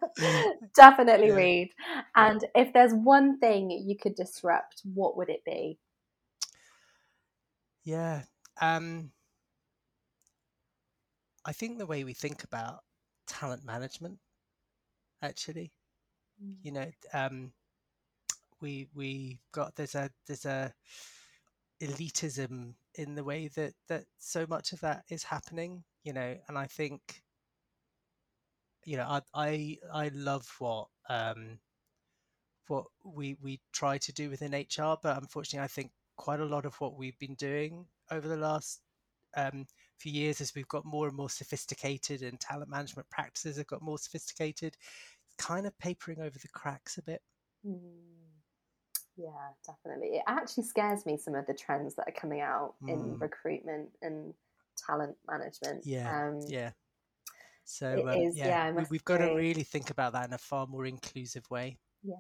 Definitely 0.75 1.29
yeah. 1.29 1.35
read. 1.35 1.71
And 2.15 2.45
if 2.55 2.73
there's 2.75 2.93
one 2.93 3.39
thing 3.39 3.71
you 3.71 3.97
could 3.97 4.15
disrupt, 4.15 4.83
what 4.93 5.17
would 5.17 5.31
it 5.31 5.43
be? 5.45 5.79
Yeah. 7.85 8.23
Um, 8.61 9.11
I 11.45 11.53
think 11.53 11.79
the 11.79 11.87
way 11.87 12.05
we 12.05 12.13
think 12.13 12.45
about 12.45 12.81
talent 13.27 13.65
management, 13.65 14.19
actually, 15.23 15.73
mm. 16.43 16.55
you 16.63 16.73
know, 16.73 16.91
um, 17.13 17.53
we 18.63 18.89
we 18.95 19.41
got 19.53 19.75
there's 19.75 19.95
a 19.95 20.09
there's 20.27 20.47
a 20.47 20.73
elitism 21.83 22.75
in 22.95 23.15
the 23.15 23.25
way 23.25 23.49
that 23.49 23.75
that 23.89 24.05
so 24.19 24.47
much 24.49 24.73
of 24.73 24.81
that 24.81 25.03
is 25.11 25.25
happening 25.25 25.83
you 26.05 26.13
know 26.13 26.37
and 26.49 26.57
i 26.57 26.65
think 26.65 27.23
you 28.85 28.97
know 28.97 29.05
i 29.05 29.21
i, 29.35 29.79
I 29.93 30.11
love 30.15 30.49
what 30.61 30.87
um 31.09 31.59
what 32.69 32.85
we 33.05 33.37
we 33.43 33.61
try 33.73 33.99
to 33.99 34.13
do 34.13 34.31
within 34.31 34.53
hr 34.53 34.97
but 35.03 35.21
unfortunately 35.21 35.65
i 35.65 35.69
think 35.69 35.91
quite 36.17 36.41
a 36.41 36.45
lot 36.45 36.65
of 36.65 36.75
what 36.81 36.97
we've 36.97 37.19
been 37.19 37.35
doing 37.35 37.87
over 38.11 38.29
the 38.29 38.37
last 38.37 38.81
um, 39.37 39.67
few 39.99 40.13
years 40.13 40.41
as 40.41 40.55
we've 40.55 40.69
got 40.69 40.85
more 40.85 41.09
and 41.09 41.17
more 41.17 41.31
sophisticated 41.31 42.23
and 42.23 42.39
talent 42.41 42.71
management 42.71 43.09
practices 43.11 43.57
have 43.57 43.67
got 43.67 43.83
more 43.83 43.99
sophisticated 43.99 44.77
kind 45.39 45.67
of 45.67 45.77
papering 45.79 46.21
over 46.21 46.39
the 46.39 46.49
cracks 46.49 46.99
a 46.99 47.03
bit 47.03 47.23
mm. 47.67 47.81
Yeah, 49.17 49.29
definitely. 49.67 50.17
It 50.17 50.23
actually 50.27 50.65
scares 50.65 51.05
me 51.05 51.17
some 51.17 51.35
of 51.35 51.47
the 51.47 51.55
trends 51.55 51.95
that 51.97 52.09
are 52.09 52.19
coming 52.19 52.41
out 52.41 52.75
mm. 52.83 52.91
in 52.91 53.19
recruitment 53.19 53.91
and 54.01 54.33
talent 54.77 55.17
management. 55.29 55.85
Yeah, 55.85 56.29
um, 56.29 56.41
yeah. 56.47 56.71
So 57.65 58.09
um, 58.09 58.19
is, 58.19 58.37
yeah, 58.37 58.47
yeah 58.47 58.71
we, 58.91 58.97
have 58.97 59.05
got 59.05 59.19
to 59.19 59.35
really 59.35 59.63
think 59.63 59.91
about 59.91 60.15
that 60.15 60.27
in 60.27 60.33
a 60.33 60.39
far 60.39 60.67
more 60.67 60.87
inclusive 60.87 61.49
way. 61.51 61.79
Yeah, 62.03 62.15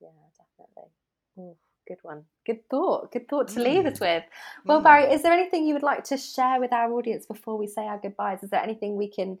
yeah, 0.00 0.08
definitely. 0.36 0.90
Ooh, 1.38 1.56
good 1.86 1.98
one. 2.02 2.24
Good 2.44 2.68
thought. 2.68 3.12
Good 3.12 3.28
thought 3.28 3.48
to 3.48 3.60
mm. 3.60 3.64
leave 3.64 3.86
us 3.86 3.98
mm. 3.98 4.00
with. 4.00 4.24
Well, 4.64 4.80
mm. 4.80 4.84
Barry, 4.84 5.12
is 5.12 5.22
there 5.22 5.32
anything 5.32 5.66
you 5.66 5.74
would 5.74 5.82
like 5.82 6.04
to 6.04 6.16
share 6.16 6.60
with 6.60 6.72
our 6.72 6.92
audience 6.92 7.26
before 7.26 7.56
we 7.56 7.66
say 7.66 7.82
our 7.82 7.98
goodbyes? 7.98 8.42
Is 8.42 8.50
there 8.50 8.62
anything 8.62 8.96
we 8.96 9.10
can 9.10 9.38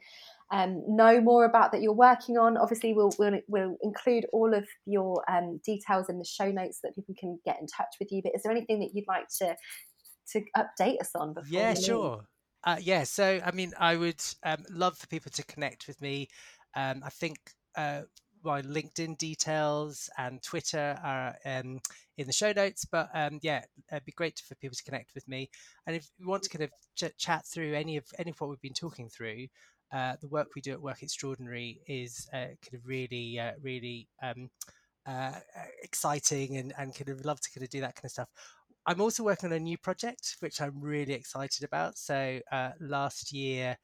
um, 0.52 0.82
know 0.86 1.20
more 1.20 1.44
about 1.44 1.72
that 1.72 1.82
you're 1.82 1.92
working 1.92 2.38
on. 2.38 2.56
Obviously, 2.56 2.94
we'll, 2.94 3.12
we'll, 3.18 3.40
we'll 3.48 3.76
include 3.82 4.26
all 4.32 4.54
of 4.54 4.66
your 4.84 5.24
um, 5.30 5.60
details 5.64 6.08
in 6.08 6.18
the 6.18 6.24
show 6.24 6.50
notes 6.50 6.80
so 6.80 6.88
that 6.88 6.94
people 6.94 7.14
can 7.18 7.38
get 7.44 7.60
in 7.60 7.66
touch 7.66 7.94
with 7.98 8.12
you. 8.12 8.22
But 8.22 8.32
is 8.34 8.42
there 8.42 8.52
anything 8.52 8.80
that 8.80 8.90
you'd 8.94 9.08
like 9.08 9.28
to 9.38 9.56
to 10.32 10.42
update 10.56 11.00
us 11.00 11.10
on 11.14 11.34
before? 11.34 11.48
Yeah, 11.48 11.74
sure. 11.74 12.24
Uh, 12.64 12.76
yeah, 12.80 13.04
so 13.04 13.40
I 13.44 13.52
mean, 13.52 13.72
I 13.78 13.96
would 13.96 14.22
um, 14.44 14.64
love 14.70 14.96
for 14.96 15.06
people 15.06 15.30
to 15.32 15.44
connect 15.44 15.86
with 15.86 16.00
me. 16.00 16.28
Um, 16.74 17.02
I 17.04 17.10
think 17.10 17.36
uh, 17.76 18.02
my 18.46 18.62
LinkedIn 18.62 19.18
details 19.18 20.08
and 20.16 20.42
Twitter 20.42 20.98
are 21.04 21.34
um, 21.44 21.80
in 22.16 22.26
the 22.26 22.32
show 22.32 22.52
notes. 22.52 22.84
But 22.84 23.10
um, 23.12 23.40
yeah, 23.42 23.62
it'd 23.90 24.04
be 24.04 24.12
great 24.12 24.40
for 24.46 24.54
people 24.54 24.76
to 24.76 24.84
connect 24.84 25.14
with 25.14 25.28
me. 25.28 25.50
And 25.86 25.96
if 25.96 26.08
you 26.18 26.26
want 26.26 26.44
to 26.44 26.48
kind 26.48 26.64
of 26.64 26.70
ch- 26.94 27.16
chat 27.18 27.44
through 27.44 27.74
any 27.74 27.96
of 27.96 28.06
any 28.18 28.30
of 28.30 28.40
what 28.40 28.48
we've 28.48 28.60
been 28.62 28.72
talking 28.72 29.08
through, 29.08 29.48
uh, 29.92 30.14
the 30.20 30.28
work 30.28 30.48
we 30.54 30.62
do 30.62 30.72
at 30.72 30.80
Work 30.80 31.02
Extraordinary 31.02 31.80
is 31.86 32.28
uh, 32.32 32.54
kind 32.62 32.74
of 32.74 32.86
really, 32.86 33.38
uh, 33.38 33.52
really 33.62 34.08
um, 34.22 34.48
uh, 35.06 35.32
exciting, 35.82 36.56
and 36.56 36.72
and 36.78 36.94
kind 36.94 37.10
of 37.10 37.24
love 37.24 37.40
to 37.40 37.50
kind 37.50 37.64
of 37.64 37.70
do 37.70 37.80
that 37.80 37.96
kind 37.96 38.06
of 38.06 38.10
stuff. 38.12 38.28
I'm 38.86 39.00
also 39.00 39.24
working 39.24 39.50
on 39.50 39.56
a 39.56 39.60
new 39.60 39.76
project, 39.76 40.36
which 40.38 40.60
I'm 40.60 40.80
really 40.80 41.12
excited 41.12 41.64
about. 41.64 41.98
So 41.98 42.40
uh, 42.52 42.70
last 42.80 43.32
year, 43.32 43.76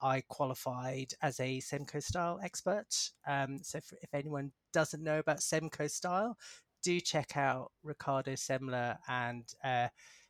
I 0.00 0.22
qualified 0.28 1.12
as 1.22 1.40
a 1.40 1.60
Semco 1.60 2.02
style 2.02 2.38
expert. 2.42 2.86
Um, 3.26 3.58
so 3.62 3.78
if, 3.78 3.92
if, 4.02 4.14
anyone 4.14 4.52
doesn't 4.72 5.02
know 5.02 5.18
about 5.18 5.38
Semco 5.38 5.90
style, 5.90 6.36
do 6.82 7.00
check 7.00 7.36
out 7.36 7.72
Ricardo 7.82 8.32
Semler 8.32 8.96
and 9.08 9.44
uh, 9.64 9.88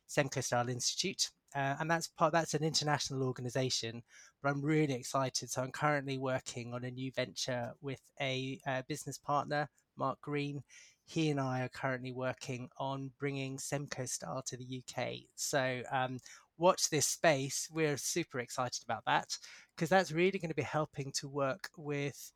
Semco 0.09 0.43
Style 0.43 0.69
Institute. 0.69 1.29
Uh, 1.55 1.75
and 1.79 1.89
that's 1.89 2.07
part 2.09 2.33
that's 2.33 2.53
an 2.55 2.63
international 2.63 3.23
organization 3.23 4.03
but 4.43 4.49
i'm 4.49 4.61
really 4.61 4.93
excited 4.93 5.49
so 5.49 5.61
i'm 5.61 5.71
currently 5.71 6.17
working 6.17 6.73
on 6.73 6.83
a 6.83 6.91
new 6.91 7.09
venture 7.15 7.71
with 7.81 8.01
a, 8.19 8.59
uh, 8.67 8.81
business 8.89 9.17
partner 9.17 9.69
mark 9.95 10.19
green 10.19 10.61
he 11.07 11.29
and 11.29 11.39
I 11.39 11.61
are 11.61 11.69
currently 11.69 12.11
working 12.11 12.69
on 12.77 13.11
bringing 13.17 13.57
Semco 13.57 14.07
Style 14.07 14.43
to 14.45 14.57
the 14.57 14.83
UK. 14.83 15.19
So 15.35 15.81
um, 15.89 16.19
watch 16.57 16.89
this 16.89 17.05
space. 17.05 17.67
We're 17.71 17.97
super 17.97 18.39
excited 18.39 18.83
about 18.83 19.03
that 19.05 19.37
because 19.75 19.89
that's 19.89 20.11
really 20.11 20.39
going 20.39 20.49
to 20.49 20.55
be 20.55 20.61
helping 20.63 21.11
to 21.19 21.27
work 21.27 21.69
with 21.77 22.31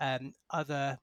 um, 0.00 0.32
other 0.50 0.98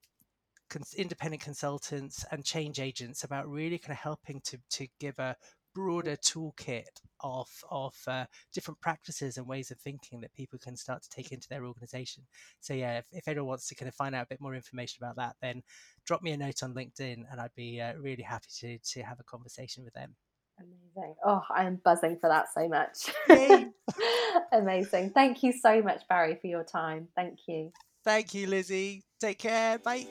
cons- 0.69 0.95
independent 0.95 1.43
consultants 1.43 2.25
and 2.31 2.43
change 2.43 2.79
agents 2.79 3.23
about 3.23 3.49
really 3.49 3.77
kind 3.77 3.91
of 3.91 3.97
helping 3.97 4.41
to 4.45 4.57
to 4.71 4.87
give 4.99 5.17
a 5.19 5.35
broader 5.73 6.15
toolkit 6.15 6.83
of 7.19 7.49
of 7.69 7.93
uh, 8.07 8.25
different 8.53 8.79
practices 8.79 9.37
and 9.37 9.45
ways 9.45 9.71
of 9.71 9.79
thinking 9.79 10.21
that 10.21 10.33
people 10.33 10.57
can 10.57 10.75
start 10.75 11.03
to 11.03 11.09
take 11.09 11.31
into 11.31 11.47
their 11.49 11.65
organization. 11.65 12.23
So 12.61 12.73
yeah, 12.73 12.99
if, 12.99 13.05
if 13.11 13.27
anyone 13.27 13.49
wants 13.49 13.67
to 13.67 13.75
kind 13.75 13.89
of 13.89 13.95
find 13.95 14.15
out 14.15 14.23
a 14.23 14.29
bit 14.29 14.41
more 14.41 14.55
information 14.55 15.03
about 15.03 15.17
that, 15.17 15.35
then 15.41 15.61
drop 16.05 16.23
me 16.23 16.31
a 16.31 16.37
note 16.37 16.63
on 16.63 16.73
LinkedIn, 16.73 17.23
and 17.29 17.41
I'd 17.41 17.55
be 17.55 17.81
uh, 17.81 17.93
really 17.99 18.23
happy 18.23 18.47
to 18.59 18.77
to 18.93 19.03
have 19.03 19.19
a 19.19 19.23
conversation 19.23 19.83
with 19.83 19.93
them. 19.93 20.15
Amazing. 20.59 21.15
Oh, 21.25 21.41
I'm 21.49 21.81
buzzing 21.83 22.17
for 22.19 22.29
that 22.29 22.47
so 22.53 22.67
much. 22.67 23.09
Amazing. 24.51 25.11
Thank 25.11 25.43
you 25.43 25.53
so 25.53 25.81
much, 25.81 26.01
Barry, 26.07 26.37
for 26.39 26.47
your 26.47 26.63
time. 26.63 27.07
Thank 27.15 27.39
you. 27.47 27.71
Thank 28.03 28.33
you, 28.33 28.47
Lizzie. 28.47 29.03
Take 29.19 29.39
care. 29.39 29.79
Bye. 29.79 30.05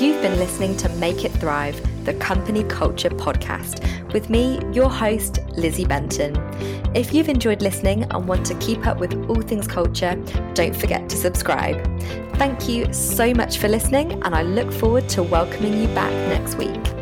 You've 0.00 0.20
been 0.20 0.38
listening 0.38 0.76
to 0.78 0.90
Make 0.96 1.24
It 1.24 1.32
Thrive, 1.32 1.80
the 2.04 2.12
company 2.14 2.64
culture 2.64 3.08
podcast, 3.08 4.12
with 4.12 4.28
me, 4.28 4.60
your 4.72 4.90
host, 4.90 5.38
Lizzie 5.56 5.86
Benton. 5.86 6.36
If 6.94 7.14
you've 7.14 7.30
enjoyed 7.30 7.62
listening 7.62 8.02
and 8.02 8.28
want 8.28 8.44
to 8.46 8.54
keep 8.56 8.86
up 8.86 8.98
with 8.98 9.14
all 9.30 9.40
things 9.40 9.66
culture, 9.66 10.14
don't 10.52 10.76
forget 10.76 11.08
to 11.08 11.16
subscribe. 11.16 11.82
Thank 12.36 12.68
you 12.68 12.92
so 12.92 13.32
much 13.32 13.56
for 13.56 13.68
listening, 13.68 14.22
and 14.22 14.34
I 14.34 14.42
look 14.42 14.70
forward 14.70 15.08
to 15.10 15.22
welcoming 15.22 15.80
you 15.80 15.88
back 15.88 16.12
next 16.28 16.56
week. 16.56 16.95